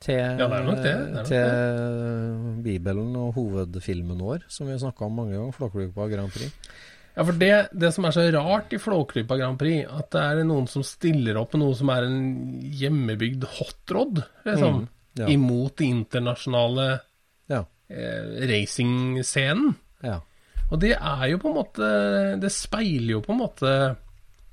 Til, 0.00 0.16
Ja, 0.16 0.46
det 0.48 0.56
er 0.56 0.64
nok 0.64 0.78
det, 0.80 0.92
er 0.96 1.26
til 1.28 2.62
bibelen 2.64 3.10
og 3.20 3.34
hovedfilmen 3.36 4.18
vår, 4.24 4.46
som 4.48 4.66
vi 4.66 4.72
har 4.72 4.80
snakka 4.80 5.04
om 5.04 5.18
mange 5.20 5.34
ganger, 5.36 5.52
Flåklypa 5.52 6.06
Grand 6.08 6.32
Prix. 6.32 6.54
Ja, 7.10 7.24
for 7.26 7.36
det, 7.36 7.50
det 7.76 7.90
som 7.92 8.06
er 8.08 8.14
så 8.16 8.24
rart 8.32 8.72
i 8.72 8.80
Flåklypa 8.80 9.36
Grand 9.36 9.58
Prix, 9.60 9.84
at 9.92 10.08
det 10.14 10.22
er 10.24 10.40
noen 10.48 10.66
som 10.72 10.82
stiller 10.86 11.36
opp 11.42 11.52
med 11.52 11.66
noe 11.66 11.76
som 11.76 11.92
er 11.92 12.06
en 12.08 12.18
hjemmebygd 12.80 13.44
hotrod, 13.58 14.22
liksom, 14.48 14.80
Mm, 14.80 14.88
ja. 15.20 15.28
imot 15.28 15.76
det 15.76 15.90
internasjonale 15.90 16.88
Ja. 17.52 17.64
eh, 17.90 18.48
racingscenen. 18.48 19.74
ja. 20.02 20.20
Og 20.70 20.78
det 20.82 20.94
er 20.94 21.24
jo 21.32 21.40
på 21.42 21.50
en 21.50 21.56
måte 21.58 21.86
Det 22.40 22.50
speiler 22.54 23.16
jo 23.16 23.24
på 23.24 23.34
en 23.34 23.42
måte 23.42 23.74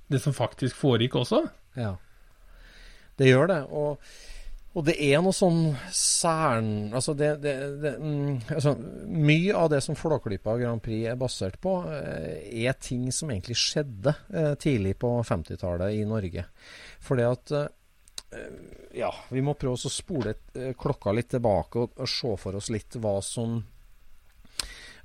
det 0.08 0.22
som 0.24 0.32
faktisk 0.32 0.78
foregikk 0.80 1.18
også. 1.20 1.42
Ja. 1.76 1.98
Det 3.20 3.28
gjør 3.28 3.50
det. 3.52 3.58
Og, 3.76 3.98
og 4.78 4.86
det 4.88 4.96
er 5.04 5.24
noe 5.26 5.36
sånn 5.36 5.74
særen 5.92 6.94
Altså, 6.96 7.16
det, 7.18 7.32
det, 7.44 7.56
det 7.82 7.94
mm, 8.00 8.54
altså, 8.56 8.76
Mye 9.12 9.56
av 9.58 9.72
det 9.74 9.82
som 9.84 9.98
Flåklypa 10.00 10.56
Grand 10.62 10.84
Prix 10.84 11.10
er 11.12 11.20
basert 11.20 11.60
på, 11.60 11.80
eh, 11.92 12.46
er 12.64 12.78
ting 12.80 13.10
som 13.12 13.34
egentlig 13.34 13.58
skjedde 13.60 14.16
eh, 14.32 14.54
tidlig 14.62 14.96
på 15.02 15.12
50-tallet 15.28 15.98
i 15.98 16.06
Norge. 16.08 16.48
Fordi 17.04 17.28
at 17.28 17.58
eh, 17.58 17.72
Ja, 18.98 19.12
vi 19.32 19.44
må 19.44 19.58
prøve 19.60 19.78
å 19.78 19.92
spole 19.92 20.34
klokka 20.80 21.12
litt 21.16 21.30
tilbake 21.36 21.84
og 21.88 22.08
se 22.10 22.32
for 22.40 22.58
oss 22.60 22.72
litt 22.74 22.96
hva 23.02 23.18
som 23.24 23.60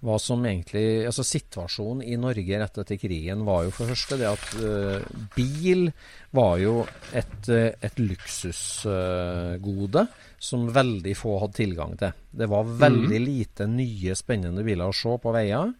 hva 0.02 0.18
som 0.18 0.46
egentlig 0.46 1.06
Altså 1.06 1.22
situasjonen 1.26 2.02
i 2.04 2.16
Norge 2.20 2.58
rett 2.58 2.78
etter 2.82 2.96
krigen 3.00 3.44
var 3.46 3.64
jo 3.66 3.70
for 3.74 3.84
det 3.86 3.94
første 3.94 4.18
det 4.20 4.28
at 4.30 4.46
uh, 4.58 5.00
bil 5.36 5.92
var 6.34 6.58
jo 6.62 6.74
et, 7.14 7.48
uh, 7.48 7.70
et 7.78 7.98
luksusgode 8.02 10.06
som 10.42 10.72
veldig 10.74 11.14
få 11.14 11.38
hadde 11.44 11.58
tilgang 11.60 11.92
til. 12.00 12.12
Det 12.30 12.48
var 12.50 12.72
veldig 12.82 13.20
lite 13.22 13.66
nye, 13.70 14.14
spennende 14.18 14.64
biler 14.66 14.86
å 14.90 14.96
se 14.96 15.12
på 15.22 15.32
veier. 15.34 15.72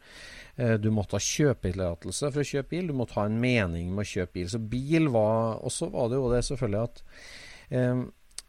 Eh, 0.57 0.75
Du 0.79 0.91
måtte 0.95 1.16
ha 1.16 1.23
kjøpetillatelse 1.23 2.31
for 2.31 2.43
å 2.43 2.47
kjøpe 2.47 2.77
bil, 2.77 2.91
du 2.91 2.97
måtte 2.97 3.18
ha 3.18 3.27
en 3.27 3.41
mening 3.41 3.91
med 3.91 4.05
å 4.05 4.11
kjøpe 4.12 4.39
bil. 4.39 4.51
Så 4.53 4.59
bil 4.59 5.09
var 5.12 5.62
Og 5.64 5.73
så 5.73 5.89
var 5.91 6.09
det 6.09 6.20
jo 6.20 6.33
det 6.33 6.45
selvfølgelig 6.47 6.83
at 6.83 7.03
eh, 7.70 8.03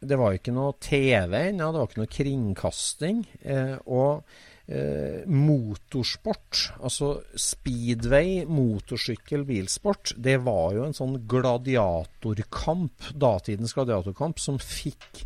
det 0.04 0.20
var 0.20 0.34
jo 0.34 0.42
ikke 0.42 0.56
noe 0.56 0.76
TV 0.84 1.38
ennå, 1.50 1.72
det 1.72 1.80
var 1.80 1.90
ikke 1.90 2.04
noe 2.04 2.16
kringkasting. 2.18 3.24
Eh, 3.42 3.78
og 3.88 4.24
eh, 4.68 5.24
motorsport, 5.28 6.61
altså 6.84 7.16
speedway, 7.36 8.43
motorsykkel, 8.47 9.43
bilsport, 9.47 10.14
det 10.18 10.38
var 10.45 10.78
jo 10.78 10.86
en 10.88 10.95
sånn 10.97 11.18
gladiatorkamp, 11.30 13.11
datidens 13.20 13.76
gladiatorkamp, 13.76 14.39
som 14.39 14.61
fikk 14.61 15.26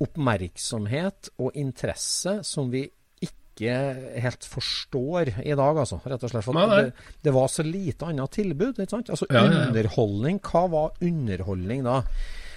oppmerksomhet 0.00 1.32
og 1.40 1.56
interesse 1.60 2.40
som 2.46 2.70
vi 2.72 2.86
ikke 3.20 3.76
helt 4.24 4.46
forstår 4.48 5.34
i 5.44 5.52
dag, 5.52 5.76
altså. 5.82 5.98
Rett 6.08 6.22
og 6.24 6.32
slett. 6.32 6.46
For 6.46 6.56
det, 6.56 6.92
det 7.20 7.32
var 7.36 7.50
så 7.52 7.64
lite 7.66 8.08
annet 8.08 8.32
tilbud. 8.32 8.80
Altså 8.80 9.28
Ja, 9.28 9.42
ja, 9.44 9.50
ja. 9.50 9.66
underholdning. 9.68 10.40
Hva 10.40 10.62
var 10.72 11.02
underholdning 11.04 11.84
da? 11.84 11.98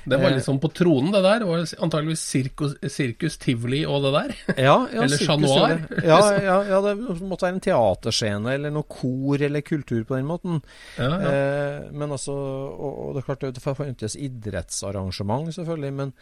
Det 0.04 0.20
var 0.20 0.34
liksom 0.36 0.60
på 0.60 0.70
tronen, 0.76 1.12
det 1.14 1.22
der. 1.24 1.44
Det 1.44 1.48
var 1.48 1.66
antageligvis 1.86 2.24
sirkus, 2.28 2.76
sirkus 2.92 3.38
tivoli 3.42 3.84
og 3.88 4.04
det 4.06 4.14
der. 4.18 4.34
Ja, 4.64 4.76
ja, 4.94 5.04
Eller 5.04 5.18
Chat 5.18 5.42
Noir. 5.42 5.84
Ja, 6.04 6.20
ja, 6.50 6.58
ja, 6.70 6.80
det 6.86 6.96
måtte 7.22 7.48
være 7.48 7.56
en 7.58 7.64
teaterscene 7.64 8.56
eller 8.58 8.74
noe 8.74 8.88
kor 8.90 9.42
eller 9.42 9.64
kultur 9.66 10.04
på 10.08 10.18
den 10.18 10.28
måten. 10.30 10.62
Ja, 10.98 11.10
ja. 11.10 11.34
Eh, 11.34 11.92
men 11.92 12.16
altså, 12.16 12.34
og, 12.34 12.92
og 13.08 13.14
det 13.16 13.24
er 13.24 13.30
klart 13.32 13.48
det 13.58 13.64
fantes 13.64 14.18
idrettsarrangement, 14.20 15.54
selvfølgelig. 15.56 15.94
Men, 16.02 16.14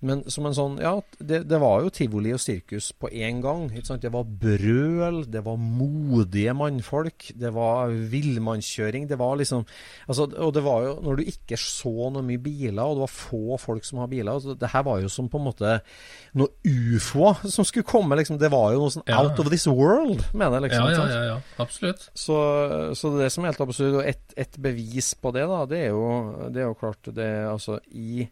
men 0.00 0.20
som 0.30 0.46
en 0.46 0.54
sånn 0.54 0.76
Ja, 0.78 0.92
det, 1.18 1.40
det 1.50 1.58
var 1.58 1.82
jo 1.82 1.90
tivoli 1.90 2.30
og 2.34 2.38
sirkus 2.42 2.92
på 2.94 3.10
én 3.10 3.40
gang. 3.42 3.66
Det 3.72 4.12
var 4.14 4.28
brøl, 4.28 5.24
det 5.26 5.42
var 5.46 5.58
modige 5.58 6.54
mannfolk, 6.54 7.32
det 7.34 7.50
var 7.54 7.90
villmannskjøring. 7.90 9.08
Det 9.10 9.18
var 9.18 9.36
liksom 9.40 9.64
altså, 10.06 10.28
Og 10.38 10.52
det 10.54 10.62
var 10.62 10.86
jo 10.86 10.94
når 11.02 11.18
du 11.18 11.24
ikke 11.32 11.58
så 11.58 12.10
noe 12.14 12.22
mye 12.22 12.38
biler, 12.42 12.82
og 12.84 12.98
det 12.98 13.04
var 13.06 13.14
få 13.14 13.58
folk 13.58 13.86
som 13.88 14.02
har 14.02 14.10
biler 14.12 14.32
altså, 14.32 14.54
Det 14.58 14.70
her 14.70 14.86
var 14.86 15.02
jo 15.02 15.10
som 15.12 15.28
på 15.28 15.40
en 15.40 15.48
måte 15.48 15.74
noe 16.38 16.48
ufoer 16.62 17.42
som 17.50 17.66
skulle 17.66 17.88
komme, 17.88 18.16
liksom. 18.20 18.38
Det 18.38 18.50
var 18.52 18.72
jo 18.76 18.84
noe 18.84 18.94
sånn 18.94 19.06
Ja. 19.08 19.22
out 19.24 19.40
of 19.42 19.50
this 19.50 19.66
world 19.66 20.22
med 20.32 20.52
det, 20.52 20.62
liksom. 20.68 20.90
ja, 20.92 20.94
ja, 20.94 21.08
ja, 21.10 21.22
ja. 21.34 21.38
Absolutt. 21.58 22.10
Så, 22.14 22.36
så 22.94 23.10
det 23.14 23.18
er 23.18 23.24
det 23.26 23.32
som 23.34 23.44
er 23.44 23.52
helt 23.52 23.64
absurd. 23.66 23.98
Og 23.98 24.06
et, 24.06 24.34
et 24.36 24.58
bevis 24.62 25.14
på 25.18 25.32
det, 25.34 25.46
da, 25.50 25.64
det 25.66 25.80
er 25.88 25.90
jo, 25.96 26.06
det 26.54 26.62
er 26.62 26.68
jo 26.70 26.78
klart 26.78 27.10
det 27.16 27.28
altså 27.48 27.80
i 27.90 28.28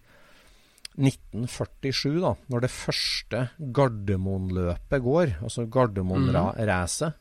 1947, 0.96 2.20
da, 2.22 2.32
når 2.52 2.60
det 2.64 2.70
første 2.72 3.42
Gardermoen-løpet 3.76 5.02
går, 5.04 5.34
altså 5.42 5.66
Gardermoen-racet, 5.68 7.14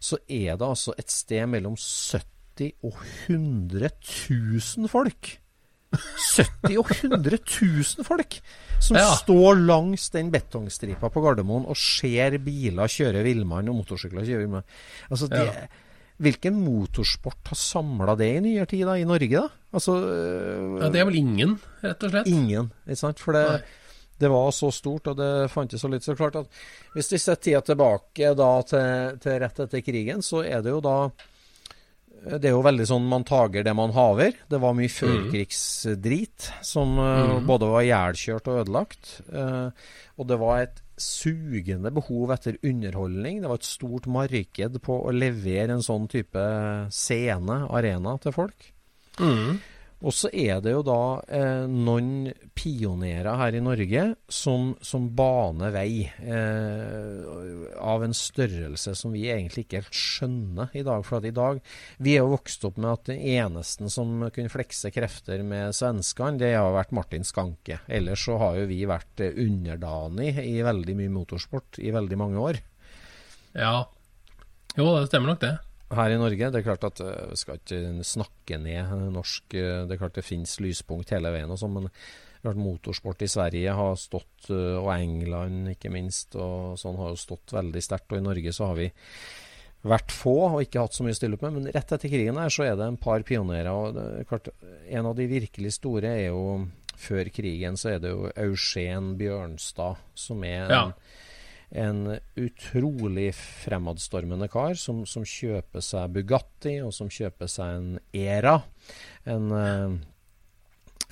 så 0.00 0.18
er 0.30 0.54
det 0.60 0.68
altså 0.68 0.94
et 0.98 1.10
sted 1.10 1.46
mellom 1.50 1.74
70 1.76 2.72
og 2.86 2.94
100 3.28 3.90
000 4.30 4.88
folk. 4.92 5.32
70 5.90 6.76
og 6.78 6.90
100 6.92 7.38
000 7.40 8.04
folk 8.04 8.38
som 8.78 8.96
Ja. 9.00 9.08
står 9.16 9.56
langs 9.64 10.10
den 10.12 10.30
betongstripa 10.30 11.08
på 11.10 11.22
Gardermoen 11.24 11.64
og 11.66 11.76
ser 11.80 12.36
biler 12.38 12.86
kjøre 12.92 13.22
villmann 13.24 13.68
og 13.72 13.78
motorsykler 13.80 14.26
kjøre 14.28 14.42
villmann. 14.44 14.66
Altså, 15.10 15.28
det, 15.32 15.46
Ja. 15.46 15.66
Hvilken 16.18 16.56
motorsport 16.64 17.52
har 17.52 17.58
samla 17.58 18.16
det 18.18 18.30
i 18.34 18.40
nyere 18.42 18.66
tid 18.66 18.86
da, 18.88 18.96
i 18.98 19.06
Norge, 19.06 19.44
da? 19.44 19.66
Altså 19.78 19.94
Ja, 20.80 20.88
det 20.90 21.02
er 21.02 21.06
vel 21.10 21.20
ingen, 21.20 21.58
rett 21.84 22.02
og 22.02 22.14
slett. 22.14 22.30
Ingen, 22.32 22.72
ikke 22.88 22.98
sant? 22.98 23.22
For 23.22 23.36
det, 23.36 23.44
det 24.18 24.30
var 24.32 24.50
så 24.56 24.72
stort, 24.74 25.06
og 25.12 25.18
det 25.20 25.48
fantes 25.52 25.84
så 25.84 25.90
litt. 25.92 26.06
Så 26.06 26.16
klart 26.18 26.40
at 26.40 26.60
hvis 26.96 27.12
vi 27.14 27.22
setter 27.22 27.44
tida 27.44 27.64
tilbake 27.70 28.32
da 28.38 28.52
til, 28.66 29.18
til 29.22 29.42
rett 29.44 29.62
etter 29.66 29.84
krigen, 29.86 30.24
så 30.26 30.42
er 30.42 30.64
det 30.64 30.74
jo 30.74 30.82
da 30.84 30.98
det 32.18 32.48
er 32.50 32.56
jo 32.56 32.64
veldig 32.66 32.86
sånn 32.88 33.06
man 33.08 33.24
tager 33.26 33.62
det 33.62 33.74
man 33.78 33.92
haver. 33.94 34.34
Det 34.50 34.58
var 34.58 34.74
mye 34.76 34.90
førkrigsdrit 34.90 36.48
som 36.66 36.96
mm. 36.98 37.46
både 37.46 37.68
var 37.70 37.86
ihjelkjørt 37.86 38.50
og 38.50 38.62
ødelagt. 38.64 39.12
Eh, 39.30 39.86
og 40.18 40.26
det 40.26 40.38
var 40.40 40.64
et 40.64 40.82
sugende 41.02 41.92
behov 41.94 42.32
etter 42.34 42.58
underholdning. 42.66 43.42
Det 43.42 43.50
var 43.50 43.60
et 43.60 43.68
stort 43.68 44.08
marked 44.10 44.78
på 44.84 45.00
å 45.00 45.14
levere 45.14 45.76
en 45.76 45.84
sånn 45.84 46.08
type 46.10 46.44
scene, 46.94 47.62
arena, 47.70 48.16
til 48.22 48.34
folk. 48.36 48.70
Mm. 49.18 49.58
Og 49.98 50.14
så 50.14 50.28
er 50.30 50.60
det 50.62 50.70
jo 50.70 50.84
da 50.86 51.00
eh, 51.26 51.64
noen 51.66 52.28
pionerer 52.54 53.34
her 53.40 53.56
i 53.58 53.62
Norge 53.62 54.04
som, 54.30 54.70
som 54.84 55.08
baner 55.18 55.72
vei 55.74 56.04
eh, 56.06 57.74
av 57.82 58.04
en 58.06 58.14
størrelse 58.14 58.94
som 58.98 59.16
vi 59.16 59.26
egentlig 59.26 59.66
ikke 59.66 59.80
helt 59.80 59.98
skjønner 59.98 60.70
i 60.78 60.84
dag. 60.86 61.02
For 61.06 61.18
at 61.18 61.26
i 61.26 61.34
dag 61.34 61.58
Vi 61.98 62.14
er 62.14 62.22
jo 62.22 62.36
vokst 62.36 62.62
opp 62.68 62.78
med 62.78 62.92
at 62.92 63.10
den 63.10 63.26
eneste 63.34 63.90
som 63.90 64.22
kunne 64.30 64.52
flekse 64.52 64.94
krefter 64.94 65.42
med 65.42 65.74
svenskene, 65.74 66.38
det 66.38 66.54
har 66.54 66.70
vært 66.76 66.94
Martin 66.94 67.26
Skanke. 67.26 67.80
Ellers 67.90 68.22
så 68.22 68.38
har 68.38 68.62
jo 68.62 68.70
vi 68.70 68.84
vært 68.86 69.24
eh, 69.24 69.34
underdanig 69.34 70.36
i 70.46 70.60
veldig 70.62 70.98
mye 71.02 71.16
motorsport 71.18 71.82
i 71.82 71.90
veldig 71.94 72.20
mange 72.20 72.38
år 72.38 72.62
Ja. 73.58 73.88
Jo, 74.76 74.92
det 74.94 75.08
stemmer 75.08 75.34
nok, 75.34 75.42
det. 75.42 75.56
Her 75.94 76.10
i 76.12 76.18
Norge. 76.20 76.50
Det 76.52 76.60
er 76.60 76.66
klart 76.66 76.84
at 76.84 77.00
eh, 77.00 77.28
vi 77.32 77.36
skal 77.40 77.58
ikke 77.60 78.04
snakke 78.06 78.58
ned 78.60 78.92
norsk 79.14 79.54
eh, 79.56 79.84
Det 79.88 79.96
er 79.96 80.00
klart 80.02 80.18
det 80.18 80.26
finnes 80.26 80.58
lyspunkt 80.60 81.12
hele 81.14 81.32
veien 81.34 81.50
og 81.50 81.60
sånn, 81.60 81.76
men 81.78 81.90
klart 82.42 82.60
motorsport 82.60 83.22
i 83.24 83.30
Sverige 83.30 83.72
har 83.74 83.96
stått, 83.98 84.50
eh, 84.52 84.76
og 84.78 84.92
England 84.94 85.72
ikke 85.74 85.90
minst, 85.94 86.36
og 86.38 86.76
sånn 86.78 86.98
har 87.00 87.14
jo 87.14 87.20
stått 87.20 87.54
veldig 87.56 87.82
sterkt. 87.82 88.12
Og 88.12 88.20
i 88.20 88.26
Norge 88.28 88.52
så 88.54 88.70
har 88.70 88.78
vi 88.78 88.88
vært 89.88 90.10
få 90.12 90.34
og 90.48 90.60
ikke 90.64 90.82
hatt 90.82 90.96
så 90.96 91.04
mye 91.06 91.14
å 91.14 91.18
stille 91.18 91.38
opp 91.38 91.44
med. 91.46 91.56
Men 91.56 91.70
rett 91.74 91.92
etter 91.94 92.10
krigen 92.10 92.38
her 92.40 92.50
så 92.52 92.66
er 92.66 92.76
det 92.78 92.86
en 92.88 92.98
par 93.00 93.22
pionerer. 93.26 93.70
og 93.70 93.94
det 93.96 94.06
er 94.20 94.28
klart 94.28 94.48
En 94.90 95.06
av 95.06 95.16
de 95.16 95.26
virkelig 95.30 95.72
store 95.78 96.08
er 96.18 96.26
jo 96.28 96.66
Før 96.98 97.28
krigen 97.30 97.76
så 97.78 97.92
er 97.94 98.00
det 98.02 98.10
jo 98.10 98.26
Eugen 98.34 99.12
Bjørnstad, 99.20 100.00
som 100.18 100.42
er 100.42 100.66
Ja. 100.68 100.82
en 100.86 100.94
utrolig 101.70 103.34
fremadstormende 103.36 104.48
kar 104.48 104.74
som, 104.80 105.02
som 105.06 105.24
kjøper 105.26 105.84
seg 105.84 106.14
Bugatti, 106.14 106.78
og 106.80 106.94
som 106.96 107.10
kjøper 107.12 107.50
seg 107.50 107.74
en 107.76 107.90
Era. 108.16 108.54
En, 109.28 109.50
eh, 109.52 109.98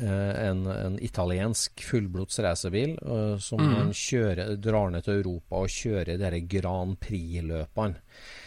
eh, 0.00 0.32
en, 0.46 0.62
en 0.72 0.96
italiensk 1.04 1.84
fullblods 1.84 2.40
racerbil 2.46 2.96
eh, 2.96 3.34
som 3.42 3.60
mm. 3.60 3.74
han 3.74 3.92
kjører, 3.92 4.54
drar 4.56 4.94
ned 4.94 5.04
til 5.04 5.20
Europa 5.20 5.60
og 5.60 5.76
kjører 5.76 6.24
de 6.24 6.40
Grand 6.56 6.96
Prix-løpene. 7.04 8.00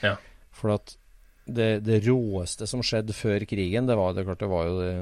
Ja. 0.05 0.18
For 0.49 0.80
at 0.80 0.97
det, 1.56 1.68
det 1.86 2.00
råeste 2.06 2.68
som 2.70 2.82
skjedde 2.86 3.16
før 3.16 3.43
krigen, 3.50 3.88
det 3.89 3.95
var, 4.00 4.14
det, 4.18 4.26
klart, 4.28 4.41
det 4.43 4.50
var 4.52 4.68
jo 4.68 4.76
det, 4.80 4.93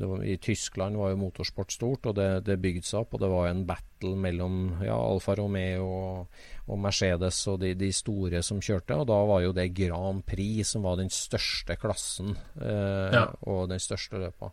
det 0.00 0.08
var, 0.10 0.24
I 0.24 0.36
Tyskland 0.42 0.98
var 1.00 1.12
jo 1.12 1.20
motorsport 1.22 1.72
stort, 1.74 2.08
og 2.10 2.16
det, 2.18 2.28
det 2.46 2.58
bygde 2.62 2.86
seg 2.86 3.02
opp. 3.04 3.16
Og 3.16 3.22
det 3.24 3.30
var 3.32 3.48
en 3.50 3.64
battle 3.68 4.14
mellom 4.20 4.58
ja, 4.84 4.96
Alfa 4.96 5.36
Romeo 5.38 5.86
og, 5.88 6.42
og 6.68 6.80
Mercedes 6.80 7.38
og 7.52 7.58
de, 7.62 7.72
de 7.78 7.90
store 7.94 8.42
som 8.46 8.60
kjørte. 8.64 8.98
Og 9.00 9.08
da 9.10 9.18
var 9.30 9.42
jo 9.44 9.54
det 9.56 9.68
Grand 9.76 10.22
Prix 10.28 10.74
som 10.74 10.84
var 10.86 11.00
den 11.00 11.10
største 11.12 11.78
klassen 11.80 12.34
eh, 12.60 13.10
Ja. 13.14 13.26
og 13.48 13.68
den 13.72 13.82
største 13.82 14.20
løpa. 14.20 14.52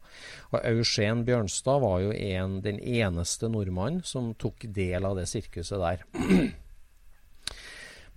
Og 0.52 0.60
Eugen 0.64 1.24
Bjørnstad 1.28 1.82
var 1.84 2.02
jo 2.04 2.12
en, 2.16 2.60
den 2.66 2.80
eneste 2.80 3.50
nordmannen 3.52 4.04
som 4.08 4.34
tok 4.40 4.68
del 4.72 5.08
av 5.08 5.18
det 5.20 5.28
sirkuset 5.32 5.80
der. 5.82 6.06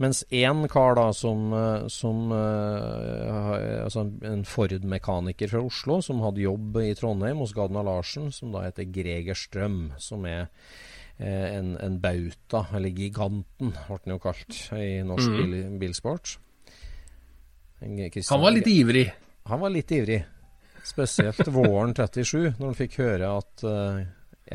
Mens 0.02 0.24
én 0.34 0.64
kar 0.68 0.96
da 0.98 1.12
som, 1.14 1.52
eh, 1.54 1.86
som 1.86 2.32
uh, 2.32 3.84
altså 3.84 4.08
en 4.26 4.42
Ford-mekaniker 4.44 5.52
fra 5.52 5.62
Oslo, 5.62 6.00
som 6.02 6.22
hadde 6.24 6.42
jobb 6.42 6.80
i 6.82 6.94
Trondheim 6.98 7.38
hos 7.38 7.54
Gadna 7.54 7.84
Larsen, 7.86 8.32
som 8.34 8.50
da 8.54 8.64
heter 8.66 8.90
Greger 8.90 9.38
Strøm, 9.38 9.92
som 10.02 10.26
er 10.26 10.48
uh, 10.48 11.46
en, 11.46 11.76
en, 11.78 12.00
bauta, 12.02 12.64
eller 12.74 12.90
giganten, 12.90 13.70
ble 13.86 14.00
den 14.02 14.16
jo 14.16 14.18
kalt 14.26 14.60
i 14.74 14.98
norsk 15.06 15.30
mm. 15.30 15.38
bil, 15.38 15.56
bilsport. 15.84 16.36
Han 17.84 18.42
var 18.42 18.54
litt 18.56 18.70
ivrig? 18.70 19.06
Han 19.46 19.60
var 19.60 19.70
litt 19.70 19.92
ivrig. 19.94 20.22
Spesielt 20.84 21.46
våren 21.54 21.94
37, 21.94 22.56
når 22.58 22.66
han 22.66 22.78
fikk 22.82 22.98
høre 22.98 23.30
at 23.38 23.62
uh, 23.62 24.02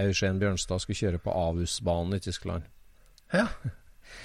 Eugen 0.04 0.42
Bjørnstad 0.42 0.84
skulle 0.84 1.00
kjøre 1.00 1.24
på 1.24 1.32
Avus-banen 1.32 2.20
i 2.20 2.26
Tyskland. 2.28 2.68
Ja. 3.32 3.48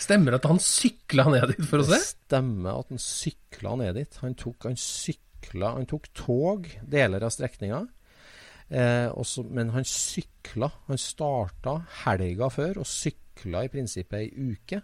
Stemmer 0.04 0.34
det 0.34 0.40
at 0.42 0.48
han 0.50 0.62
sykla 0.62 1.26
ned 1.32 1.50
dit 1.54 1.66
for 1.68 1.82
å 1.82 1.86
se? 1.86 1.98
Det 1.98 2.06
stemmer 2.06 2.80
at 2.80 2.90
han 2.92 3.02
sykla 3.02 3.76
ned 3.80 3.98
dit. 4.00 4.18
Han 4.22 4.36
tok, 4.38 4.68
han 4.68 4.78
sykla, 4.80 5.74
han 5.78 5.88
tok 5.90 6.08
tog 6.16 6.70
deler 6.82 7.24
av 7.24 7.32
strekninga. 7.34 7.84
Eh, 8.68 9.08
også, 9.12 9.44
men 9.54 9.72
han 9.74 9.86
sykla. 9.88 10.70
Han 10.88 11.00
starta 11.00 11.78
helga 12.04 12.50
før 12.52 12.82
og 12.82 12.88
sykla 12.88 13.64
i 13.66 13.72
prinsippet 13.72 14.20
ei 14.22 14.52
uke. 14.54 14.82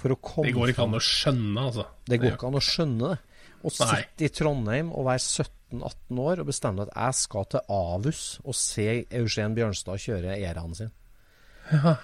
For 0.00 0.14
å 0.14 0.20
komme 0.22 0.48
Det 0.48 0.56
går 0.56 0.72
ikke 0.72 0.86
an 0.86 0.96
å 0.96 1.02
skjønne, 1.04 1.66
altså. 1.66 1.84
Det 2.08 2.18
går 2.20 2.36
ikke 2.36 2.48
an 2.48 2.56
å 2.56 2.64
skjønne 2.64 3.10
det. 3.12 3.18
Å 3.60 3.72
sitte 3.74 4.24
i 4.24 4.30
Trondheim 4.32 4.88
og 4.96 5.04
være 5.10 5.20
17-18 5.20 6.20
år 6.24 6.40
og 6.40 6.48
bestemme 6.48 6.86
at 6.86 6.94
jeg 6.94 7.16
skal 7.18 7.48
til 7.52 7.74
Avus 7.76 8.22
og 8.40 8.56
se 8.56 8.86
Eugen 9.04 9.56
Bjørnstad 9.58 10.00
kjøre 10.00 10.38
Eraen 10.38 10.72
sin. 10.78 10.94
Ja. 11.70 11.98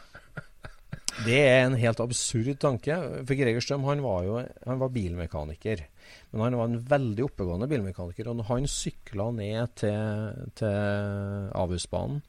Det 1.25 1.39
er 1.41 1.63
en 1.65 1.77
helt 1.81 2.01
absurd 2.03 2.59
tanke. 2.63 2.97
For 3.25 3.39
Greger 3.39 3.65
Strøm 3.65 3.87
han 3.89 4.03
var 4.05 4.25
jo 4.27 4.41
han 4.41 4.83
var 4.83 4.93
bilmekaniker. 4.95 5.85
Men 6.33 6.45
han 6.45 6.59
var 6.61 6.71
en 6.71 6.83
veldig 6.91 7.27
oppegående 7.27 7.69
bilmekaniker. 7.71 8.29
Og 8.31 8.45
han 8.51 8.69
sykla 8.71 9.31
ned 9.35 9.77
til, 9.81 10.43
til 10.59 11.53
Avhusbanen 11.57 12.23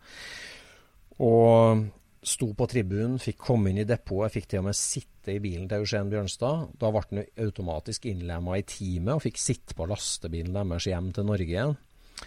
og 1.17 1.87
sto 2.27 2.51
på 2.57 2.67
tribunen, 2.69 3.17
fikk 3.21 3.39
komme 3.49 3.71
inn 3.71 3.81
i 3.81 3.87
depotet, 3.87 4.35
fikk 4.35 4.49
til 4.51 4.61
og 4.61 4.67
med 4.67 4.77
sitte 4.77 5.33
i 5.33 5.41
bilen 5.41 5.67
til 5.69 5.81
Eugen 5.81 6.11
Bjørnstad. 6.11 6.73
Da 6.79 6.91
ble 6.93 7.03
han 7.07 7.23
automatisk 7.45 8.07
innlemma 8.09 8.57
i 8.59 8.65
teamet 8.67 9.15
og 9.15 9.23
fikk 9.25 9.41
sitte 9.41 9.77
på 9.77 9.87
lastebilen 9.89 10.55
deres 10.57 10.89
hjem 10.89 11.11
til 11.15 11.27
Norge 11.29 11.47
igjen. 11.47 11.77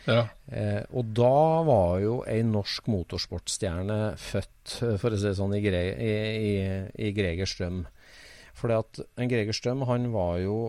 Ja. 0.07 0.25
Eh, 0.47 0.83
og 0.97 1.13
da 1.17 1.63
var 1.67 2.01
jo 2.03 2.19
ei 2.31 2.43
norsk 2.47 2.89
motorsportstjerne 2.91 4.17
født, 4.21 4.77
for 5.01 5.11
å 5.11 5.19
si 5.19 5.29
det 5.29 5.37
sånn, 5.39 5.57
i, 5.57 5.63
Gre 5.65 5.83
i, 5.93 6.13
i, 6.51 6.53
i 7.09 7.15
Greger 7.17 7.49
Strøm. 7.51 7.83
For 8.57 8.73
en 8.75 9.31
Greger 9.31 9.57
Strøm 9.57 9.87
han 9.89 10.11
var 10.15 10.39
jo 10.43 10.61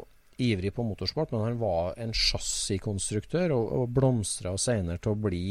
ivrig 0.41 0.73
på 0.73 0.83
motorsport, 0.85 1.31
men 1.31 1.43
han 1.43 1.59
var 1.61 1.97
en 2.01 2.13
chassiskonstruktør 2.17 3.53
og, 3.55 3.65
og 3.77 3.91
blomstra 3.95 4.55
senere 4.59 5.01
til 5.01 5.13
å 5.13 5.21
bli 5.27 5.43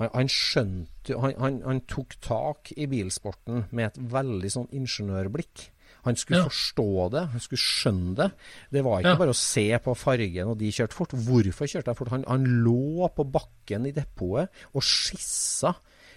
Han, 0.00 0.10
han 0.10 0.30
skjønte 0.32 1.18
han, 1.20 1.36
han, 1.38 1.60
han, 1.62 1.82
tok 1.90 2.16
tak 2.24 2.72
i 2.74 2.88
bilsporten 2.90 3.66
med 3.70 3.92
et 3.92 4.00
veldig 4.14 4.50
sånn 4.50 4.70
ingeniørblikk. 4.74 5.68
Han 6.04 6.18
skulle 6.20 6.42
ja. 6.42 6.48
forstå 6.50 7.08
det, 7.14 7.24
han 7.32 7.42
skulle 7.42 7.64
skjønne 7.64 8.14
det. 8.18 8.28
Det 8.76 8.84
var 8.84 9.00
ikke 9.00 9.14
ja. 9.16 9.20
bare 9.24 9.34
å 9.34 9.40
se 9.40 9.66
på 9.84 9.96
fargen 9.96 10.52
og 10.52 10.60
de 10.60 10.70
kjørte 10.74 10.96
fort. 10.96 11.16
Hvorfor 11.26 11.70
kjørte 11.70 11.90
de 11.90 11.98
fort? 11.98 12.12
Han, 12.14 12.28
han 12.28 12.46
lå 12.66 13.08
på 13.16 13.26
bakken 13.34 13.88
i 13.88 13.94
depotet 13.96 14.64
og 14.72 14.84
skissa 14.84 15.74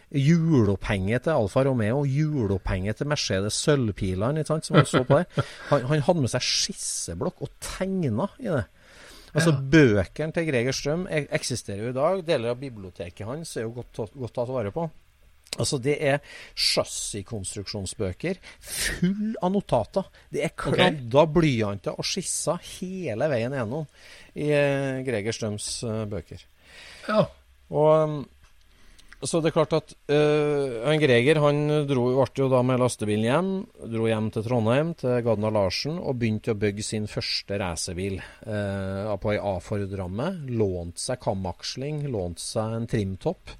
hjulopphenge 0.07 1.19
til 1.19 1.33
Alfa 1.35 1.65
Romeo, 1.67 2.05
hjulopphenge 2.07 2.93
til 2.95 3.09
Mercedes 3.11 3.57
Sølvpilene, 3.65 4.45
som 4.47 4.77
han 4.77 4.87
så 4.87 5.03
på 5.03 5.19
der. 5.19 5.47
Han, 5.71 5.83
han, 5.89 6.03
hadde 6.07 6.23
med 6.23 6.31
seg 6.31 6.45
skisseblokk 6.47 7.43
og 7.43 7.51
tegna 7.63 8.29
i 8.39 8.47
det. 8.47 8.63
Altså 9.33 9.51
ja. 9.51 9.59
Bøkene 9.73 10.33
til 10.33 10.47
Greger 10.47 10.75
Strøm 10.75 11.03
eksisterer 11.11 11.83
jo 11.83 11.91
i 11.91 11.97
dag. 11.97 12.23
Deler 12.27 12.55
av 12.55 12.61
biblioteket 12.61 13.27
hans 13.27 13.51
er 13.57 13.67
jo 13.67 13.75
godt, 13.81 14.15
godt 14.15 14.35
tatt 14.39 14.53
vare 14.55 14.71
på. 14.73 14.87
Altså 15.55 15.79
Det 15.81 15.95
er 16.03 16.19
chassiskonstruksjonsbøker 16.53 18.39
full 18.59 19.35
av 19.41 19.53
notater. 19.55 20.07
Det 20.33 20.43
er 20.45 20.55
kladda 20.57 21.23
okay. 21.23 21.33
blyanter 21.39 21.97
og 21.97 22.07
skisser 22.07 22.61
hele 22.77 23.29
veien 23.31 23.55
gjennom 23.55 23.87
i 24.37 24.51
uh, 24.51 25.03
Greger 25.07 25.35
Strøms 25.35 25.69
uh, 25.87 26.03
bøker. 26.09 26.43
Ja. 27.07 27.23
Og 27.73 27.93
um, 28.03 28.19
så 29.17 29.39
det 29.41 29.49
er 29.49 29.55
klart 29.55 29.73
at 29.73 29.95
uh, 30.13 30.83
han 30.85 30.99
Greger 31.01 31.39
han 31.41 31.63
dro, 31.89 32.03
ble 32.19 32.43
jo 32.43 32.49
da 32.51 32.59
med 32.61 32.77
lastebilen 32.83 33.25
hjem. 33.25 33.49
Dro 33.89 34.05
hjem 34.05 34.27
til 34.35 34.45
Trondheim, 34.45 34.91
til 34.99 35.23
Gadna 35.25 35.49
Larsen, 35.53 35.97
og 35.97 36.19
begynte 36.21 36.53
å 36.53 36.59
bygge 36.59 36.85
sin 36.85 37.07
første 37.09 37.57
racerbil 37.57 38.19
uh, 38.21 39.15
på 39.17 39.33
ei 39.33 39.39
A-Ford-ramme. 39.41 40.29
Lånte 40.53 41.01
seg 41.01 41.23
kamaksling, 41.23 42.03
lånte 42.13 42.45
seg 42.45 42.77
en 42.77 42.85
trimtopp 42.91 43.57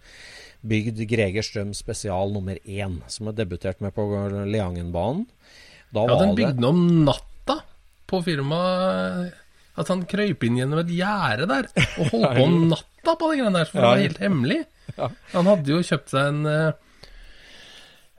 bygd 0.67 1.01
Greger 1.09 1.45
Strøm 1.45 1.73
spesial 1.77 2.33
nummer 2.35 2.59
én, 2.63 2.99
som 3.11 3.29
er 3.29 3.37
debutert 3.37 3.81
med 3.83 3.95
på 3.95 4.05
Leangenbanen. 4.47 5.25
Da 5.93 6.03
ja, 6.07 6.17
den 6.21 6.33
bygde 6.37 6.55
han 6.59 6.69
om 6.71 6.81
natta 7.07 7.61
på 8.07 8.21
firmaet. 8.25 9.43
At 9.77 9.91
han 9.93 10.07
krøyp 10.09 10.41
inn 10.47 10.57
gjennom 10.57 10.81
et 10.81 10.89
gjerde 10.89 11.45
der 11.51 11.67
og 11.69 12.09
holdt 12.11 12.33
på 12.39 12.45
om 12.47 12.59
natta 12.71 13.13
på 13.13 13.31
de 13.31 13.39
greiene 13.39 13.59
der, 13.59 13.69
for 13.69 13.79
det 13.79 13.91
var 13.91 14.03
helt 14.03 14.21
hemmelig. 14.23 14.59
Han 15.35 15.49
hadde 15.51 15.73
jo 15.75 15.85
kjøpt 15.85 16.13
seg 16.15 16.31
en 16.31 16.49
eh, 16.49 16.69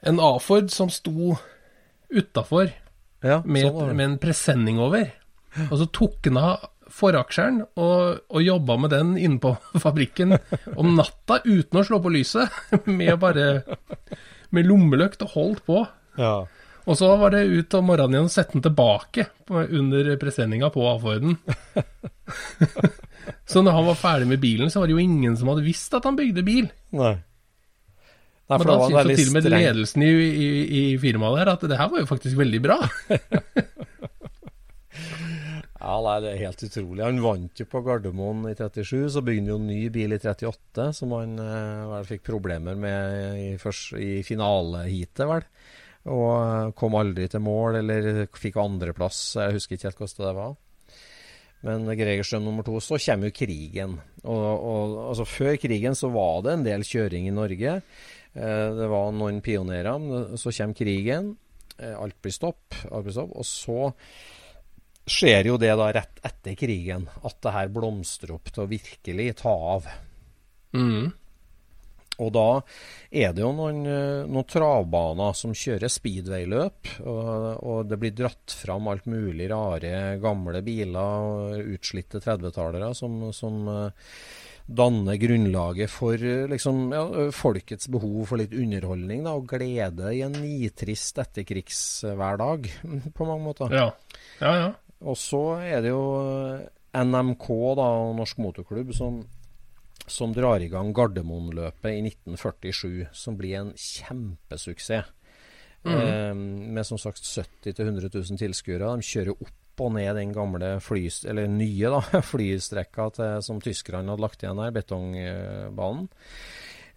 en 0.00 0.20
A-Ford 0.20 0.70
som 0.70 0.90
sto 0.90 1.36
utafor 2.08 2.70
med, 3.20 3.44
med, 3.94 4.04
en 4.04 4.18
presenning 4.22 4.78
over. 4.80 5.10
Og 5.68 5.78
så 5.80 5.88
tok 5.90 6.28
han 6.28 6.38
av 6.40 6.68
foraksjeren 6.92 7.62
og, 7.78 8.22
og 8.28 8.44
jobba 8.44 8.76
med 8.80 8.92
den 8.94 9.14
inne 9.20 9.40
på 9.42 9.54
fabrikken 9.84 10.36
om 10.74 10.94
natta 10.96 11.40
uten 11.44 11.80
å 11.80 11.84
slå 11.86 12.00
på 12.04 12.12
lyset. 12.14 12.58
Med 12.98 13.18
bare 13.22 13.48
med 14.48 14.64
lommelykt 14.64 15.20
og 15.26 15.34
holdt 15.34 15.66
på. 15.66 15.82
Ja. 16.16 16.46
Og 16.88 16.96
så 16.96 17.10
var 17.20 17.34
det 17.34 17.44
ut 17.44 17.74
om 17.76 17.90
morgenen 17.90 18.16
igjen 18.16 18.28
og 18.30 18.32
sette 18.32 18.56
den 18.56 18.64
tilbake 18.64 19.26
under 19.52 20.14
presenninga 20.20 20.70
på 20.72 20.86
A-Forden. 20.88 21.36
så 23.50 23.60
når 23.60 23.76
han 23.76 23.88
var 23.90 23.98
ferdig 24.00 24.30
med 24.30 24.40
bilen, 24.40 24.72
så 24.72 24.80
var 24.80 24.88
det 24.88 24.96
jo 24.96 25.02
ingen 25.04 25.36
som 25.36 25.50
hadde 25.52 25.66
visst 25.66 25.92
at 25.98 26.08
han 26.08 26.16
bygde 26.16 26.46
bil. 26.46 26.70
Nei. 26.96 27.18
Nei, 28.48 28.56
Men 28.56 28.70
da 28.70 28.78
syntes 28.80 29.04
jo 29.04 29.16
til 29.18 29.28
og 29.28 29.36
med 29.36 29.50
ledelsen 29.52 30.04
i, 30.06 30.12
i, 30.24 30.48
i 30.78 30.82
firmaet 31.02 31.42
der 31.42 31.50
at 31.52 31.68
det 31.68 31.76
her 31.76 31.90
var 31.92 32.00
jo 32.00 32.08
faktisk 32.08 32.38
veldig 32.40 32.60
bra. 32.64 32.78
Ja, 35.78 35.94
nei, 36.02 36.16
Det 36.24 36.30
er 36.32 36.40
helt 36.42 36.62
utrolig. 36.66 37.04
Han 37.06 37.20
vant 37.22 37.60
jo 37.60 37.66
på 37.70 37.82
Gardermoen 37.86 38.48
i 38.50 38.54
37, 38.58 39.12
så 39.14 39.22
bygde 39.22 39.44
han 39.44 39.50
jo 39.52 39.58
ny 39.62 39.82
bil 39.94 40.14
i 40.16 40.18
38, 40.18 40.88
som 40.98 41.12
han 41.14 41.36
eh, 41.38 41.98
fikk 42.08 42.24
problemer 42.26 42.78
med 42.78 43.38
i, 43.38 43.50
først, 43.62 43.94
i 44.02 44.24
finaleheatet, 44.26 45.22
vel. 45.30 45.44
Og 46.10 46.30
eh, 46.34 46.72
kom 46.78 46.96
aldri 46.98 47.28
til 47.30 47.44
mål, 47.46 47.78
eller 47.78 48.24
fikk 48.34 48.58
andreplass. 48.58 49.20
Jeg 49.38 49.54
husker 49.54 49.78
ikke 49.78 49.90
helt 49.90 50.02
hvordan 50.02 50.26
det 50.26 50.38
var. 50.40 50.56
Men 51.68 51.86
Gregerstrøm 51.98 52.42
nummer 52.46 52.66
to. 52.66 52.80
Så 52.82 52.98
kommer 53.02 53.30
jo 53.30 53.36
krigen. 53.38 53.98
Og, 54.24 54.46
og, 54.56 54.96
altså 55.12 55.26
Før 55.26 55.58
krigen 55.62 55.98
så 55.98 56.10
var 56.14 56.42
det 56.46 56.56
en 56.56 56.66
del 56.66 56.86
kjøring 56.86 57.30
i 57.30 57.34
Norge. 57.34 57.76
Eh, 58.34 58.66
det 58.80 58.90
var 58.90 59.14
noen 59.14 59.38
pionerer. 59.46 60.34
Så 60.34 60.54
kommer 60.58 60.78
krigen. 60.78 61.36
Alt 61.78 62.18
blir 62.18 62.34
stopp. 62.34 62.80
Alt 62.90 63.06
blir 63.06 63.14
stopp. 63.14 63.30
Og 63.38 63.46
så 63.46 63.92
skjer 65.10 65.50
jo 65.50 65.56
det 65.60 65.72
da 65.78 65.92
rett 65.94 66.20
etter 66.24 66.56
krigen, 66.58 67.08
at 67.24 67.40
det 67.44 67.54
her 67.54 67.72
blomstrer 67.72 68.36
opp 68.36 68.52
til 68.52 68.64
å 68.64 68.70
virkelig 68.70 69.30
ta 69.42 69.54
av. 69.76 69.88
Mm. 70.76 71.10
Og 72.18 72.32
da 72.34 72.46
er 73.14 73.34
det 73.34 73.44
jo 73.44 73.52
noen, 73.54 73.84
eh, 73.86 74.26
noen 74.26 74.48
travbaner 74.50 75.36
som 75.38 75.54
kjører 75.54 75.92
speedway-løp, 75.92 76.90
og, 77.04 77.30
og, 77.62 77.78
det 77.86 77.98
blir 78.02 78.16
dratt 78.18 78.56
fram 78.58 78.90
alt 78.90 79.06
mulig 79.06 79.46
rare 79.52 80.18
gamle 80.22 80.62
biler, 80.66 81.62
utslitte 81.76 82.18
30-tallere, 82.24 82.90
som, 82.98 83.20
som 83.36 83.60
uh, 83.70 84.10
danner 84.66 85.16
grunnlaget 85.22 85.92
for 85.92 86.18
liksom, 86.50 86.90
ja, 86.92 87.04
folkets 87.32 87.88
behov 87.92 88.26
for 88.32 88.42
litt 88.42 88.56
underholdning 88.56 89.22
da, 89.24 89.36
og 89.38 89.46
glede 89.54 90.10
i 90.16 90.24
en 90.26 90.34
nitrist 90.42 91.22
etterkrigshverdag, 91.22 92.68
på 93.16 93.30
mange 93.30 93.46
måter. 93.46 93.78
Ja, 93.78 93.88
ja, 94.42 94.54
ja. 94.66 94.68
Og 95.06 95.18
så 95.18 95.42
er 95.62 95.82
det 95.84 95.92
jo 95.92 96.04
NMK, 96.96 97.46
da, 97.78 97.88
Norsk 98.18 98.40
Motorklubb, 98.42 98.90
som, 98.96 99.20
som 100.06 100.34
drar 100.34 100.64
i 100.64 100.70
gang 100.72 100.90
Gardermoen-løpet 100.96 101.92
i 101.92 102.02
1947, 102.08 103.06
som 103.12 103.38
blir 103.38 103.60
en 103.60 103.72
kjempesuksess. 103.76 105.14
Mm. 105.86 105.94
Eh, 105.94 106.34
med 106.74 106.86
som 106.86 106.98
sagt 106.98 107.22
70 107.22 107.72
000-100 107.72 108.10
000 108.10 108.38
tilskuere. 108.40 108.96
De 108.98 109.06
kjører 109.06 109.36
opp 109.36 109.54
og 109.78 109.92
ned 109.94 110.10
den 110.18 110.32
gamle 110.34 110.72
fly, 110.82 111.04
eller 111.30 111.46
nye 111.52 111.92
da, 111.94 112.00
flystrekka 112.32 113.10
til, 113.14 113.44
som 113.46 113.62
tyskerne 113.62 114.10
hadde 114.10 114.24
lagt 114.24 114.42
igjen 114.42 114.58
her, 114.58 114.74
betongbanen. 114.74 116.08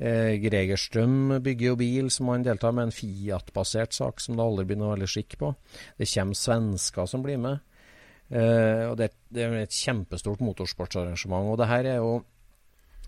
Eh, 0.02 0.40
Gregerstrøm 0.42 1.36
bygger 1.46 1.68
jo 1.68 1.78
bil 1.78 2.08
som 2.10 2.32
han 2.34 2.46
deltar 2.46 2.74
med, 2.74 2.90
en 2.90 2.96
Fiat-basert 2.96 3.94
sak 3.94 4.24
som 4.24 4.34
det 4.38 4.48
aldri 4.48 4.66
blir 4.72 4.82
noe 4.82 4.96
veldig 4.96 5.10
skikk 5.14 5.38
på. 5.38 5.52
Det 6.00 6.10
kommer 6.10 6.40
svensker 6.40 7.12
som 7.12 7.22
blir 7.22 7.38
med. 7.42 7.62
Eh, 8.32 8.86
og 8.88 8.96
det, 9.00 9.12
det, 9.34 9.44
er 9.44 9.58
et 9.60 9.76
kjempestort 9.76 10.44
motorsportsarrangement. 10.44 11.52
Og 11.52 11.60
det 11.60 11.68
her 11.72 11.90
er 11.98 12.00
jo 12.00 12.22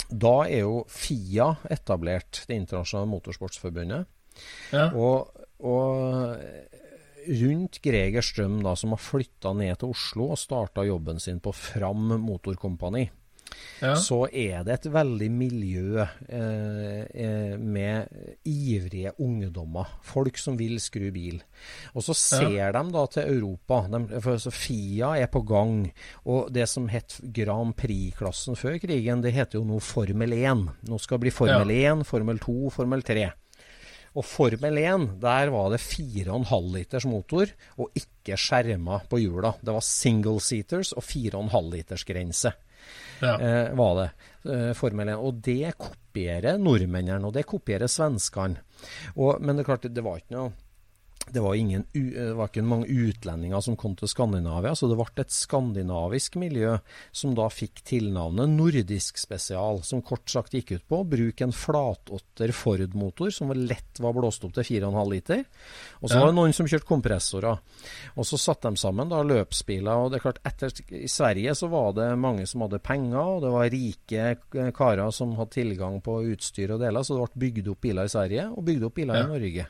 Da 0.10 0.34
er 0.44 0.66
jo 0.66 0.84
FIA 0.92 1.54
etablert, 1.72 2.44
Det 2.48 2.56
internasjonale 2.58 3.10
motorsportsforbundet. 3.10 4.06
Ja. 4.74 4.90
Og, 4.92 5.32
og 5.64 6.36
rundt 7.24 7.80
Greger 7.84 8.26
Strøm, 8.26 8.62
da, 8.66 8.76
som 8.76 8.96
har 8.96 9.02
flytta 9.02 9.54
ned 9.56 9.78
til 9.80 9.94
Oslo 9.94 10.32
og 10.34 10.40
starta 10.42 10.84
jobben 10.84 11.22
sin 11.24 11.40
på 11.44 11.54
Fram 11.56 12.18
Motorkompani, 12.20 13.06
ja. 13.82 13.94
så 14.00 14.24
er 14.30 14.64
det 14.66 14.78
et 14.78 14.88
veldig 14.94 15.30
miljø 15.34 16.04
eh, 16.04 17.04
eh, 17.04 17.56
med 17.60 18.10
ivrige 18.48 19.14
ungdommer. 19.24 19.98
Folk 20.06 20.40
som 20.42 20.58
vil 20.60 20.80
skru 20.84 21.10
bil. 21.14 21.42
Og 21.94 22.06
så 22.06 22.16
ser 22.18 22.74
de 22.76 22.84
da 22.96 23.06
til 23.14 23.36
Europa. 23.36 23.84
De, 23.92 24.22
for 24.24 24.56
Fia 24.56 25.14
er 25.20 25.30
på 25.32 25.44
gang. 25.48 25.86
Og 26.30 26.52
det 26.54 26.68
som 26.72 26.90
het 26.92 27.20
Grand 27.36 27.76
Prix-klassen 27.78 28.60
før 28.60 28.80
krigen, 28.82 29.24
det 29.24 29.36
heter 29.36 29.60
jo 29.60 29.68
nå 29.68 29.80
Formel 29.84 30.36
1. 30.40 30.68
Nå 30.90 31.00
skal 31.02 31.20
det 31.20 31.28
bli 31.28 31.38
Formel 31.38 31.78
1, 31.78 32.06
Formel 32.10 32.42
2, 32.44 32.60
Formel 32.78 33.06
3. 33.06 33.32
Og 34.14 34.26
Formel 34.30 34.78
1, 34.78 35.08
der 35.24 35.50
var 35.50 35.72
det 35.74 35.82
4,5 35.82 36.68
liters 36.76 37.06
motor, 37.10 37.50
og 37.82 37.98
ikke 37.98 38.38
skjerma 38.38 39.00
på 39.10 39.24
hjula. 39.24 39.56
Det 39.58 39.74
var 39.74 39.86
single 39.86 40.42
seaters 40.44 40.94
og 40.94 41.06
4,5 41.08 41.72
liters 41.74 42.06
grense. 42.06 42.54
Ja. 43.24 43.36
Eh, 43.40 43.72
var 43.80 43.96
det. 44.00 44.10
Eh, 44.52 44.72
Formel 44.78 45.14
1. 45.14 45.24
Og 45.24 45.40
det 45.46 45.74
kopierer 45.80 46.60
nordmennene, 46.62 47.24
og 47.26 47.34
det 47.36 47.46
kopierer 47.50 47.92
svenskene. 47.92 48.62
Men 49.16 49.56
det 49.56 49.64
er 49.64 49.70
klart, 49.72 49.88
det 49.88 50.04
var 50.04 50.20
ikke 50.20 50.36
noe 50.38 50.52
det 51.32 51.40
var, 51.40 51.56
ingen, 51.56 51.86
det 51.94 52.34
var, 52.36 52.50
ikke 52.50 52.64
mange 52.68 52.90
utlendinger 52.92 53.62
som 53.64 53.78
kom 53.80 53.94
til 53.98 54.10
Skandinavia, 54.12 54.74
så 54.76 54.90
det 54.92 54.98
ble 55.00 55.24
et 55.24 55.32
skandinavisk 55.34 56.36
miljø 56.42 56.74
som 57.16 57.32
da 57.38 57.46
fikk 57.50 57.80
tilnavnet 57.88 58.52
Nordisk 58.52 59.18
Spesial, 59.22 59.80
som 59.88 60.02
kort 60.06 60.28
sagt 60.30 60.54
gikk 60.54 60.74
ut 60.76 60.86
på 60.92 61.00
å 61.00 61.08
bruke 61.08 61.46
en 61.48 61.56
flatåtter 61.56 62.52
Ford-motor 62.54 63.32
som 63.34 63.54
lett 63.56 64.02
var 64.04 64.14
blåst 64.18 64.44
opp 64.44 64.54
til 64.58 64.68
4,5 64.84 65.12
liter. 65.14 65.46
Og 66.02 66.10
så 66.10 66.16
Ja. 66.16 66.20
var 66.20 66.28
det 66.34 66.36
noen 66.36 66.54
som 66.54 66.68
kjørte 66.68 66.90
kompressorer. 66.90 67.60
Og 68.18 68.26
så 68.28 68.38
satte 68.38 68.70
de 68.70 68.76
sammen 68.76 69.10
da 69.10 69.24
løpsbiler. 69.24 69.94
og 69.94 70.12
det 70.12 70.18
er 70.20 70.32
klart 70.32 70.44
etter, 70.46 70.72
I 70.92 71.08
Sverige 71.08 71.56
så 71.56 71.70
var 71.70 71.94
det 71.94 72.18
mange 72.20 72.46
som 72.46 72.62
hadde 72.62 72.80
penger, 72.84 73.18
og 73.18 73.42
det 73.42 73.52
var 73.52 73.70
rike 73.70 74.74
karer 74.74 75.12
som 75.12 75.36
hadde 75.36 75.52
tilgang 75.52 76.02
på 76.02 76.20
utstyr 76.36 76.72
og 76.76 76.80
deler, 76.82 77.02
så 77.02 77.16
det 77.16 77.32
ble 77.32 77.48
bygd 77.48 77.68
opp 77.70 77.82
biler 77.82 78.04
i 78.04 78.08
Sverige 78.12 78.50
og 78.52 78.66
bygd 78.66 78.84
opp 78.84 78.94
biler 78.96 79.16
Ja. 79.16 79.24
i 79.24 79.28
Norge. 79.28 79.68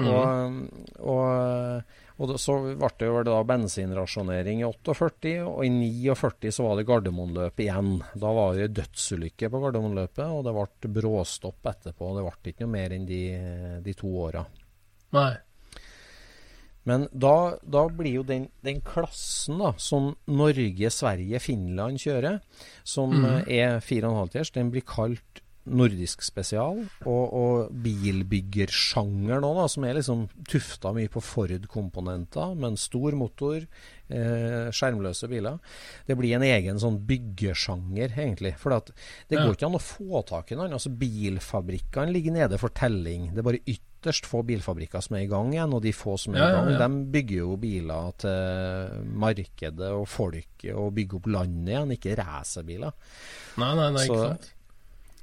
Og, 0.00 0.56
og, 1.04 1.92
og 2.16 2.32
så 2.40 2.56
ble 2.64 2.90
det 3.00 3.08
jo 3.08 3.22
da 3.28 3.36
bensinrasjonering 3.46 4.62
i 4.62 4.66
48, 4.68 5.34
og 5.44 5.62
i 5.66 5.70
49 5.74 6.52
så 6.54 6.66
var 6.66 6.78
det 6.78 6.88
Gardermoenløpet 6.88 7.64
igjen. 7.66 7.94
Da 8.14 8.32
var 8.36 8.58
det 8.58 8.72
dødsulykke 8.78 9.52
på 9.52 9.62
Gardermoenløpet, 9.66 10.24
og 10.26 10.44
det 10.48 10.56
ble 10.56 10.92
bråstopp 11.00 11.72
etterpå. 11.74 12.12
Det 12.16 12.26
ble 12.26 12.52
ikke 12.52 12.66
noe 12.66 12.74
mer 12.76 12.96
enn 12.96 13.08
de, 13.08 13.22
de 13.84 13.96
to 13.98 14.12
åra. 14.26 14.44
Nei. 15.16 15.32
Men 16.88 17.06
da, 17.14 17.58
da 17.62 17.84
blir 17.94 18.16
jo 18.18 18.24
den, 18.26 18.48
den 18.66 18.80
klassen 18.82 19.60
da, 19.62 19.70
som 19.78 20.12
Norge, 20.26 20.90
Sverige, 20.90 21.38
Finland 21.42 22.00
kjører, 22.02 22.40
som 22.82 23.14
mm. 23.14 23.28
er 23.46 23.78
4,5-tiers, 23.78 24.50
den 24.56 24.72
blir 24.74 24.86
kalt 24.86 25.41
nordisk 25.66 26.22
spesial. 26.26 26.80
Og, 27.06 27.32
og 27.38 27.72
nå 29.42 29.50
da, 29.60 29.68
som 29.70 29.84
er 29.86 29.94
liksom 29.94 30.24
tufta 30.50 30.90
mye 30.96 31.10
på 31.12 31.22
Ford-komponenter, 31.22 32.54
med 32.58 32.72
en 32.72 32.80
stor 32.80 33.14
motor, 33.18 33.62
eh, 34.10 34.70
skjermløse 34.74 35.28
biler. 35.30 35.60
Det 36.08 36.16
blir 36.18 36.34
en 36.36 36.42
egen 36.46 36.80
sånn 36.82 36.98
byggesjanger, 37.06 38.10
egentlig. 38.16 38.56
For 38.58 38.70
det 39.28 39.38
Ja. 39.38 39.46
går 39.46 39.54
ikke 39.56 39.66
an 39.70 39.78
å 39.78 39.82
få 39.82 40.24
tak 40.26 40.52
i 40.52 40.56
noen. 40.58 40.72
Altså, 40.72 40.90
bilfabrikkene 40.90 42.12
ligger 42.12 42.32
nede 42.32 42.58
for 42.58 42.68
telling. 42.70 43.30
Det 43.32 43.38
er 43.38 43.42
bare 43.46 43.62
ytterst 43.66 44.26
få 44.26 44.42
bilfabrikker 44.44 45.00
som 45.00 45.16
er 45.16 45.22
i 45.24 45.30
gang 45.30 45.52
igjen, 45.54 45.72
og 45.74 45.82
de 45.82 45.92
få 45.92 46.18
som 46.18 46.34
er 46.34 46.38
Ja, 46.38 46.48
i 46.48 46.52
gang, 46.52 46.72
ja. 46.72 46.88
de 46.88 47.04
bygger 47.12 47.36
jo 47.38 47.56
biler 47.56 48.12
til 48.18 49.06
markedet 49.14 49.92
og 49.94 50.08
folket, 50.08 50.74
og 50.74 50.94
bygger 50.96 51.16
opp 51.20 51.26
landet 51.26 51.68
igjen, 51.68 51.92
ikke 51.96 52.16
racerbiler. 52.18 52.92
Nei, 53.58 53.74
nei, 53.76 53.90
nei, 53.92 54.06
ikke 54.08 54.28
sant. 54.28 54.52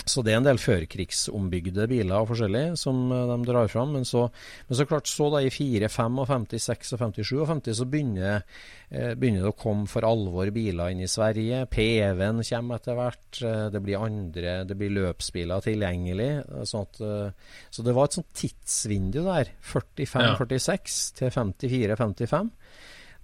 Så 0.09 0.23
det 0.25 0.31
er 0.33 0.39
en 0.39 0.45
del 0.47 0.57
førkrigsombygde 0.57 1.83
biler 1.91 2.15
og 2.23 2.29
forskjellig 2.31 2.77
som 2.79 3.11
eh, 3.13 3.25
de 3.29 3.35
drar 3.45 3.67
fram. 3.69 3.91
Men 3.93 4.05
så, 4.07 4.23
men 4.69 4.77
så 4.79 4.85
klart, 4.89 5.05
så 5.11 5.27
da 5.33 5.41
i 5.45 5.51
4, 5.53 5.89
55, 5.91 6.47
56 6.49 6.93
og 6.95 7.01
57 7.03 7.33
og 7.43 7.47
50 7.51 7.77
så 7.77 7.85
begynner, 7.91 8.45
eh, 8.89 9.11
begynner 9.19 9.43
det 9.45 9.51
å 9.51 9.57
komme 9.59 9.85
for 9.91 10.07
alvor 10.07 10.49
biler 10.55 10.89
inn 10.95 11.03
i 11.05 11.09
Sverige. 11.11 11.65
PV-en 11.69 12.41
kommer 12.47 12.79
etter 12.79 12.97
hvert. 12.97 13.41
eh, 13.43 13.69
Det 13.75 13.81
blir 13.85 14.01
andre, 14.01 14.55
det 14.65 14.77
blir 14.79 14.95
løpsbiler 14.97 15.61
tilgjengelig. 15.67 16.29
eh, 16.47 16.63
Sånn 16.65 16.87
at, 16.87 17.35
så 17.69 17.83
det 17.85 17.93
var 17.93 18.05
et 18.09 18.17
sånt 18.17 18.33
tidsvindu 18.33 19.21
der. 19.27 19.51
45-46 19.61 20.99
til 21.19 21.29
54-55. 21.35 22.49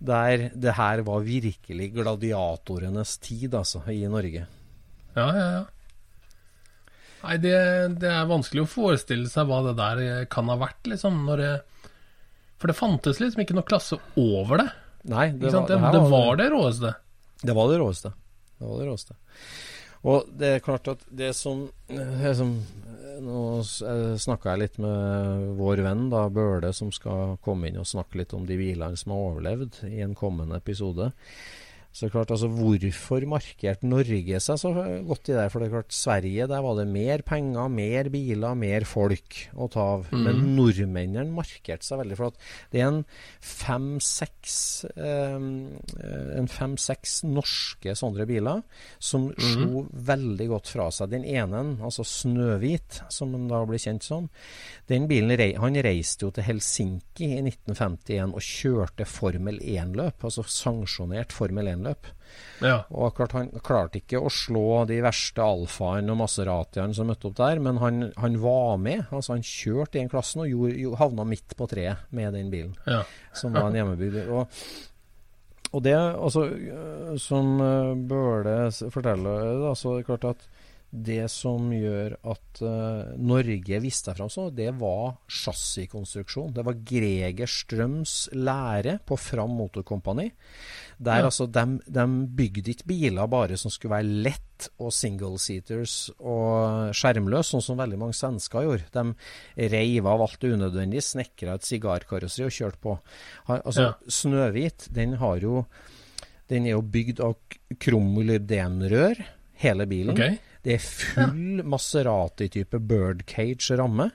Der 0.05 0.49
det 0.53 0.73
her 0.75 1.01
var 1.07 1.23
virkelig 1.25 1.93
gladiatorenes 1.95 3.17
tid, 3.23 3.55
altså, 3.55 3.81
i 3.89 4.03
Norge. 4.11 4.45
Ja, 5.15 5.27
ja, 5.31 5.47
ja. 5.55 5.63
Nei, 7.25 7.37
det, 7.41 7.55
det 8.01 8.09
er 8.11 8.27
vanskelig 8.29 8.65
å 8.65 8.69
forestille 8.69 9.29
seg 9.31 9.47
hva 9.49 9.63
det 9.65 9.75
der 9.79 10.01
eh, 10.03 10.25
kan 10.31 10.49
ha 10.51 10.57
vært, 10.61 10.83
liksom. 10.91 11.23
Når 11.27 11.41
det, 11.41 11.53
for 12.61 12.69
det 12.71 12.77
fantes 12.77 13.21
liksom 13.21 13.41
ikke 13.41 13.57
noe 13.57 13.67
klasse 13.67 13.97
over 14.21 14.61
det. 14.61 14.67
Nei, 15.09 15.29
det, 15.33 15.51
var, 15.53 15.65
Det, 15.69 15.79
det 15.95 16.03
var 16.11 16.37
det 16.41 16.49
råeste. 16.53 16.93
Det 17.41 17.55
var 17.57 17.71
det 17.71 17.79
råeste. 17.81 18.13
Det 18.59 18.69
var 18.69 18.79
det 18.81 18.89
råeste. 18.89 19.17
Og 20.05 20.29
det 20.37 20.49
er 20.53 20.63
klart 20.65 20.87
at 20.91 21.05
det 21.09 21.31
som, 21.37 21.65
det 21.89 22.35
som 22.37 22.57
Nå 23.15 23.63
snakka 23.63 24.51
jeg 24.51 24.59
litt 24.59 24.79
med 24.83 25.53
vår 25.55 25.79
venn 25.85 26.09
da, 26.11 26.25
Bøhle, 26.27 26.73
som 26.75 26.89
skal 26.91 27.37
komme 27.45 27.69
inn 27.69 27.77
og 27.79 27.87
snakke 27.87 28.19
litt 28.19 28.33
om 28.35 28.43
de 28.43 28.57
bilene 28.59 28.99
som 28.99 29.13
har 29.15 29.29
overlevd 29.29 29.77
i 29.87 30.01
en 30.03 30.17
kommende 30.19 30.59
episode. 30.59 31.07
Så 31.95 32.03
det 32.03 32.09
er 32.09 32.13
klart, 32.17 32.31
altså 32.35 32.49
Hvorfor 32.51 33.23
markerte 33.31 33.87
Norge 33.87 34.39
seg 34.43 34.57
så 34.59 34.71
godt 35.07 35.29
i 35.31 35.35
det? 35.37 35.45
For 35.51 35.63
det 35.63 35.69
er 35.69 35.75
klart, 35.77 35.95
Sverige 35.95 36.47
der 36.51 36.63
var 36.65 36.75
det 36.75 36.87
mer 36.91 37.21
penger, 37.23 37.69
mer 37.71 38.09
biler, 38.11 38.57
mer 38.59 38.83
folk 38.89 39.37
å 39.55 39.69
ta 39.71 39.85
av. 39.93 40.09
Men 40.11 40.41
nordmennene 40.57 41.31
markerte 41.31 41.87
seg 41.87 42.01
veldig. 42.01 42.17
For 42.19 42.33
at 42.33 42.49
det 42.73 42.81
er 42.81 42.89
en 42.89 42.99
fem-seks 43.39 44.57
eh, 44.91 45.47
En 46.35 46.51
fem-seks 46.51 47.21
norske 47.29 47.95
sånne 47.95 48.27
biler 48.27 48.59
som 48.99 49.29
slo 49.39 49.85
veldig 49.87 50.49
godt 50.51 50.73
fra 50.75 50.89
seg. 50.91 51.13
Den 51.15 51.23
ene, 51.23 51.63
altså 51.79 52.03
Snøhvit, 52.03 52.99
som 53.13 53.31
den 53.31 53.47
da 53.47 53.61
blir 53.67 53.79
kjent 53.79 54.03
som, 54.03 54.27
den 54.91 55.07
bilen 55.07 55.31
han 55.35 55.79
reiste 55.85 56.27
jo 56.27 56.33
til 56.35 56.45
Helsinki 56.45 57.31
i 57.37 57.41
1951 57.41 58.35
og 58.35 58.43
kjørte 58.43 59.07
Formel 59.09 59.61
1-løp, 59.63 60.27
altså 60.27 60.43
sanksjonert 60.43 61.33
Formel 61.35 61.71
1-løp. 61.71 61.84
Ja. 62.63 62.77
Og 62.89 63.09
akkurat 63.09 63.35
Han 63.35 63.49
klarte 63.63 63.99
ikke 63.99 64.21
å 64.23 64.31
slå 64.31 64.85
de 64.89 65.01
verste 65.03 65.43
alfaene 65.43 66.13
og 66.13 66.21
Maseratiene 66.23 66.95
som 66.95 67.09
møtte 67.09 67.29
opp 67.29 67.37
der, 67.39 67.61
men 67.63 67.79
han, 67.81 68.09
han 68.19 68.39
var 68.41 68.79
med. 68.81 69.05
altså 69.11 69.35
Han 69.35 69.45
kjørte 69.45 69.99
i 69.99 70.01
den 70.01 70.11
klassen 70.11 70.45
og 70.45 70.51
gjorde, 70.51 70.75
jo, 70.81 70.95
havna 70.99 71.27
midt 71.27 71.55
på 71.57 71.69
treet 71.71 72.09
med 72.15 72.35
den 72.35 72.51
bilen, 72.53 72.75
ja. 72.87 73.03
som 73.35 73.55
var 73.55 73.69
en 73.69 73.79
hjemmebygd. 73.79 74.19
Og, 74.25 74.59
og 75.75 75.83
det, 75.83 75.95
altså, 75.95 76.45
øh, 76.49 77.15
som 77.19 77.55
øh, 77.61 77.95
Bøhle 78.09 78.57
forteller, 78.93 79.49
da, 79.65 79.73
så 79.75 79.93
er 79.93 80.01
det 80.01 80.09
klart 80.09 80.29
at 80.31 80.47
det 81.03 81.25
som 81.31 81.67
gjør 81.73 82.15
at 82.31 82.61
uh, 82.63 83.15
Norge 83.19 83.79
viste 83.83 84.11
seg 84.11 84.17
fram 84.19 84.29
sånn, 84.31 84.53
det 84.55 84.69
var 84.79 85.17
chassiskonstruksjon. 85.27 86.53
Det 86.55 86.63
var 86.65 86.77
Greger 86.87 87.49
Strøms 87.51 88.29
lære 88.33 88.99
på 89.05 89.17
Fram 89.19 89.55
Motorkompani. 89.59 90.29
Der 90.97 91.19
Ja. 91.19 91.25
altså, 91.27 91.47
de, 91.51 91.65
de 91.91 92.05
bygde 92.37 92.71
ikke 92.71 92.87
biler 92.87 93.27
bare 93.27 93.57
som 93.59 93.71
skulle 93.73 93.97
være 93.97 94.23
lett 94.29 94.69
og 94.79 94.93
single-seaters 94.95 96.11
og 96.23 96.93
skjermløs, 96.95 97.49
sånn 97.51 97.61
som 97.65 97.77
veldig 97.81 97.97
mange 97.99 98.15
svensker 98.15 98.63
gjorde. 98.63 98.87
De 98.95 99.67
reiv 99.75 100.07
av 100.07 100.21
alt 100.23 100.39
det 100.39 100.53
unødvendige, 100.55 101.03
snekra 101.03 101.57
et 101.59 101.67
sigarkarosseri 101.67 102.47
og 102.47 102.55
kjørte 102.55 102.79
på. 102.85 102.95
Altså, 103.51 103.89
Ja. 103.89 103.93
Snøhvit, 104.07 104.87
den 104.95 105.17
har 105.19 105.37
jo 105.43 105.65
Den 106.47 106.67
er 106.67 106.75
jo 106.75 106.81
bygd 106.83 107.19
av 107.25 107.35
kromolybdenrør, 107.81 109.17
hele 109.63 109.85
bilen. 109.89 110.13
Ok. 110.13 110.39
Det 110.65 110.73
er 110.79 110.81
full 110.81 111.61
Maserati-type 111.69 112.79
birdcage 112.89 113.75
ramme, 113.77 114.09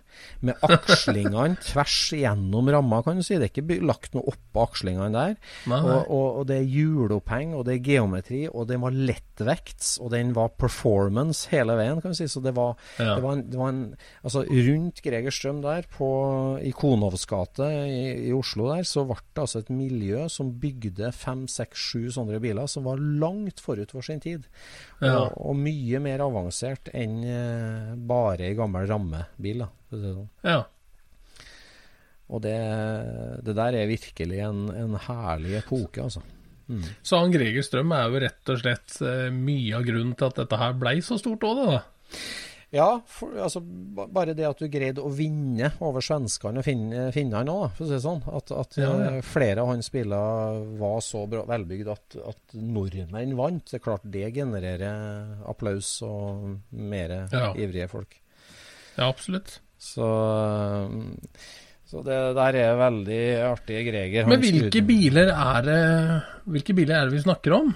med 0.45 0.59
akslingene 0.67 1.55
tvers 1.71 1.95
gjennom 2.19 2.67
ramma, 2.75 2.99
kan 3.07 3.21
du 3.21 3.23
si. 3.25 3.37
Det 3.39 3.47
er 3.47 3.53
ikke 3.53 3.79
lagt 3.87 4.17
noe 4.17 4.27
oppå 4.33 4.65
akslingene 4.67 5.13
der. 5.15 5.37
Og, 5.87 6.11
og, 6.11 6.27
og 6.41 6.49
det 6.51 6.57
er 6.61 6.67
hjuloppheng, 6.73 7.55
og 7.57 7.65
det 7.69 7.77
er 7.77 7.85
geometri, 7.87 8.41
og 8.51 8.67
den 8.69 8.83
var 8.83 8.97
lettvekts, 8.97 9.93
og 10.03 10.11
den 10.17 10.35
var 10.37 10.51
performance 10.59 11.47
hele 11.53 11.77
veien, 11.79 12.03
kan 12.03 12.11
du 12.13 12.19
si. 12.19 12.27
Så 12.29 12.43
det 12.45 12.55
var, 12.59 12.75
Ja. 12.99 13.15
det 13.15 13.23
var, 13.25 13.39
en, 13.39 13.47
det 13.53 13.61
var 13.63 13.71
en 13.73 13.81
Altså, 14.27 14.43
rundt 14.51 15.01
Greger 15.07 15.33
Strøm 15.33 15.63
der, 15.63 15.87
på, 15.95 16.11
i 16.67 16.73
Konovs 16.77 17.25
gate 17.31 17.71
i, 17.87 18.03
i 18.29 18.35
Oslo 18.37 18.67
der, 18.75 18.83
så 18.89 19.07
ble 19.09 19.17
det 19.23 19.45
altså 19.47 19.63
et 19.63 19.71
miljø 19.73 20.27
som 20.33 20.51
bygde 20.61 21.13
fem, 21.17 21.47
seks, 21.49 21.79
sju 21.93 22.11
sånne 22.13 22.43
biler, 22.43 22.67
som 22.69 22.85
var 22.91 22.99
langt 23.01 23.63
forut 23.63 23.95
for 23.95 24.03
sin 24.05 24.21
tid. 24.21 24.51
Ja. 25.01 25.15
Og, 25.29 25.39
og 25.53 25.57
mye 25.63 26.03
mer 26.03 26.19
avansert 26.27 26.40
enn 26.49 27.23
eh, 27.27 27.95
bare 27.97 28.49
ei 28.49 28.57
gammel 28.59 28.89
rammebil, 28.89 29.65
da. 29.65 29.71
sånn. 29.93 30.29
ja. 30.47 30.61
Og 32.31 32.43
det, 32.45 32.57
det 33.43 33.57
der 33.59 33.75
er 33.75 33.89
virkelig 33.91 34.39
en, 34.47 34.69
en 34.71 34.95
herlig 35.09 35.57
epoke, 35.59 36.05
altså. 36.05 36.23
Så 37.03 37.19
han 37.19 37.33
Greger 37.35 37.65
Strøm 37.67 37.91
er 37.97 38.05
jo 38.07 38.21
rett 38.23 38.53
og 38.53 38.61
slett 38.61 39.01
eh, 39.03 39.27
mye 39.35 39.75
av 39.75 39.87
grunnen 39.89 40.15
til 40.15 40.29
at 40.29 40.39
dette 40.39 40.61
her 40.61 40.77
blei 40.79 41.01
så 41.03 41.19
stort 41.19 41.43
òg, 41.49 41.65
da. 41.67 41.81
Ja, 42.71 43.01
for, 43.11 43.33
altså, 43.43 43.59
bare 44.15 44.31
det 44.39 44.45
at 44.47 44.61
du 44.63 44.69
greide 44.71 45.03
å 45.03 45.09
vinne 45.11 45.73
over 45.83 46.05
svenskene 46.07 46.61
og 46.63 46.67
finne, 46.69 47.09
finnene 47.11 47.51
òg, 47.51 47.73
for 47.75 47.83
å 47.83 47.89
si 47.89 47.97
det 47.97 48.03
sånn. 48.05 48.21
At, 48.31 48.53
at 48.55 48.77
Ja, 48.79 48.91
ja. 48.95 49.09
eh, 49.17 49.25
flere 49.27 49.65
av 49.65 49.73
hans 49.73 49.91
biler 49.91 50.61
var 50.79 51.01
så 51.03 51.25
bra, 51.33 51.43
velbygd 51.51 51.91
at, 51.91 52.17
at 52.31 52.55
nordmenn 52.55 53.35
vant. 53.39 53.65
Det 53.73 53.81
er 53.81 53.85
klart 53.89 54.07
det 54.07 54.29
genererer 54.39 55.43
applaus 55.51 55.97
og 56.07 56.47
mer 56.71 57.17
Ja. 57.33 57.51
ivrige 57.59 57.89
folk. 57.91 58.15
Ja, 58.95 59.09
absolutt. 59.11 59.57
Så, 59.81 60.07
så 61.91 62.03
det 62.07 62.19
der 62.37 62.59
er 62.61 62.79
veldig 62.79 63.23
artige 63.51 63.85
Greger. 63.91 64.27
Men 64.31 64.43
hvilke 64.45 64.83
biler 64.87 65.31
er 65.35 65.63
det 65.67 65.79
Hvilke 66.51 66.75
biler 66.77 66.99
er 67.01 67.09
det 67.11 67.17
vi 67.19 67.23
snakker 67.25 67.55
om? 67.57 67.73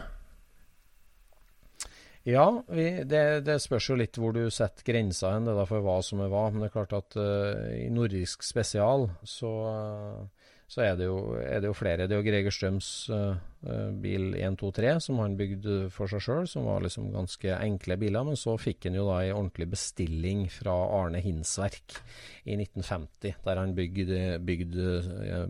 Ja, 2.25 2.47
vi, 2.73 2.87
det, 3.05 3.45
det 3.45 3.59
spørs 3.61 3.91
jo 3.91 3.99
litt 4.01 4.17
hvor 4.17 4.33
du 4.33 4.47
setter 4.49 4.87
grensa 4.87 5.35
hen 5.35 5.51
for 5.69 5.85
hva 5.85 5.99
som 6.05 6.23
er 6.25 6.31
hva. 6.33 6.47
Men 6.49 6.65
det 6.65 6.71
er 6.71 6.79
klart 6.79 6.97
at 6.97 7.19
uh, 7.21 7.69
i 7.77 7.91
nordisk 7.93 8.47
spesial 8.47 9.11
så, 9.29 9.51
uh, 9.69 10.47
så 10.73 10.87
er, 10.87 10.95
det 10.97 11.11
jo, 11.11 11.19
er 11.37 11.61
det 11.61 11.69
jo 11.69 11.77
flere. 11.77 12.09
Det 12.09 12.17
er 12.17 12.23
jo 12.23 12.27
Greger 12.27 12.55
Strøms 12.55 12.89
eh, 13.13 13.91
bil 14.01 14.33
123 14.33 14.95
som 15.05 15.21
han 15.21 15.37
bygde 15.39 15.77
for 15.93 16.11
seg 16.11 16.25
sjøl, 16.25 16.49
som 16.51 16.65
var 16.67 16.83
liksom 16.83 17.13
ganske 17.13 17.53
enkle 17.61 17.99
biler. 18.01 18.25
Men 18.27 18.41
så 18.41 18.57
fikk 18.59 18.89
han 18.89 18.97
jo 18.97 19.05
da 19.11 19.21
ei 19.21 19.31
ordentlig 19.35 19.69
bestilling 19.77 20.47
fra 20.51 20.75
Arne 20.97 21.21
Hinsverk 21.23 22.01
i 22.49 22.57
1950, 22.57 23.37
der 23.45 23.61
han 23.61 23.77
bygde, 23.77 24.23
bygde, 24.43 24.89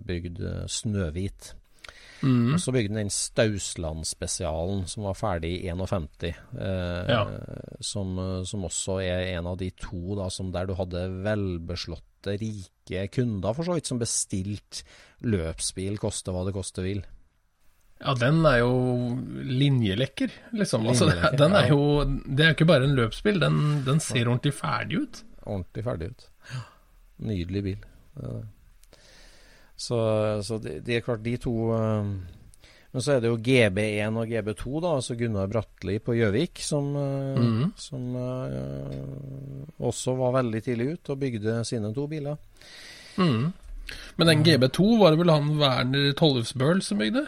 bygde 0.04 0.56
Snøhvit. 0.68 1.54
Og 2.22 2.60
så 2.62 2.72
bygde 2.72 2.94
den 2.96 3.10
Stausland-spesialen 3.12 4.86
som 4.88 5.04
var 5.04 5.16
ferdig 5.18 5.50
i 5.64 5.68
51. 5.68 6.30
Eh, 6.56 7.10
Ja. 7.10 7.24
som, 7.80 8.18
eh, 8.18 8.44
som 8.44 8.62
også 8.64 9.00
er 9.02 9.36
en 9.36 9.46
av 9.46 9.58
de 9.58 9.70
to 9.70 10.14
da, 10.16 10.28
som 10.30 10.52
der 10.52 10.66
du 10.66 10.74
hadde 10.74 11.02
velbeslåtte, 11.24 12.38
rike 12.40 13.10
kunder 13.12 13.52
for 13.54 13.64
så 13.64 13.74
vidt, 13.74 13.86
som 13.86 13.98
bestilte 14.00 14.84
løpsbil, 15.22 15.98
koste 15.98 16.32
hva 16.32 16.44
det 16.46 16.54
koste 16.54 16.82
vil. 16.82 17.02
Ja, 18.00 18.14
den 18.14 18.44
er 18.46 18.58
jo 18.58 19.16
linjelekker, 19.44 20.30
liksom. 20.52 20.86
Altså, 20.88 21.06
Linjelekker, 21.10 21.36
den 21.42 21.52
er 21.54 21.68
jo 21.68 22.04
Det 22.04 22.40
er 22.44 22.48
jo 22.52 22.56
ikke 22.56 22.66
bare 22.72 22.84
en 22.88 22.96
løpsbil, 22.96 23.38
den, 23.40 23.84
den 23.84 24.00
ser 24.00 24.24
ordentlig 24.26 24.54
ferdig 24.54 25.02
ut. 25.04 25.22
Ordentlig 25.46 25.84
ferdig 25.84 26.10
ut. 26.10 26.26
Nydelig 27.24 27.62
bil. 27.62 27.78
Det 28.16 28.24
er 28.24 28.32
det. 28.40 28.44
Så, 29.76 29.96
så 30.46 30.58
det, 30.62 30.78
de 30.86 30.94
er 30.96 31.02
klart, 31.02 31.22
de 31.24 31.34
to 31.42 31.52
eh, 31.74 32.10
Men 32.94 33.02
så 33.02 33.16
er 33.16 33.24
det 33.24 33.30
jo 33.32 33.40
GB1 33.42 34.18
og 34.20 34.30
GB2, 34.30 34.80
da, 34.84 34.92
altså 35.00 35.16
Gunnar 35.18 35.48
Bratli 35.50 35.96
på 35.98 36.14
Gjøvik, 36.14 36.60
som, 36.62 36.92
mm. 36.94 37.72
Som 37.74 38.14
uh, 38.14 39.86
også 39.90 40.14
var 40.20 40.36
veldig 40.36 40.60
tidlig 40.62 40.86
ut 40.92 41.10
og 41.10 41.18
bygde 41.24 41.56
sine 41.66 41.90
to 41.96 42.04
biler. 42.06 42.38
Mm. 43.18 43.48
Men 44.16 44.30
den 44.30 44.44
GB2 44.46 44.86
var 45.00 45.10
det 45.10 45.18
vel 45.24 45.32
han 45.34 45.50
Werner 45.58 46.14
Tollefsbøl 46.16 46.82
som 46.86 47.02
bygde? 47.02 47.24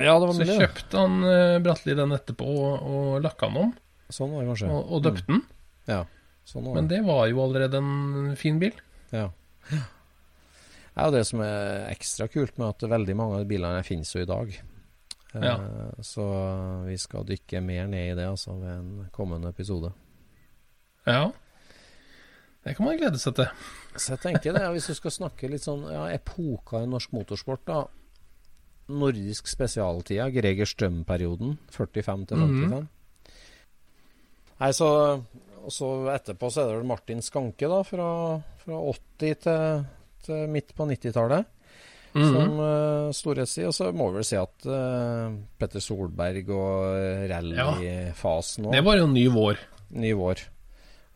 Ja, 0.00 0.16
det 0.16 0.30
var 0.30 0.32
Så 0.32 0.40
mulig. 0.40 0.54
ja. 0.56 0.64
kjøpte 0.64 1.02
han 1.04 1.60
Bratli 1.64 1.94
den 1.96 2.16
etterpå 2.16 2.48
og, 2.56 2.88
og 2.88 3.20
lakka 3.24 3.48
den 3.52 3.60
om, 3.66 3.74
Sånn 4.12 4.32
var 4.32 4.42
det 4.44 4.48
kanskje. 4.54 4.70
og, 4.72 4.90
og 4.96 5.04
døpte 5.04 5.28
den. 5.28 5.44
Ja, 5.92 6.00
sånn 6.48 6.64
var 6.70 6.80
Men 6.80 6.88
det. 6.88 7.02
det 7.02 7.06
var 7.06 7.28
jo 7.30 7.44
allerede 7.44 7.80
en 7.84 8.32
fin 8.40 8.58
bil. 8.64 8.72
Ja. 9.12 9.28
Det 10.96 11.02
er 11.04 11.10
jo 11.10 11.16
det 11.18 11.26
som 11.28 11.42
er 11.44 11.90
ekstra 11.92 12.24
kult 12.32 12.56
med 12.56 12.70
at 12.72 12.86
veldig 12.88 13.16
mange 13.18 13.36
av 13.36 13.42
de 13.44 13.50
bilene 13.50 13.82
finnes 13.84 14.08
jo 14.14 14.22
i 14.24 14.28
dag. 14.28 14.54
Eh, 15.34 15.42
Ja. 15.44 15.56
Så 16.00 16.24
vi 16.86 16.96
skal 16.96 17.26
dykke 17.28 17.60
mer 17.60 17.86
ned 17.92 18.12
i 18.12 18.14
det 18.16 18.24
altså 18.24 18.54
ved 18.56 18.70
en 18.72 19.10
kommende 19.12 19.50
episode. 19.52 19.92
Ja. 21.06 21.26
Det 22.64 22.74
kan 22.76 22.86
man 22.86 22.96
glede 22.96 23.20
seg 23.20 23.36
til. 23.36 23.50
Så 23.94 24.14
jeg 24.14 24.22
tenker 24.24 24.56
det, 24.56 24.64
hvis 24.72 24.88
du 24.88 24.94
skal 24.96 25.12
snakke 25.14 25.50
litt 25.52 25.62
sånn 25.62 25.84
ja, 25.92 26.06
epoka 26.16 26.80
i 26.82 26.88
norsk 26.88 27.12
motorsport, 27.12 27.66
da. 27.68 27.84
Nordisk 28.88 29.46
spesialtida, 29.50 30.30
Greger 30.32 30.66
Strøm-perioden, 30.66 31.58
45 31.74 32.24
til 32.32 32.40
55. 32.40 32.88
Nei, 34.60 34.72
så 34.72 34.88
så 35.68 35.86
etterpå 36.14 36.46
så 36.50 36.62
er 36.62 36.68
det 36.70 36.74
vel 36.78 36.86
Martin 36.86 37.22
Skanke, 37.26 37.66
da, 37.68 37.80
fra, 37.82 38.08
fra 38.62 38.76
80 38.94 39.40
til, 39.42 39.86
til 40.26 40.48
midt 40.52 40.74
på 40.76 40.86
90-tallet. 40.90 41.46
Mhm. 42.16 42.26
Som 42.32 42.60
uh, 42.62 43.10
storhetstid. 43.12 43.66
Og 43.68 43.74
så 43.76 43.90
må 43.92 44.06
vi 44.10 44.16
vel 44.22 44.24
si 44.24 44.36
at 44.40 44.68
uh, 44.70 45.34
Petter 45.60 45.82
Solberg 45.84 46.46
og 46.48 46.94
eh, 46.96 47.24
rallyfasen 47.28 48.68
òg. 48.70 48.76
Det 48.78 48.84
var 48.86 48.96
jo 49.02 49.08
ny 49.10 49.26
vår. 49.34 49.58
Ny 50.00 50.12
vår. 50.16 50.44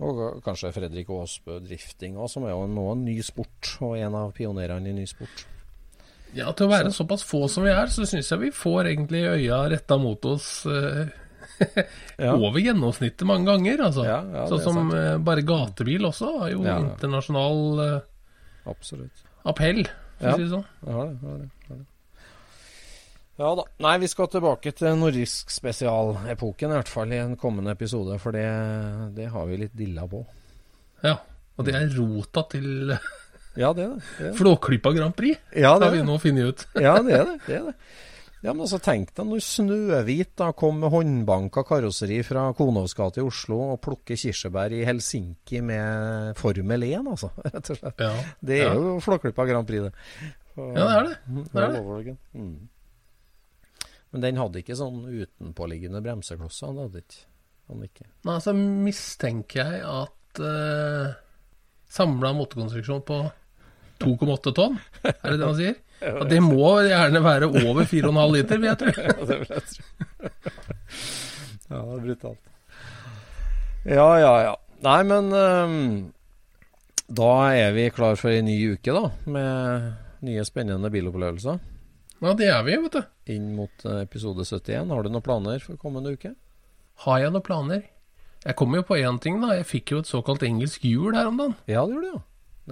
Og 0.00 0.20
kanskje 0.44 0.72
Fredrik 0.72 1.08
Aasbø 1.12 1.58
drifting 1.64 2.18
òg, 2.20 2.28
som 2.32 2.44
er 2.48 2.52
jo 2.54 2.66
nå 2.68 2.84
en 2.94 3.02
ny 3.04 3.16
sport, 3.24 3.74
og 3.84 3.96
en 4.00 4.14
av 4.16 4.30
pionerene 4.36 4.92
i 4.92 4.96
ny 4.96 5.06
sport. 5.08 5.46
Ja, 6.36 6.52
til 6.54 6.68
å 6.68 6.70
være 6.70 6.92
såpass 6.94 7.24
få 7.26 7.46
som 7.50 7.64
vi 7.66 7.72
er, 7.74 7.88
så 7.90 8.04
syns 8.08 8.28
jeg 8.30 8.38
vi 8.44 8.52
får 8.54 8.92
egentlig 8.92 9.24
øya 9.26 9.64
retta 9.72 9.96
mot 9.98 10.24
oss 10.30 10.62
uh, 10.68 11.08
Ja. 12.20 12.36
over 12.36 12.60
gjennomsnittet 12.62 13.26
mange 13.28 13.48
ganger, 13.50 13.82
altså. 13.88 14.04
Ja, 14.06 14.20
ja, 14.36 14.44
sånn 14.48 14.62
som 14.64 14.78
sant. 14.78 14.94
eh, 14.96 15.16
bare 15.26 15.42
gatebil 15.44 16.06
også 16.08 16.30
har 16.38 16.52
jo 16.54 16.62
Ja, 16.64 16.76
ja. 16.78 16.86
internasjonal 16.94 17.82
eh, 17.84 17.98
Absolutt. 18.70 19.24
appell, 19.44 19.84
for 20.18 20.26
Ja. 20.28 20.32
å 20.32 20.36
si 20.36 20.42
det 20.44 20.50
sånn. 20.52 20.66
Ja, 20.86 21.04
det. 21.06 21.16
Har 21.24 21.38
det. 21.78 21.86
Ja 23.40 23.54
da. 23.56 23.62
Nei, 23.80 23.94
vi 24.02 24.08
skal 24.12 24.28
tilbake 24.28 24.72
til 24.76 24.96
nordisk 25.00 25.48
spesialepoken, 25.54 26.68
i 26.70 26.76
hvert 26.76 26.90
fall 26.92 27.12
i 27.16 27.20
en 27.22 27.36
kommende 27.40 27.72
episode, 27.72 28.18
for 28.20 28.36
det, 28.36 28.44
det 29.16 29.30
har 29.32 29.46
vi 29.48 29.56
litt 29.62 29.76
dilla 29.76 30.04
på. 30.10 30.20
Ja. 31.02 31.14
Og 31.56 31.64
det 31.64 31.74
er 31.78 31.88
rota 31.96 32.44
til 32.52 32.92
Ja, 33.56 33.72
det 33.72 33.84
er 33.86 33.88
det. 33.94 34.02
det, 34.18 34.26
er 34.26 34.30
det. 34.30 34.36
Flåklypa 34.38 34.92
Grand 34.94 35.16
Prix, 35.16 35.40
Ja, 35.56 35.72
det 35.78 35.88
har 35.88 35.96
vi 35.96 36.02
nå 36.04 36.18
funnet 36.20 36.52
ut. 36.52 36.66
Ja, 36.80 36.98
det 37.02 37.16
er 37.16 37.24
det. 37.30 37.38
det, 37.46 37.56
er 37.56 37.64
det. 37.70 37.74
Ja, 38.40 38.54
men 38.54 38.62
altså 38.64 38.78
Tenk 38.80 39.10
deg 39.18 39.26
når 39.28 39.42
Snøhvit 39.44 40.30
da 40.40 40.46
kom 40.56 40.78
med 40.80 40.88
håndbanka 40.94 41.60
karosseri 41.68 42.22
fra 42.24 42.46
Konovs 42.56 42.94
gate 42.96 43.20
i 43.20 43.24
Oslo 43.26 43.58
og 43.74 43.80
plukker 43.84 44.16
kirsebær 44.16 44.72
i 44.72 44.80
Helsinki 44.88 45.60
med 45.60 46.32
Formel 46.40 46.86
1, 46.88 47.10
altså. 47.12 47.28
Rett 47.44 47.68
og 47.74 47.80
slett. 47.82 48.00
Ja, 48.00 48.12
Det 48.40 48.60
er 48.62 48.70
ja. 48.70 48.76
jo 48.78 48.94
Flåklypa 49.04 49.44
Grand 49.50 49.68
Prix, 49.68 49.90
det. 49.90 50.30
Og- 50.56 50.72
Ja, 50.76 50.86
det 50.86 50.94
er 50.96 51.04
det. 51.10 51.16
Mm, 51.28 51.42
Det 51.52 51.64
er 51.66 51.74
det. 52.06 52.16
Mm. 52.34 52.54
Men 54.10 54.24
den 54.24 54.40
hadde 54.40 54.58
ikke 54.64 54.74
sånn 54.78 55.04
utenpåliggende 55.06 56.00
bremseklosser. 56.02 56.72
Den 56.72 56.80
hadde 56.88 57.04
ikke. 57.04 57.20
Han 57.70 57.84
ikke. 57.86 58.06
Nei, 58.26 58.38
så 58.42 58.54
mistenker 58.56 59.60
jeg 59.60 59.84
at 59.86 60.40
uh, 60.42 61.12
samla 61.92 62.32
motorkonstruksjon 62.34 63.04
på 63.06 63.20
2,8 64.02 64.52
tonn, 64.56 64.80
er 65.04 65.14
det 65.28 65.36
det 65.38 65.44
man 65.46 65.58
sier? 65.60 65.76
Ja, 66.00 66.24
det 66.28 66.40
må 66.44 66.72
gjerne 66.86 67.20
være 67.24 67.48
over 67.50 67.84
4,5 67.84 68.32
liter, 68.34 68.58
vil 68.62 68.70
jeg 68.70 68.78
tro. 68.80 68.92
Ja, 71.70 71.80
det 71.80 71.96
er 71.96 72.04
brutalt. 72.06 72.46
Ja, 73.84 74.08
ja, 74.20 74.32
ja. 74.48 74.54
Nei, 74.84 75.00
men 75.08 75.28
um, 75.36 75.76
da 77.12 77.32
er 77.52 77.74
vi 77.76 77.88
klar 77.92 78.16
for 78.20 78.32
ei 78.32 78.40
ny 78.44 78.56
uke, 78.74 78.92
da. 78.96 79.10
Med 79.28 80.24
nye 80.26 80.44
spennende 80.48 80.90
bilopplevelser. 80.92 81.60
Ja, 82.20 82.34
det 82.36 82.50
er 82.52 82.64
vi, 82.66 82.76
vet 82.84 82.96
du. 82.98 83.00
Inn 83.32 83.52
mot 83.56 83.84
eh, 83.88 84.02
episode 84.04 84.44
71. 84.44 84.90
Har 84.92 85.04
du 85.04 85.08
noen 85.12 85.24
planer 85.24 85.62
for 85.64 85.80
kommende 85.80 86.12
uke? 86.16 86.34
Har 87.06 87.22
jeg 87.22 87.32
noen 87.32 87.44
planer? 87.46 87.84
Jeg 88.44 88.56
kom 88.56 88.76
jo 88.76 88.84
på 88.84 88.98
én 89.00 89.20
ting, 89.20 89.38
da. 89.40 89.54
Jeg 89.56 89.68
fikk 89.68 89.94
jo 89.94 90.02
et 90.02 90.10
såkalt 90.10 90.44
engelsk 90.44 90.84
hjul 90.84 91.16
her 91.16 91.28
om 91.30 91.40
dagen. 91.40 91.56
Ja, 91.68 91.86
det 91.88 91.96
gjorde 91.96 92.08
du, 92.08 92.18
ja. 92.18 92.22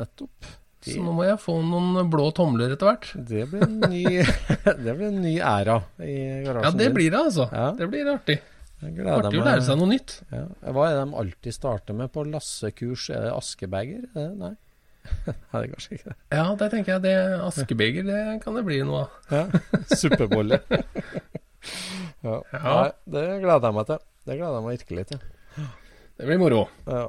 Nettopp. 0.03 0.51
Det, 0.79 0.93
Så 0.95 1.03
nå 1.03 1.11
må 1.17 1.25
jeg 1.27 1.41
få 1.43 1.57
noen 1.67 2.07
blå 2.11 2.29
tomler 2.37 2.71
etter 2.71 2.87
hvert. 2.87 3.09
det 3.27 3.49
blir 3.51 3.65
en 3.67 3.81
ny 3.91 4.05
Det 4.85 4.93
blir 4.95 5.09
en 5.09 5.19
ny 5.25 5.33
æra 5.43 5.81
i 5.99 6.15
garasjen 6.45 6.69
Ja, 6.69 6.71
det 6.79 6.93
blir 6.95 7.11
det, 7.11 7.19
altså. 7.19 7.49
Ja. 7.51 7.67
Det 7.79 7.89
blir 7.91 8.13
artig. 8.13 8.39
Artig 8.79 9.41
å 9.41 9.43
lære 9.43 9.65
seg 9.67 9.81
noe 9.81 9.91
nytt. 9.91 10.21
Ja. 10.31 10.45
Hva 10.71 10.85
er 10.87 10.95
det 10.95 11.03
de 11.03 11.19
alltid 11.25 11.57
starter 11.57 11.97
med 11.99 12.13
på 12.15 12.23
lassekurs? 12.31 13.09
Er 13.11 13.27
det 13.27 13.33
askebeger? 13.35 14.05
Er 14.15 14.31
Nei. 14.39 14.53
Nei, 15.27 15.61
det 15.65 15.69
kanskje 15.73 15.97
ikke 15.97 16.11
det. 16.13 16.17
Ja, 16.37 16.45
det 16.61 16.69
tenker 16.75 16.93
jeg. 16.95 17.03
Det 17.09 17.15
Askebeger, 17.49 18.07
det 18.07 18.21
kan 18.45 18.55
det 18.59 18.65
bli 18.67 18.79
noe 18.87 19.07
av. 19.07 19.35
Ja. 19.35 19.63
Suppebolle. 19.99 20.61
ja. 22.23 22.37
Ja. 22.53 22.63
Nei, 22.63 22.91
det 23.17 23.25
gleder 23.43 23.67
jeg 23.71 23.77
meg 23.81 23.89
til. 23.91 24.03
Det 24.29 24.37
gleder 24.39 24.59
jeg 24.61 24.67
meg 24.69 24.77
virkelig 24.79 25.07
til. 25.11 25.25
Det 26.19 26.27
blir 26.29 26.41
moro. 26.43 26.63
Ja. 26.87 27.03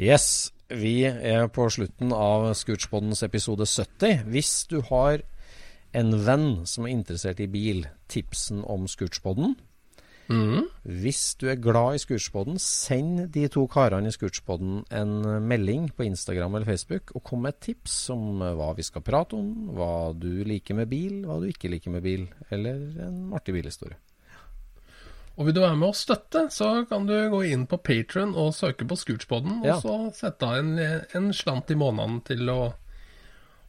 Yes, 0.00 0.28
vi 0.72 1.02
er 1.04 1.46
på 1.52 1.66
slutten 1.72 2.12
av 2.16 2.50
Scootspodens 2.56 3.22
episode 3.26 3.66
70. 3.68 4.24
Hvis 4.32 4.64
du 4.70 4.80
har 4.88 5.24
en 5.94 6.16
venn 6.26 6.48
som 6.66 6.86
er 6.86 6.94
interessert 6.94 7.42
i 7.42 7.50
bil, 7.50 7.84
tipsen 8.10 8.64
om 8.66 8.88
Scootspoden. 8.90 9.54
Mm. 10.32 10.64
Hvis 11.02 11.34
du 11.36 11.50
er 11.52 11.60
glad 11.60 11.98
i 11.98 12.00
Scootspoden, 12.00 12.56
send 12.62 13.26
de 13.34 13.44
to 13.52 13.66
karene 13.70 14.08
i 14.08 14.14
Scootspoden 14.14 14.80
en 14.94 15.14
melding 15.44 15.90
på 15.92 16.06
Instagram 16.08 16.56
eller 16.56 16.72
Facebook, 16.72 17.12
og 17.14 17.26
kom 17.28 17.44
med 17.44 17.54
et 17.54 17.62
tips 17.68 17.98
om 18.14 18.40
hva 18.40 18.72
vi 18.78 18.86
skal 18.86 19.04
prate 19.04 19.36
om, 19.36 19.52
hva 19.76 20.14
du 20.16 20.42
liker 20.48 20.80
med 20.80 20.90
bil, 20.90 21.20
hva 21.28 21.38
du 21.42 21.50
ikke 21.50 21.70
liker 21.70 21.92
med 21.94 22.06
bil, 22.06 22.26
eller 22.50 22.80
en 23.04 23.36
artig 23.36 23.54
bilhistorie. 23.58 24.00
Og 25.36 25.46
vil 25.48 25.54
du 25.56 25.60
være 25.64 25.76
med 25.76 25.88
og 25.90 25.96
støtte, 25.98 26.44
så 26.54 26.84
kan 26.86 27.06
du 27.08 27.14
gå 27.32 27.40
inn 27.50 27.64
på 27.66 27.78
Patron 27.82 28.36
og 28.38 28.52
søke 28.54 28.86
på 28.86 28.94
Scootspoden, 29.00 29.64
Ja. 29.66 29.76
og 29.76 29.82
så 29.82 29.96
sette 30.14 30.46
av 30.46 30.60
en, 30.60 30.76
en 30.78 31.32
slant 31.34 31.70
i 31.74 31.74
måneden 31.78 32.20
til 32.28 32.46
å 32.52 32.58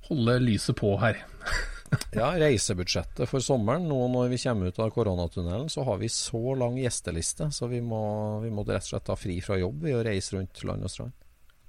holde 0.10 0.40
lyset 0.46 0.76
på 0.82 0.98
her. 1.02 1.24
Ja, 2.18 2.32
reisebudsjettet 2.36 3.30
for 3.30 3.40
sommeren, 3.46 3.86
nå 3.88 4.08
når 4.12 4.32
vi 4.34 4.38
kommer 4.42 4.68
ut 4.74 4.80
av 4.82 4.90
koronatunnelen, 4.92 5.70
så 5.72 5.84
har 5.86 6.00
vi 6.02 6.10
så 6.12 6.42
lang 6.58 6.76
gjesteliste, 6.82 7.46
så 7.56 7.70
vi 7.72 7.78
må, 7.80 8.00
vi 8.44 8.50
må 8.52 8.66
rett 8.68 8.82
og 8.84 8.90
slett 8.90 9.06
ta 9.08 9.16
fri 9.16 9.38
fra 9.46 9.56
jobb 9.62 9.86
ved 9.86 9.96
å 9.96 10.02
reise 10.04 10.36
rundt 10.36 10.64
land 10.68 10.84
og 10.84 10.92
strand. 10.92 11.14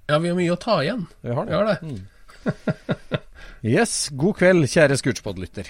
Ja, 0.09 0.17
vi 0.19 0.31
har 0.33 0.35
mye 0.39 0.51
å 0.51 0.59
ta 0.59 0.79
igjen. 0.83 1.05
Vi 1.21 1.31
har 1.37 1.45
Vi 1.47 1.53
det. 1.53 1.55
har 1.55 1.69
det. 1.69 3.21
Yes, 3.63 3.93
god 4.19 4.35
kveld, 4.41 4.67
kjære 4.73 4.97
Scootspod-lytter. 4.99 5.69